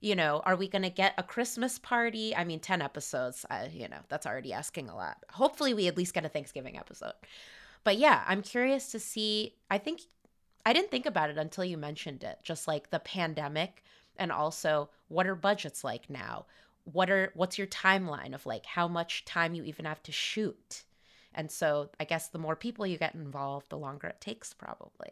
you 0.00 0.14
know, 0.14 0.42
are 0.44 0.56
we 0.56 0.68
going 0.68 0.82
to 0.82 0.90
get 0.90 1.14
a 1.18 1.22
Christmas 1.22 1.78
party? 1.78 2.36
I 2.36 2.44
mean, 2.44 2.60
10 2.60 2.82
episodes, 2.82 3.44
uh, 3.50 3.66
you 3.72 3.88
know, 3.88 3.98
that's 4.08 4.26
already 4.26 4.52
asking 4.52 4.88
a 4.88 4.94
lot. 4.94 5.16
Hopefully, 5.30 5.74
we 5.74 5.88
at 5.88 5.96
least 5.96 6.14
get 6.14 6.24
a 6.24 6.28
Thanksgiving 6.28 6.76
episode. 6.78 7.14
But 7.84 7.96
yeah, 7.98 8.22
I'm 8.26 8.42
curious 8.42 8.92
to 8.92 9.00
see. 9.00 9.56
I 9.70 9.78
think 9.78 10.02
I 10.64 10.72
didn't 10.72 10.90
think 10.90 11.06
about 11.06 11.30
it 11.30 11.38
until 11.38 11.64
you 11.64 11.76
mentioned 11.76 12.22
it. 12.22 12.38
Just 12.42 12.68
like 12.68 12.90
the 12.90 13.00
pandemic 13.00 13.82
and 14.16 14.30
also 14.30 14.90
what 15.08 15.26
are 15.26 15.34
budgets 15.34 15.84
like 15.84 16.08
now? 16.08 16.46
What 16.84 17.10
are 17.10 17.32
what's 17.34 17.58
your 17.58 17.66
timeline 17.66 18.34
of 18.34 18.46
like 18.46 18.66
how 18.66 18.88
much 18.88 19.24
time 19.24 19.54
you 19.54 19.64
even 19.64 19.84
have 19.84 20.02
to 20.04 20.12
shoot? 20.12 20.84
And 21.34 21.50
so 21.50 21.90
I 21.98 22.04
guess 22.04 22.28
the 22.28 22.38
more 22.38 22.56
people 22.56 22.86
you 22.86 22.98
get 22.98 23.14
involved, 23.14 23.70
the 23.70 23.78
longer 23.78 24.08
it 24.08 24.20
takes 24.20 24.52
probably. 24.52 25.10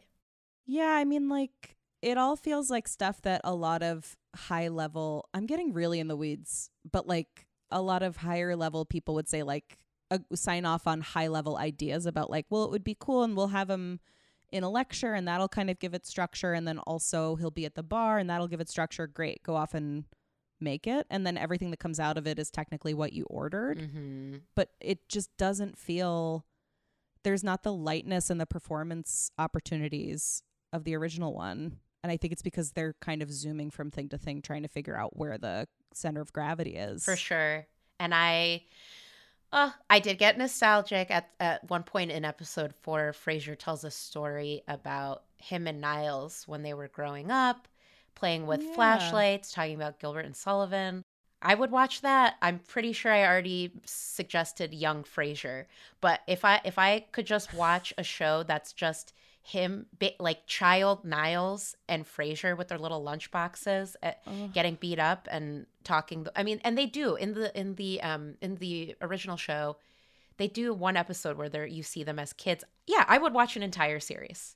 Yeah, 0.65 0.91
I 0.91 1.05
mean 1.05 1.29
like 1.29 1.75
it 2.01 2.17
all 2.17 2.35
feels 2.35 2.69
like 2.69 2.87
stuff 2.87 3.21
that 3.21 3.41
a 3.43 3.53
lot 3.53 3.83
of 3.83 4.17
high 4.35 4.69
level 4.69 5.29
I'm 5.33 5.45
getting 5.45 5.73
really 5.73 5.99
in 5.99 6.07
the 6.07 6.17
weeds, 6.17 6.69
but 6.89 7.07
like 7.07 7.47
a 7.69 7.81
lot 7.81 8.03
of 8.03 8.17
higher 8.17 8.55
level 8.55 8.85
people 8.85 9.15
would 9.15 9.29
say 9.29 9.43
like 9.43 9.77
sign 10.33 10.65
off 10.65 10.87
on 10.87 10.99
high 10.99 11.27
level 11.27 11.57
ideas 11.57 12.05
about 12.05 12.29
like 12.29 12.45
well 12.49 12.65
it 12.65 12.71
would 12.71 12.83
be 12.83 12.97
cool 12.99 13.23
and 13.23 13.35
we'll 13.35 13.47
have 13.47 13.69
him 13.69 14.01
in 14.51 14.63
a 14.63 14.69
lecture 14.69 15.13
and 15.13 15.27
that'll 15.27 15.47
kind 15.47 15.69
of 15.69 15.79
give 15.79 15.93
it 15.93 16.05
structure 16.05 16.53
and 16.53 16.67
then 16.67 16.79
also 16.79 17.35
he'll 17.35 17.51
be 17.51 17.65
at 17.65 17.75
the 17.75 17.83
bar 17.83 18.17
and 18.17 18.29
that'll 18.29 18.47
give 18.47 18.59
it 18.59 18.69
structure. 18.69 19.07
Great 19.07 19.43
go 19.43 19.55
off 19.55 19.73
and 19.73 20.05
make 20.59 20.87
it. 20.87 21.07
And 21.09 21.25
then 21.25 21.37
everything 21.37 21.71
that 21.71 21.77
comes 21.77 21.99
out 21.99 22.17
of 22.17 22.27
it 22.27 22.37
is 22.37 22.51
technically 22.51 22.93
what 22.93 23.13
you 23.13 23.25
ordered. 23.25 23.79
Mm-hmm. 23.79 24.37
but 24.55 24.69
it 24.79 25.07
just 25.09 25.35
doesn't 25.37 25.77
feel 25.77 26.45
there's 27.23 27.43
not 27.43 27.63
the 27.63 27.73
lightness 27.73 28.29
and 28.29 28.41
the 28.41 28.45
performance 28.45 29.31
opportunities 29.37 30.43
of 30.73 30.83
the 30.83 30.95
original 30.95 31.33
one. 31.33 31.77
And 32.03 32.11
i 32.11 32.17
think 32.17 32.33
it's 32.33 32.41
because 32.41 32.71
they're 32.71 32.95
kind 32.99 33.21
of 33.21 33.31
zooming 33.31 33.69
from 33.69 33.91
thing 33.91 34.09
to 34.09 34.17
thing 34.17 34.41
trying 34.41 34.63
to 34.63 34.67
figure 34.67 34.97
out 34.97 35.15
where 35.15 35.37
the 35.37 35.67
center 35.93 36.21
of 36.21 36.33
gravity 36.33 36.75
is. 36.75 37.03
For 37.05 37.15
sure. 37.15 37.67
And 37.99 38.13
I 38.15 38.63
uh, 39.51 39.71
I 39.89 39.99
did 39.99 40.17
get 40.17 40.37
nostalgic 40.37 41.11
at, 41.11 41.29
at 41.39 41.69
one 41.69 41.83
point 41.83 42.11
in 42.11 42.23
episode 42.25 42.73
four. 42.75 43.11
Frasier 43.13 43.57
tells 43.57 43.83
a 43.83 43.91
story 43.91 44.63
about 44.67 45.23
him 45.37 45.67
and 45.67 45.81
Niles 45.81 46.47
when 46.47 46.63
they 46.63 46.73
were 46.73 46.87
growing 46.87 47.31
up, 47.31 47.67
playing 48.15 48.45
with 48.47 48.63
Yeah. 48.63 48.65
flashlights, 48.65 49.51
talking 49.51 49.75
about 49.75 49.99
Gilbert 49.99 50.25
and 50.25 50.35
Sullivan. 50.35 51.03
I 51.41 51.55
would 51.55 51.71
watch 51.71 52.01
that. 52.01 52.35
I'm 52.41 52.59
pretty 52.59 52.93
sure 52.93 53.11
I 53.11 53.25
already 53.25 53.71
suggested 53.85 54.73
young 54.73 55.03
Frasier, 55.03 55.65
but 55.99 56.21
if 56.27 56.45
I 56.45 56.61
if 56.63 56.77
I 56.79 57.01
could 57.11 57.25
just 57.25 57.53
watch 57.53 57.93
a 57.97 58.03
show 58.03 58.43
that's 58.43 58.73
just 58.73 59.13
him, 59.43 59.87
like 60.19 60.45
child 60.45 61.03
Niles 61.03 61.75
and 61.89 62.05
Frasier 62.05 62.57
with 62.57 62.67
their 62.67 62.77
little 62.77 63.01
lunch 63.03 63.31
boxes, 63.31 63.95
uh, 64.03 64.11
getting 64.53 64.75
beat 64.75 64.99
up 64.99 65.27
and 65.31 65.65
talking. 65.83 66.27
I 66.35 66.43
mean, 66.43 66.61
and 66.63 66.77
they 66.77 66.85
do 66.85 67.15
in 67.15 67.33
the 67.33 67.57
in 67.59 67.75
the 67.75 68.01
um 68.01 68.35
in 68.41 68.55
the 68.55 68.95
original 69.01 69.37
show, 69.37 69.77
they 70.37 70.47
do 70.47 70.73
one 70.73 70.95
episode 70.97 71.37
where 71.37 71.49
they 71.49 71.67
you 71.67 71.83
see 71.83 72.03
them 72.03 72.19
as 72.19 72.33
kids. 72.33 72.63
Yeah, 72.87 73.05
I 73.07 73.17
would 73.17 73.33
watch 73.33 73.55
an 73.55 73.63
entire 73.63 73.99
series. 73.99 74.55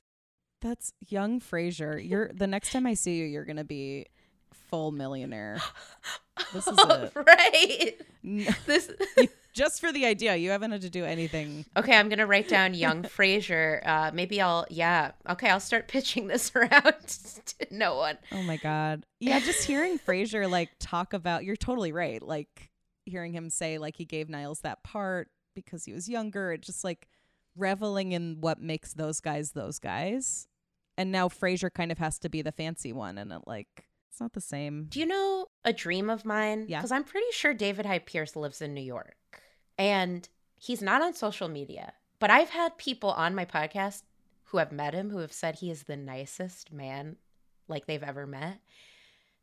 that's 0.62 0.92
young 1.08 1.38
frasier 1.40 2.00
you're 2.00 2.30
the 2.32 2.46
next 2.46 2.72
time 2.72 2.86
i 2.86 2.94
see 2.94 3.16
you 3.18 3.26
you're 3.26 3.44
gonna 3.44 3.62
be 3.64 4.06
full 4.52 4.90
millionaire 4.92 5.58
This 6.52 6.66
is 6.66 6.76
it. 6.78 7.12
right. 7.14 7.92
This. 8.66 8.90
Just 9.54 9.80
for 9.80 9.90
the 9.92 10.04
idea, 10.04 10.34
you 10.36 10.50
haven't 10.50 10.72
had 10.72 10.82
to 10.82 10.90
do 10.90 11.04
anything. 11.04 11.64
Okay, 11.76 11.96
I'm 11.96 12.08
gonna 12.10 12.26
write 12.26 12.48
down 12.48 12.74
young 12.74 13.04
Frasier. 13.04 13.86
Uh, 13.86 14.10
maybe 14.12 14.40
I'll. 14.40 14.66
Yeah. 14.68 15.12
Okay, 15.30 15.48
I'll 15.48 15.60
start 15.60 15.86
pitching 15.88 16.26
this 16.26 16.50
around 16.56 16.82
to 17.06 17.66
no 17.70 17.94
one. 17.96 18.18
Oh 18.32 18.42
my 18.42 18.56
god. 18.58 19.06
Yeah, 19.20 19.38
just 19.40 19.64
hearing 19.64 19.98
Frasier 19.98 20.50
like 20.50 20.70
talk 20.78 21.12
about 21.14 21.44
you're 21.44 21.56
totally 21.56 21.92
right. 21.92 22.20
Like 22.20 22.70
hearing 23.06 23.32
him 23.32 23.48
say 23.48 23.78
like 23.78 23.96
he 23.96 24.04
gave 24.04 24.28
Niles 24.28 24.60
that 24.60 24.82
part 24.82 25.28
because 25.54 25.84
he 25.86 25.92
was 25.94 26.06
younger, 26.08 26.52
it 26.52 26.60
just 26.60 26.82
like 26.84 27.08
reveling 27.56 28.12
in 28.12 28.38
what 28.40 28.60
makes 28.60 28.92
those 28.92 29.20
guys 29.20 29.52
those 29.52 29.78
guys. 29.78 30.48
And 30.98 31.10
now 31.12 31.28
Frasier 31.28 31.72
kind 31.72 31.90
of 31.92 31.98
has 31.98 32.18
to 32.18 32.28
be 32.28 32.42
the 32.42 32.52
fancy 32.52 32.92
one 32.92 33.16
and 33.16 33.32
it 33.32 33.42
like 33.46 33.85
it's 34.16 34.20
not 34.22 34.32
the 34.32 34.40
same. 34.40 34.86
Do 34.88 34.98
you 34.98 35.04
know 35.04 35.44
a 35.62 35.74
dream 35.74 36.08
of 36.08 36.24
mine? 36.24 36.64
Yeah. 36.68 36.78
Because 36.78 36.90
I'm 36.90 37.04
pretty 37.04 37.26
sure 37.32 37.52
David 37.52 37.84
Hyde 37.84 38.06
Pierce 38.06 38.34
lives 38.34 38.62
in 38.62 38.72
New 38.72 38.80
York, 38.80 39.42
and 39.76 40.26
he's 40.58 40.80
not 40.80 41.02
on 41.02 41.12
social 41.12 41.48
media. 41.48 41.92
But 42.18 42.30
I've 42.30 42.48
had 42.48 42.78
people 42.78 43.10
on 43.10 43.34
my 43.34 43.44
podcast 43.44 44.04
who 44.44 44.56
have 44.56 44.72
met 44.72 44.94
him 44.94 45.10
who 45.10 45.18
have 45.18 45.34
said 45.34 45.56
he 45.56 45.70
is 45.70 45.82
the 45.82 45.98
nicest 45.98 46.72
man 46.72 47.16
like 47.68 47.84
they've 47.84 48.02
ever 48.02 48.26
met. 48.26 48.58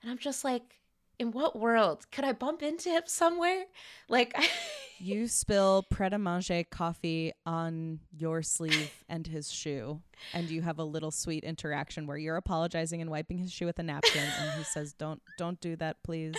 And 0.01 0.09
I'm 0.09 0.17
just 0.17 0.43
like, 0.43 0.79
in 1.19 1.29
what 1.33 1.55
world 1.55 2.09
could 2.11 2.25
I 2.25 2.31
bump 2.31 2.63
into 2.63 2.89
him 2.89 3.03
somewhere? 3.05 3.65
Like, 4.09 4.35
You 5.03 5.27
spill 5.27 5.85
Pret 5.89 6.13
a 6.13 6.17
Manger 6.17 6.63
coffee 6.63 7.33
on 7.45 7.99
your 8.17 8.41
sleeve 8.41 8.91
and 9.09 9.27
his 9.27 9.51
shoe, 9.51 10.01
and 10.33 10.49
you 10.49 10.61
have 10.61 10.79
a 10.79 10.83
little 10.83 11.11
sweet 11.11 11.43
interaction 11.43 12.07
where 12.07 12.17
you're 12.17 12.37
apologizing 12.37 13.01
and 13.01 13.09
wiping 13.09 13.37
his 13.37 13.51
shoe 13.51 13.65
with 13.65 13.79
a 13.79 13.83
napkin, 13.83 14.23
and 14.39 14.51
he 14.57 14.63
says, 14.63 14.93
"Don't, 14.93 15.21
don't 15.37 15.59
do 15.59 15.75
that, 15.75 16.01
please. 16.03 16.35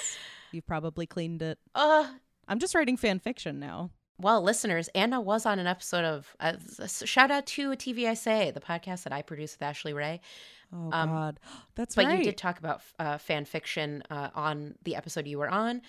You've 0.50 0.66
probably 0.66 1.06
cleaned 1.06 1.42
it." 1.42 1.58
uh, 1.74 2.06
I'm 2.48 2.58
just 2.58 2.74
writing 2.74 2.96
fan 2.96 3.18
fiction 3.18 3.58
now. 3.58 3.90
well, 4.18 4.40
listeners, 4.42 4.88
Anna 4.94 5.20
was 5.20 5.44
on 5.44 5.58
an 5.58 5.66
episode 5.66 6.04
of, 6.04 6.34
uh, 6.40 6.54
shout 6.86 7.30
out 7.30 7.46
to 7.46 7.72
a 7.72 7.76
TV 7.76 8.06
I 8.06 8.14
Say, 8.14 8.50
the 8.50 8.60
podcast 8.60 9.02
that 9.04 9.12
I 9.12 9.22
produce 9.22 9.54
with 9.54 9.62
Ashley 9.62 9.92
Ray. 9.92 10.20
Oh 10.72 10.90
Um, 10.92 11.08
God, 11.10 11.40
that's 11.74 11.94
but 11.94 12.06
right. 12.06 12.18
you 12.18 12.24
did 12.24 12.36
talk 12.38 12.58
about 12.58 12.80
uh, 12.98 13.18
fan 13.18 13.44
fiction 13.44 14.02
uh, 14.10 14.30
on 14.34 14.74
the 14.84 14.96
episode 14.96 15.26
you 15.26 15.38
were 15.38 15.50
on. 15.50 15.82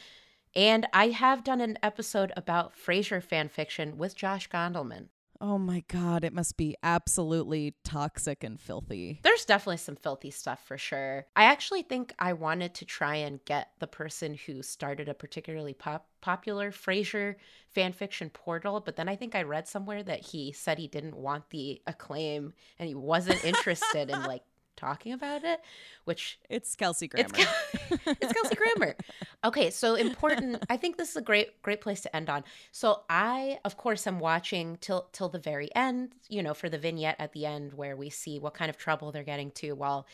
And 0.56 0.88
I 0.94 1.10
have 1.10 1.44
done 1.44 1.60
an 1.62 1.78
episode 1.84 2.32
about 2.38 2.74
Frasier 2.76 3.22
fan 3.22 3.50
fiction 3.50 3.98
with 3.98 4.16
Josh 4.16 4.50
Gondelman. 4.50 5.08
oh 5.42 5.58
my 5.58 5.84
God, 5.90 6.24
it 6.24 6.34
must 6.34 6.56
be 6.56 6.78
absolutely 6.82 7.76
toxic 7.84 8.42
and 8.42 8.58
filthy. 8.60 9.20
There's 9.22 9.44
definitely 9.44 9.78
some 9.78 9.98
filthy 9.98 10.32
stuff 10.32 10.66
for 10.66 10.78
sure. 10.78 11.26
I 11.36 11.44
actually 11.44 11.82
think 11.82 12.14
I 12.18 12.32
wanted 12.32 12.74
to 12.76 12.86
try 12.86 13.16
and 13.16 13.44
get 13.44 13.72
the 13.80 13.86
person 13.86 14.34
who 14.46 14.64
started 14.64 15.10
a 15.10 15.14
particularly 15.14 15.74
pop- 15.74 16.08
popular 16.22 16.72
Frasier 16.72 17.36
fanfiction 17.76 18.32
portal, 18.32 18.80
but 18.80 18.96
then 18.96 19.10
I 19.10 19.18
think 19.18 19.36
I 19.36 19.42
read 19.44 19.68
somewhere 19.68 20.04
that 20.04 20.26
he 20.28 20.54
said 20.54 20.78
he 20.80 20.88
didn't 20.88 21.18
want 21.18 21.50
the 21.50 21.82
acclaim 21.86 22.54
and 22.80 22.88
he 22.88 22.96
wasn't 22.96 23.44
interested 23.52 24.10
in 24.10 24.24
like 24.24 24.44
talking 24.86 25.14
about 25.14 25.44
it, 25.44 25.62
which 26.04 26.38
It's 26.50 26.76
Kelsey 26.76 27.08
Grammer. 27.08 27.28
It's, 27.28 27.32
Kel- 27.32 27.98
it's 28.22 28.34
Kelsey 28.34 28.56
Grammer. 28.56 28.96
Okay, 29.44 29.72
so 29.72 29.96
important. 29.96 30.64
I 30.70 30.78
think 30.78 30.98
this 30.98 31.10
is 31.10 31.16
a 31.16 31.22
great 31.22 31.62
great 31.64 31.82
place 31.82 32.02
to 32.02 32.16
end 32.16 32.30
on. 32.30 32.44
So 32.72 33.02
I, 33.10 33.60
of 33.66 33.78
course, 33.78 34.06
am 34.06 34.20
watching 34.20 34.78
till 34.82 35.08
till 35.12 35.30
the 35.30 35.40
very 35.40 35.74
end. 35.76 36.14
You 36.30 36.44
know, 36.44 36.54
for 36.54 36.70
the 36.70 36.78
vignette 36.78 37.16
at 37.20 37.34
the 37.34 37.46
end 37.46 37.74
where 37.74 37.96
we 37.96 38.10
see 38.10 38.38
what 38.40 38.54
kind 38.54 38.70
of 38.70 38.78
trouble 38.78 39.12
they're 39.12 39.24
getting 39.24 39.52
to 39.52 39.74
while 39.74 40.06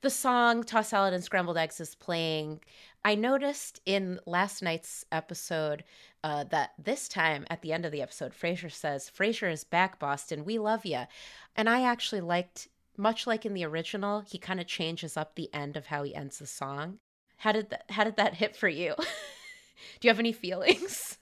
the 0.00 0.10
song 0.10 0.62
"Toss 0.62 0.88
Salad 0.88 1.14
and 1.14 1.24
Scrambled 1.24 1.58
Eggs" 1.58 1.80
is 1.80 1.94
playing. 1.96 2.60
I 3.04 3.16
noticed 3.16 3.80
in 3.84 4.20
last 4.26 4.62
night's 4.62 5.04
episode 5.10 5.84
uh, 6.22 6.44
that 6.44 6.70
this 6.82 7.08
time 7.08 7.44
at 7.50 7.60
the 7.62 7.72
end 7.72 7.84
of 7.84 7.92
the 7.92 8.00
episode, 8.00 8.32
Frasier 8.32 8.70
says, 8.70 9.10
"Frasier 9.10 9.50
is 9.50 9.64
back, 9.64 9.98
Boston. 9.98 10.44
We 10.44 10.58
love 10.58 10.86
you," 10.86 11.02
and 11.56 11.68
I 11.68 11.82
actually 11.82 12.20
liked 12.20 12.68
much 12.96 13.26
like 13.26 13.44
in 13.44 13.54
the 13.54 13.64
original, 13.64 14.20
he 14.20 14.38
kind 14.38 14.60
of 14.60 14.66
changes 14.66 15.16
up 15.16 15.34
the 15.34 15.52
end 15.52 15.76
of 15.76 15.86
how 15.86 16.02
he 16.02 16.14
ends 16.14 16.38
the 16.38 16.46
song. 16.46 16.98
How 17.38 17.52
did 17.52 17.70
that 17.70 17.84
how 17.90 18.04
did 18.04 18.16
that 18.16 18.34
hit 18.34 18.56
for 18.56 18.68
you? 18.68 18.94
Do 20.00 20.06
you 20.06 20.10
have 20.10 20.18
any 20.18 20.32
feelings? 20.32 21.18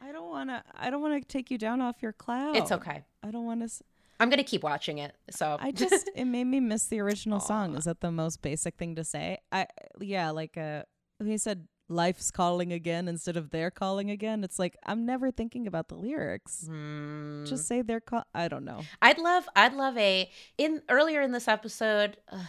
I 0.00 0.12
don't 0.12 0.28
want 0.28 0.50
to. 0.50 0.62
I 0.74 0.90
don't 0.90 1.02
want 1.02 1.20
to 1.20 1.28
take 1.28 1.50
you 1.50 1.58
down 1.58 1.80
off 1.80 2.02
your 2.02 2.12
cloud. 2.12 2.56
It's 2.56 2.72
okay. 2.72 3.04
I 3.22 3.30
don't 3.30 3.44
want 3.44 3.68
to. 3.68 3.84
I'm 4.18 4.28
going 4.28 4.38
to 4.38 4.44
keep 4.44 4.62
watching 4.62 4.98
it. 4.98 5.14
So 5.30 5.56
I 5.60 5.72
just 5.72 6.10
it 6.14 6.24
made 6.24 6.44
me 6.44 6.60
miss 6.60 6.86
the 6.86 7.00
original 7.00 7.40
song. 7.40 7.74
Is 7.76 7.84
that 7.84 8.00
the 8.00 8.12
most 8.12 8.42
basic 8.42 8.76
thing 8.76 8.94
to 8.96 9.04
say? 9.04 9.38
I 9.50 9.66
yeah, 10.00 10.30
like 10.30 10.56
uh 10.56 10.82
he 11.22 11.38
said 11.38 11.66
life's 11.88 12.30
calling 12.30 12.72
again 12.72 13.08
instead 13.08 13.36
of 13.36 13.50
they're 13.50 13.70
calling 13.70 14.10
again. 14.10 14.44
It's 14.44 14.58
like 14.58 14.76
I'm 14.84 15.04
never 15.04 15.30
thinking 15.30 15.66
about 15.66 15.88
the 15.88 15.94
lyrics. 15.96 16.64
Hmm. 16.66 17.44
Just 17.44 17.66
say 17.66 17.82
they're 17.82 18.00
call 18.00 18.24
I 18.34 18.48
don't 18.48 18.64
know. 18.64 18.80
I'd 19.00 19.18
love 19.18 19.48
I'd 19.54 19.74
love 19.74 19.96
a 19.98 20.30
in 20.58 20.82
earlier 20.88 21.20
in 21.20 21.32
this 21.32 21.48
episode 21.48 22.16
ugh, 22.30 22.40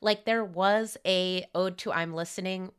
like 0.00 0.24
there 0.24 0.44
was 0.44 0.96
a 1.06 1.46
ode 1.54 1.78
to 1.78 1.92
I'm 1.92 2.12
listening 2.12 2.70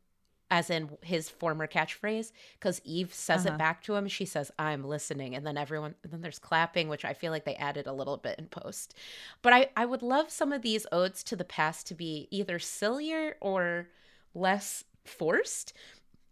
as 0.51 0.70
in 0.70 0.89
his 1.01 1.30
former 1.32 1.66
catchphrase 1.66 2.32
cuz 2.60 2.80
Eve 2.84 3.12
says 3.12 3.45
Uh-huh. 3.47 3.56
it 3.56 3.58
back 3.58 3.82
to 3.84 3.95
him 3.95 4.08
she 4.08 4.26
says 4.26 4.51
I'm 4.60 4.84
listening 4.84 5.34
and 5.34 5.47
then 5.47 5.58
everyone 5.58 5.95
and 6.04 6.12
then 6.14 6.22
there's 6.22 6.38
clapping 6.38 6.89
which 6.89 7.06
I 7.06 7.14
feel 7.16 7.32
like 7.32 7.45
they 7.45 7.56
added 7.56 7.88
a 7.88 7.93
little 7.93 8.18
bit 8.18 8.38
in 8.38 8.47
post. 8.49 8.93
But 9.41 9.54
I 9.54 9.70
I 9.76 9.86
would 9.86 10.04
love 10.04 10.30
some 10.30 10.51
of 10.51 10.62
these 10.62 10.86
odes 10.91 11.24
to 11.24 11.36
the 11.36 11.45
past 11.45 11.88
to 11.88 11.95
be 11.95 12.28
either 12.30 12.60
sillier 12.60 13.36
or 13.41 13.88
less 14.36 14.84
forced. 15.06 15.74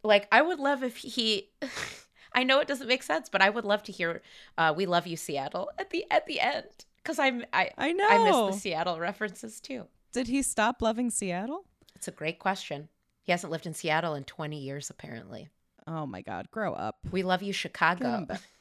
Like 0.03 0.27
I 0.31 0.41
would 0.41 0.59
love 0.59 0.83
if 0.83 0.97
he 0.97 1.49
I 2.33 2.43
know 2.43 2.59
it 2.59 2.67
doesn't 2.67 2.87
make 2.87 3.03
sense, 3.03 3.29
but 3.29 3.41
I 3.41 3.49
would 3.49 3.65
love 3.65 3.83
to 3.83 3.91
hear 3.91 4.21
uh, 4.57 4.73
"We 4.75 4.85
Love 4.85 5.05
You, 5.07 5.17
Seattle" 5.17 5.69
at 5.77 5.89
the 5.89 6.05
at 6.09 6.25
the 6.25 6.39
end 6.39 6.85
because 6.97 7.19
I'm 7.19 7.43
I 7.53 7.71
I 7.77 7.91
know. 7.91 8.07
I 8.09 8.17
miss 8.47 8.55
the 8.55 8.61
Seattle 8.61 8.99
references 8.99 9.59
too. 9.59 9.87
Did 10.13 10.27
he 10.27 10.41
stop 10.41 10.81
loving 10.81 11.09
Seattle? 11.09 11.65
It's 11.95 12.07
a 12.07 12.11
great 12.11 12.39
question. 12.39 12.89
He 13.23 13.31
hasn't 13.31 13.51
lived 13.51 13.67
in 13.67 13.73
Seattle 13.73 14.15
in 14.15 14.23
20 14.23 14.57
years, 14.57 14.89
apparently. 14.89 15.49
Oh 15.87 16.05
my 16.05 16.21
god, 16.21 16.49
grow 16.51 16.73
up. 16.73 16.97
We 17.11 17.23
love 17.23 17.41
you, 17.43 17.53
Chicago. 17.53 18.25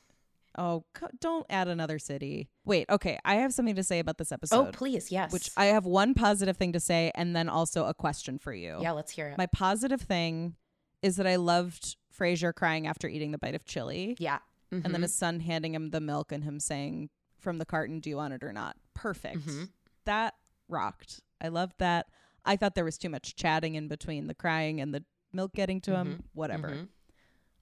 Oh, 0.59 0.85
don't 1.21 1.47
add 1.49 1.69
another 1.69 1.99
city. 1.99 2.49
Wait, 2.65 2.89
okay. 2.91 3.19
I 3.25 3.37
have 3.37 3.55
something 3.55 3.77
to 3.77 3.85
say 3.85 3.99
about 4.01 4.19
this 4.19 4.33
episode. 4.33 4.69
Oh, 4.69 4.71
please, 4.73 5.11
yes. 5.13 5.33
Which 5.33 5.51
I 5.57 5.67
have 5.67 5.87
one 5.87 6.13
positive 6.15 6.57
thing 6.57 6.73
to 6.73 6.81
say 6.81 7.13
and 7.15 7.35
then 7.37 7.49
also 7.49 7.87
a 7.87 7.95
question 7.95 8.39
for 8.39 8.53
you. 8.53 8.79
yeah, 8.83 8.91
let's 8.93 9.13
hear 9.13 9.29
it. 9.29 9.39
My 9.39 9.47
positive 9.47 10.01
thing 10.01 10.57
is 11.03 11.17
that 11.17 11.27
I 11.27 11.37
loved 11.37 11.97
Frasier 12.17 12.53
crying 12.55 12.87
after 12.87 13.09
eating 13.09 13.31
the 13.31 13.39
bite 13.39 13.55
of 13.55 13.65
chili 13.65 14.17
yeah, 14.19 14.39
and 14.73 14.83
then 14.85 14.95
Mhm. 14.97 15.03
his 15.03 15.15
son 15.15 15.41
handing 15.41 15.75
him 15.75 15.91
the 15.91 16.01
milk 16.01 16.33
and 16.33 16.45
him 16.45 16.59
saying 16.61 17.11
from 17.39 17.59
the 17.59 17.65
carton, 17.65 18.01
"Do 18.01 18.11
you 18.11 18.17
want 18.17 18.35
it 18.35 18.43
or 18.43 18.53
not?" 18.53 18.77
Perfect. 18.93 19.47
Mhm. 19.47 19.71
That 20.05 20.35
rocked. 20.69 21.21
I 21.41 21.49
loved 21.49 21.79
that. 21.79 22.07
I 22.45 22.57
thought 22.57 22.75
there 22.75 22.85
was 22.85 22.99
too 22.99 23.09
much 23.09 23.35
chatting 23.37 23.75
in 23.77 23.89
between 23.89 24.27
the 24.27 24.35
crying 24.35 24.81
and 24.81 24.93
the 24.95 25.05
milk 25.33 25.53
getting 25.55 25.81
to 25.83 25.97
him. 25.97 26.25
Whatever. 26.35 26.89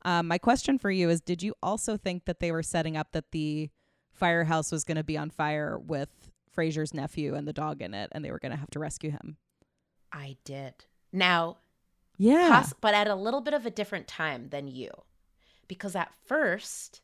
Um, 0.02 0.28
my 0.28 0.38
question 0.38 0.78
for 0.78 0.90
you 0.90 1.10
is: 1.10 1.20
Did 1.20 1.42
you 1.42 1.54
also 1.62 1.96
think 1.96 2.24
that 2.26 2.40
they 2.40 2.52
were 2.52 2.62
setting 2.62 2.96
up 2.96 3.12
that 3.12 3.30
the 3.32 3.70
firehouse 4.12 4.72
was 4.72 4.84
going 4.84 4.96
to 4.96 5.04
be 5.04 5.16
on 5.18 5.30
fire 5.30 5.78
with 5.78 6.08
Frasier's 6.56 6.92
nephew 6.94 7.34
and 7.34 7.46
the 7.46 7.52
dog 7.52 7.82
in 7.82 7.94
it, 7.94 8.08
and 8.12 8.24
they 8.24 8.30
were 8.30 8.38
going 8.38 8.52
to 8.52 8.58
have 8.58 8.70
to 8.70 8.78
rescue 8.78 9.10
him? 9.10 9.36
I 10.12 10.36
did. 10.44 10.86
Now, 11.12 11.58
Yeah. 12.16 12.48
Poss- 12.48 12.74
but 12.80 12.94
at 12.94 13.06
a 13.08 13.14
little 13.14 13.40
bit 13.40 13.54
of 13.54 13.64
a 13.66 13.70
different 13.70 14.08
time 14.08 14.48
than 14.48 14.66
you. 14.66 14.90
Because 15.68 15.94
at 15.94 16.10
first, 16.26 17.00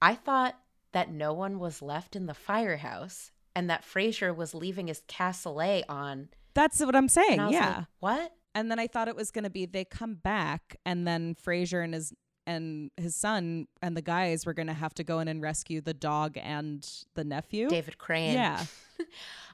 I 0.00 0.14
thought 0.14 0.56
that 0.92 1.10
no 1.10 1.32
one 1.34 1.58
was 1.58 1.82
left 1.82 2.16
in 2.16 2.26
the 2.26 2.34
firehouse 2.34 3.30
and 3.54 3.68
that 3.68 3.82
Frasier 3.84 4.34
was 4.34 4.54
leaving 4.54 4.86
his 4.86 5.02
cassoulet 5.08 5.82
on. 5.88 6.28
That's 6.54 6.80
what 6.80 6.94
I'm 6.96 7.08
saying. 7.08 7.32
And 7.32 7.40
I 7.42 7.44
was 7.46 7.52
Yeah. 7.54 7.76
like, 7.76 7.86
what? 8.00 8.32
And 8.54 8.70
then 8.70 8.78
I 8.78 8.86
thought 8.86 9.08
it 9.08 9.16
was 9.16 9.30
going 9.30 9.44
to 9.44 9.50
be 9.50 9.66
they 9.66 9.84
come 9.84 10.14
back, 10.14 10.76
and 10.84 11.06
then 11.06 11.34
Frasier 11.34 11.82
and 11.82 11.94
his 11.94 12.12
and 12.48 12.90
his 12.96 13.14
son 13.14 13.68
and 13.82 13.94
the 13.94 14.02
guys 14.02 14.46
were 14.46 14.54
going 14.54 14.68
to 14.68 14.72
have 14.72 14.94
to 14.94 15.04
go 15.04 15.20
in 15.20 15.28
and 15.28 15.42
rescue 15.42 15.82
the 15.82 15.92
dog 15.92 16.38
and 16.40 16.88
the 17.14 17.22
nephew. 17.22 17.68
David 17.68 17.98
Crane. 17.98 18.32
Yeah. 18.32 18.64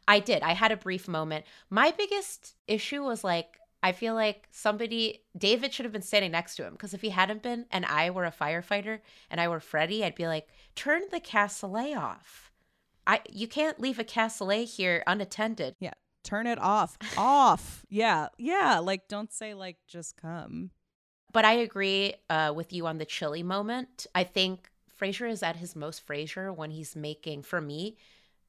I 0.09 0.21
did. 0.21 0.43
I 0.43 0.53
had 0.53 0.71
a 0.71 0.77
brief 0.77 1.09
moment. 1.09 1.45
My 1.71 1.91
biggest 1.91 2.55
issue 2.69 3.03
was 3.03 3.25
like, 3.25 3.59
I 3.83 3.91
feel 3.93 4.15
like 4.15 4.47
somebody, 4.53 5.23
David 5.37 5.75
should 5.75 5.85
have 5.85 5.93
been 5.93 6.03
standing 6.03 6.31
next 6.31 6.55
to 6.57 6.65
him 6.65 6.73
because 6.73 6.95
if 6.95 7.03
he 7.03 7.11
hadn't 7.11 7.43
been 7.43 7.67
and 7.71 7.85
I 7.85 8.11
were 8.11 8.25
a 8.25 8.33
firefighter 8.33 9.01
and 9.29 9.41
I 9.41 9.49
were 9.49 9.61
Freddie, 9.61 10.05
I'd 10.05 10.15
be 10.15 10.29
like, 10.29 10.49
turn 10.77 11.03
the 11.11 11.21
cassoulet 11.21 11.99
off. 11.99 12.53
I 13.07 13.21
You 13.29 13.49
can't 13.49 13.81
leave 13.81 13.99
a 13.99 14.05
cassoulet 14.05 14.77
here 14.77 15.03
unattended. 15.07 15.75
Yeah. 15.81 15.95
Turn 16.25 16.47
it 16.49 16.59
off. 16.59 16.99
off. 17.17 17.85
Yeah. 17.89 18.29
Yeah. 18.39 18.81
Like, 18.81 19.07
don't 19.09 19.33
say, 19.33 19.55
like, 19.55 19.77
just 19.87 20.17
come. 20.17 20.71
But 21.33 21.45
I 21.45 21.53
agree 21.53 22.15
uh, 22.31 22.53
with 22.57 22.73
you 22.73 22.87
on 22.87 22.99
the 22.99 23.05
chili 23.05 23.43
moment. 23.43 24.07
I 24.15 24.25
think 24.25 24.71
Frasier 25.01 25.31
is 25.31 25.43
at 25.43 25.57
his 25.57 25.77
most 25.77 26.07
Frasier 26.07 26.55
when 26.55 26.71
he's 26.71 26.97
making, 26.97 27.43
for 27.43 27.61
me, 27.61 27.97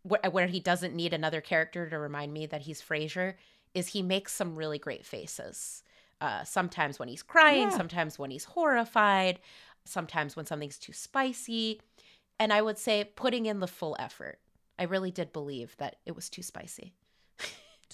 wh- 0.10 0.32
where 0.34 0.48
he 0.48 0.60
doesn't 0.60 0.96
need 0.96 1.14
another 1.14 1.42
character 1.42 1.90
to 1.90 1.98
remind 2.00 2.32
me 2.34 2.46
that 2.46 2.62
he's 2.62 2.82
Frasier, 2.82 3.34
is 3.74 3.90
he 3.90 4.02
makes 4.02 4.34
some 4.34 4.56
really 4.56 4.80
great 4.80 5.06
faces. 5.06 5.84
Uh, 6.22 6.44
sometimes 6.44 6.98
when 6.98 7.10
he's 7.10 7.24
crying, 7.24 7.64
Yeah. 7.70 7.78
sometimes 7.78 8.18
when 8.18 8.32
he's 8.32 8.46
horrified, 8.46 9.40
sometimes 9.84 10.36
when 10.36 10.46
something's 10.46 10.80
too 10.80 10.94
spicy. 10.94 11.82
And 12.40 12.54
I 12.54 12.62
would 12.62 12.78
say 12.78 13.04
putting 13.04 13.48
in 13.48 13.60
the 13.60 13.68
full 13.68 13.96
effort. 14.00 14.40
I 14.78 14.84
really 14.84 15.12
did 15.12 15.34
believe 15.34 15.76
that 15.78 15.96
it 16.06 16.16
was 16.16 16.30
too 16.30 16.42
spicy. 16.44 16.94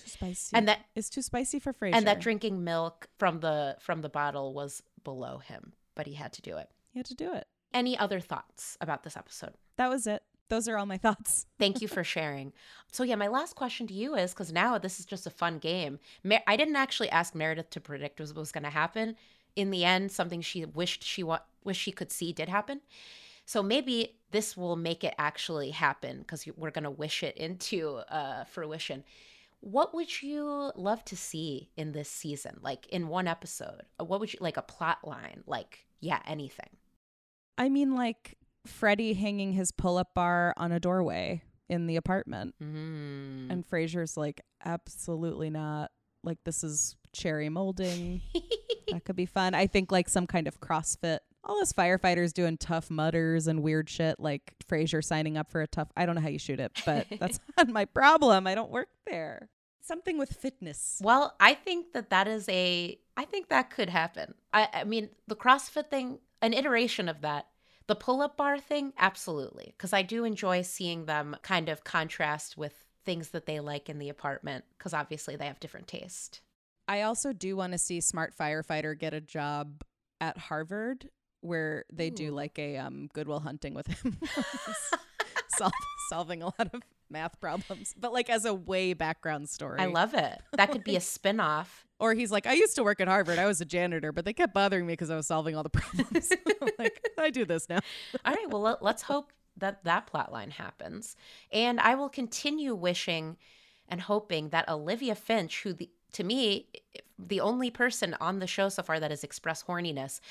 Too 0.04 0.10
spicy. 0.10 0.56
And 0.56 0.68
that 0.68 0.80
it's 0.96 1.10
too 1.10 1.22
spicy 1.22 1.60
for 1.60 1.74
Frasier. 1.74 1.96
and 1.96 2.08
that 2.08 2.20
drinking 2.20 2.64
milk 2.64 3.08
from 3.18 3.40
the 3.40 3.78
from 3.80 4.02
the 4.02 4.10
bottle 4.10 4.54
was 4.54 4.82
below 5.04 5.38
him, 5.40 5.74
but 5.96 6.08
he 6.08 6.14
had 6.14 6.34
to 6.34 6.42
do 6.42 6.58
it. 6.58 6.70
He 6.92 7.00
had 7.00 7.06
to 7.08 7.16
do 7.16 7.34
it. 7.34 7.48
Any 7.74 7.98
other 7.98 8.20
thoughts 8.20 8.78
about 8.82 9.04
this 9.04 9.16
episode? 9.16 9.54
That 9.78 9.90
was 9.90 10.06
it. 10.08 10.24
Those 10.50 10.68
are 10.68 10.78
all 10.78 10.86
my 10.86 10.98
thoughts. 11.06 11.46
Thank 11.58 11.82
you 11.82 11.88
for 11.88 12.04
sharing. 12.04 12.52
So 12.92 13.04
yeah, 13.04 13.16
my 13.16 13.28
last 13.28 13.56
question 13.56 13.88
to 13.88 13.94
you 13.94 14.16
is 14.16 14.34
because 14.34 14.52
now 14.52 14.78
this 14.78 15.00
is 15.00 15.06
just 15.06 15.26
a 15.26 15.30
fun 15.30 15.58
game. 15.60 16.00
Mer- 16.24 16.44
I 16.46 16.58
didn't 16.58 16.76
actually 16.76 17.10
ask 17.10 17.34
Meredith 17.34 17.70
to 17.72 17.80
predict 17.80 18.20
what 18.20 18.36
was 18.36 18.52
going 18.52 18.66
to 18.66 18.70
happen. 18.70 19.16
In 19.56 19.72
the 19.72 19.86
end, 19.86 20.12
something 20.12 20.42
she 20.42 20.66
wished 20.66 21.04
she 21.04 21.24
wa- 21.24 21.40
wished 21.64 21.82
she 21.82 21.92
could 21.92 22.12
see 22.12 22.34
did 22.34 22.50
happen. 22.50 22.82
So 23.46 23.64
maybe 23.64 24.16
this 24.32 24.56
will 24.56 24.76
make 24.76 25.04
it 25.04 25.14
actually 25.18 25.72
happen 25.72 26.20
because 26.20 26.46
we're 26.56 26.72
going 26.72 26.84
to 26.86 26.92
wish 26.92 27.24
it 27.24 27.36
into 27.38 27.96
uh, 28.10 28.44
fruition. 28.46 29.04
What 29.62 29.94
would 29.94 30.22
you 30.22 30.72
love 30.76 31.06
to 31.06 31.16
see 31.16 31.70
in 31.78 31.92
this 31.94 32.10
season? 32.10 32.58
Like 32.62 32.88
in 32.88 33.08
one 33.08 33.28
episode, 33.28 33.84
what 33.98 34.20
would 34.20 34.34
you 34.34 34.40
like 34.42 34.58
a 34.58 34.62
plot 34.62 35.00
line? 35.04 35.44
Like 35.46 35.86
yeah, 36.00 36.20
anything. 36.26 36.70
I 37.58 37.70
mean, 37.70 37.96
like 37.96 38.38
Freddie 38.66 39.14
hanging 39.14 39.54
his 39.54 39.72
pull 39.72 39.98
up 39.98 40.14
bar 40.14 40.54
on 40.58 40.72
a 40.72 40.80
doorway 40.80 41.44
in 41.70 41.88
the 41.88 41.96
apartment. 41.96 42.54
Mm. 42.62 43.52
And 43.52 43.68
Frasier's 43.68 44.18
like, 44.18 44.42
absolutely 44.64 45.50
not. 45.50 45.92
Like, 46.24 46.38
this 46.44 46.64
is 46.64 46.96
cherry 47.14 47.50
molding. 47.50 48.22
that 48.92 49.06
could 49.06 49.16
be 49.16 49.26
fun. 49.26 49.56
I 49.56 49.68
think 49.68 49.92
like 49.92 50.10
some 50.10 50.28
kind 50.28 50.48
of 50.48 50.60
CrossFit. 50.60 51.20
All 51.44 51.58
those 51.58 51.74
firefighters 51.74 52.34
doing 52.34 52.58
Tough 52.58 52.92
Mudders 52.92 53.48
and 53.48 53.64
weird 53.64 53.90
shit, 53.90 54.20
like 54.20 54.54
Frasier 54.70 55.04
signing 55.04 55.38
up 55.38 55.50
for 55.50 55.62
a 55.62 55.68
tough. 55.68 55.90
I 55.98 56.06
don't 56.06 56.16
know 56.16 56.22
how 56.22 56.30
you 56.30 56.40
shoot 56.40 56.60
it, 56.60 56.72
but 56.86 57.08
that's 57.20 57.40
not 57.58 57.68
my 57.70 57.86
problem. 57.86 58.46
I 58.46 58.54
don't 58.54 58.70
work 58.70 58.90
there. 59.08 59.50
Something 59.82 60.20
with 60.20 60.34
fitness. 60.34 61.00
Well, 61.04 61.36
I 61.40 61.56
think 61.56 61.94
that 61.94 62.12
that 62.12 62.28
is 62.28 62.48
a. 62.48 63.00
I 63.18 63.26
think 63.26 63.50
that 63.50 63.72
could 63.72 63.90
happen. 63.90 64.36
I, 64.54 64.70
I 64.72 64.84
mean, 64.84 65.10
the 65.28 65.36
CrossFit 65.36 65.90
thing, 65.90 66.20
an 66.42 66.54
iteration 66.54 67.10
of 67.10 67.22
that. 67.22 67.48
The 67.88 67.96
pull-up 67.96 68.38
bar 68.38 68.60
thing, 68.60 68.94
absolutely, 68.98 69.74
because 69.76 69.92
I 69.92 70.04
do 70.04 70.24
enjoy 70.24 70.62
seeing 70.62 71.06
them 71.06 71.36
kind 71.42 71.68
of 71.68 71.84
contrast 71.84 72.56
with 72.56 72.86
things 73.04 73.30
that 73.30 73.48
they 73.48 73.60
like 73.60 73.90
in 73.90 73.98
the 73.98 74.08
apartment, 74.08 74.64
because 74.78 74.94
obviously 74.94 75.36
they 75.36 75.48
have 75.48 75.60
different 75.60 75.88
taste. 75.88 76.42
I 76.88 77.02
also 77.02 77.34
do 77.34 77.56
want 77.56 77.74
to 77.74 77.78
see 77.78 78.00
Smart 78.00 78.34
Firefighter 78.38 78.98
get 78.98 79.14
a 79.14 79.20
job 79.20 79.84
at 80.22 80.38
Harvard 80.38 81.10
where 81.42 81.86
they 81.92 82.10
do 82.10 82.32
like 82.32 82.58
a 82.58 82.78
um, 82.78 83.10
Goodwill 83.14 83.40
Hunting 83.40 83.74
with 83.74 83.88
him, 83.88 84.18
Sol- 85.58 85.72
solving 86.10 86.42
a 86.42 86.46
lot 86.46 86.74
of 86.74 86.82
math 87.10 87.40
problems, 87.40 87.94
but 88.00 88.14
like 88.14 88.30
as 88.30 88.46
a 88.46 88.54
way 88.54 88.94
background 88.94 89.50
story. 89.50 89.80
I 89.80 89.86
love 89.88 90.14
it. 90.14 90.42
That 90.54 90.72
could 90.72 90.84
be 90.84 90.96
a 90.96 91.02
spin-off. 91.02 91.86
Or 92.02 92.16
he's 92.16 92.32
like, 92.32 92.48
I 92.48 92.54
used 92.54 92.76
to 92.78 92.84
work 92.84 93.00
at 93.00 93.08
Harvard. 93.08 93.38
I 93.38 93.46
was 93.46 93.62
a 93.62 93.66
janitor, 93.66 94.12
but 94.12 94.26
they 94.26 94.34
kept 94.34 94.56
bothering 94.56 94.88
me 94.88 94.94
because 94.94 95.12
I 95.12 95.16
was 95.16 95.28
solving 95.28 95.56
all 95.56 95.62
the 95.62 95.70
problems. 95.70 96.32
Like, 96.80 97.00
I 97.16 97.30
do 97.30 97.46
this 97.46 97.70
now. 97.70 97.78
All 98.26 98.34
right, 98.34 98.50
well, 98.50 98.62
let, 98.62 98.82
let's 98.82 99.04
hope 99.04 99.32
that 99.58 99.84
that 99.84 100.08
plot 100.08 100.32
line 100.32 100.50
happens. 100.50 101.16
And 101.52 101.80
I 101.80 101.94
will 101.94 102.10
continue 102.10 102.74
wishing 102.74 103.38
and 103.88 104.02
hoping 104.02 104.50
that 104.50 104.68
Olivia 104.68 105.14
Finch, 105.14 105.62
who 105.62 105.74
the, 105.74 105.92
to 106.14 106.24
me, 106.24 106.70
the 107.20 107.40
only 107.40 107.70
person 107.70 108.16
on 108.20 108.40
the 108.40 108.48
show 108.48 108.70
so 108.70 108.82
far 108.82 109.00
that 109.00 109.12
has 109.12 109.24
expressed 109.24 109.68
horniness, 109.68 110.22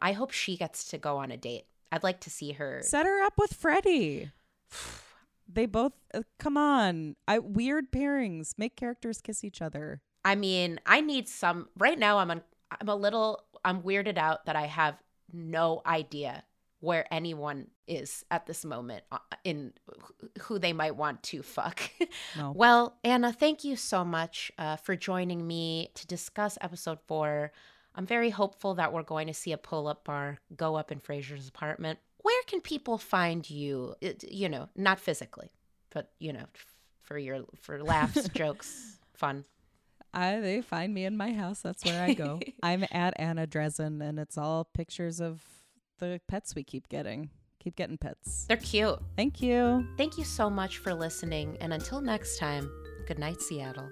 I 0.00 0.12
hope 0.12 0.30
she 0.30 0.56
gets 0.56 0.84
to 0.90 0.98
go 0.98 1.18
on 1.18 1.30
a 1.30 1.36
date. 1.36 1.66
I'd 1.90 2.02
like 2.02 2.20
to 2.20 2.30
see 2.30 2.52
her. 2.52 2.80
Set 2.82 3.06
her 3.06 3.22
up 3.22 3.34
with 3.38 3.54
Freddie. 3.54 4.30
They 5.50 5.64
both 5.64 5.94
uh, 6.12 6.24
come 6.38 6.58
on. 6.58 7.16
I 7.26 7.38
weird 7.38 7.90
pairings. 7.90 8.52
Make 8.58 8.76
characters 8.76 9.22
kiss 9.22 9.42
each 9.42 9.62
other. 9.62 10.02
I 10.22 10.34
mean, 10.34 10.78
I 10.84 11.00
need 11.00 11.26
some. 11.26 11.70
Right 11.78 11.98
now, 11.98 12.18
I'm 12.18 12.30
on, 12.30 12.42
I'm 12.78 12.88
a 12.90 12.94
little. 12.94 13.44
I'm 13.64 13.80
weirded 13.80 14.18
out 14.18 14.44
that 14.44 14.56
I 14.56 14.66
have 14.66 14.96
no 15.32 15.80
idea 15.86 16.44
where 16.80 17.12
anyone 17.12 17.68
is 17.86 18.24
at 18.30 18.46
this 18.46 18.64
moment 18.64 19.04
uh, 19.10 19.18
in 19.42 19.72
who 20.42 20.58
they 20.58 20.72
might 20.72 20.96
want 20.96 21.22
to 21.24 21.42
fuck. 21.42 21.80
No. 22.36 22.52
Well, 22.54 22.98
Anna, 23.02 23.32
thank 23.32 23.64
you 23.64 23.74
so 23.76 24.04
much 24.04 24.52
uh, 24.58 24.76
for 24.76 24.96
joining 24.96 25.46
me 25.46 25.90
to 25.94 26.06
discuss 26.06 26.58
episode 26.60 26.98
four. 27.06 27.52
I'm 27.98 28.06
very 28.06 28.30
hopeful 28.30 28.76
that 28.76 28.92
we're 28.92 29.02
going 29.02 29.26
to 29.26 29.34
see 29.34 29.50
a 29.52 29.58
pull 29.58 29.88
up 29.88 30.04
bar 30.04 30.38
go 30.56 30.76
up 30.76 30.92
in 30.92 31.00
Frasier's 31.00 31.48
apartment. 31.48 31.98
Where 32.22 32.42
can 32.46 32.60
people 32.60 32.96
find 32.96 33.48
you? 33.50 33.94
It- 34.00 34.24
You 34.30 34.48
know, 34.48 34.68
not 34.76 35.00
physically, 35.00 35.50
but 35.90 36.12
you 36.20 36.32
know, 36.32 36.46
f- 36.54 36.74
for 37.02 37.18
your 37.18 37.44
for 37.60 37.82
laughs, 37.82 38.28
jokes, 38.34 38.98
fun. 39.14 39.44
I 40.14 40.38
they 40.40 40.62
find 40.62 40.94
me 40.94 41.04
in 41.06 41.16
my 41.16 41.32
house. 41.32 41.60
That's 41.60 41.84
where 41.84 42.00
I 42.02 42.14
go. 42.14 42.40
I'm 42.62 42.84
at 42.92 43.14
Anna 43.18 43.46
Drezen, 43.48 44.00
and 44.00 44.18
it's 44.20 44.38
all 44.38 44.64
pictures 44.64 45.20
of 45.20 45.42
the 45.98 46.20
pets 46.28 46.54
we 46.54 46.62
keep 46.62 46.88
getting. 46.88 47.30
Keep 47.58 47.74
getting 47.74 47.98
pets. 47.98 48.44
They're 48.46 48.56
cute. 48.56 49.00
Thank 49.16 49.42
you. 49.42 49.86
Thank 49.96 50.16
you 50.16 50.24
so 50.24 50.48
much 50.48 50.78
for 50.78 50.94
listening, 50.94 51.56
and 51.60 51.72
until 51.72 52.00
next 52.00 52.38
time, 52.38 52.70
good 53.08 53.18
night, 53.18 53.42
Seattle. 53.42 53.90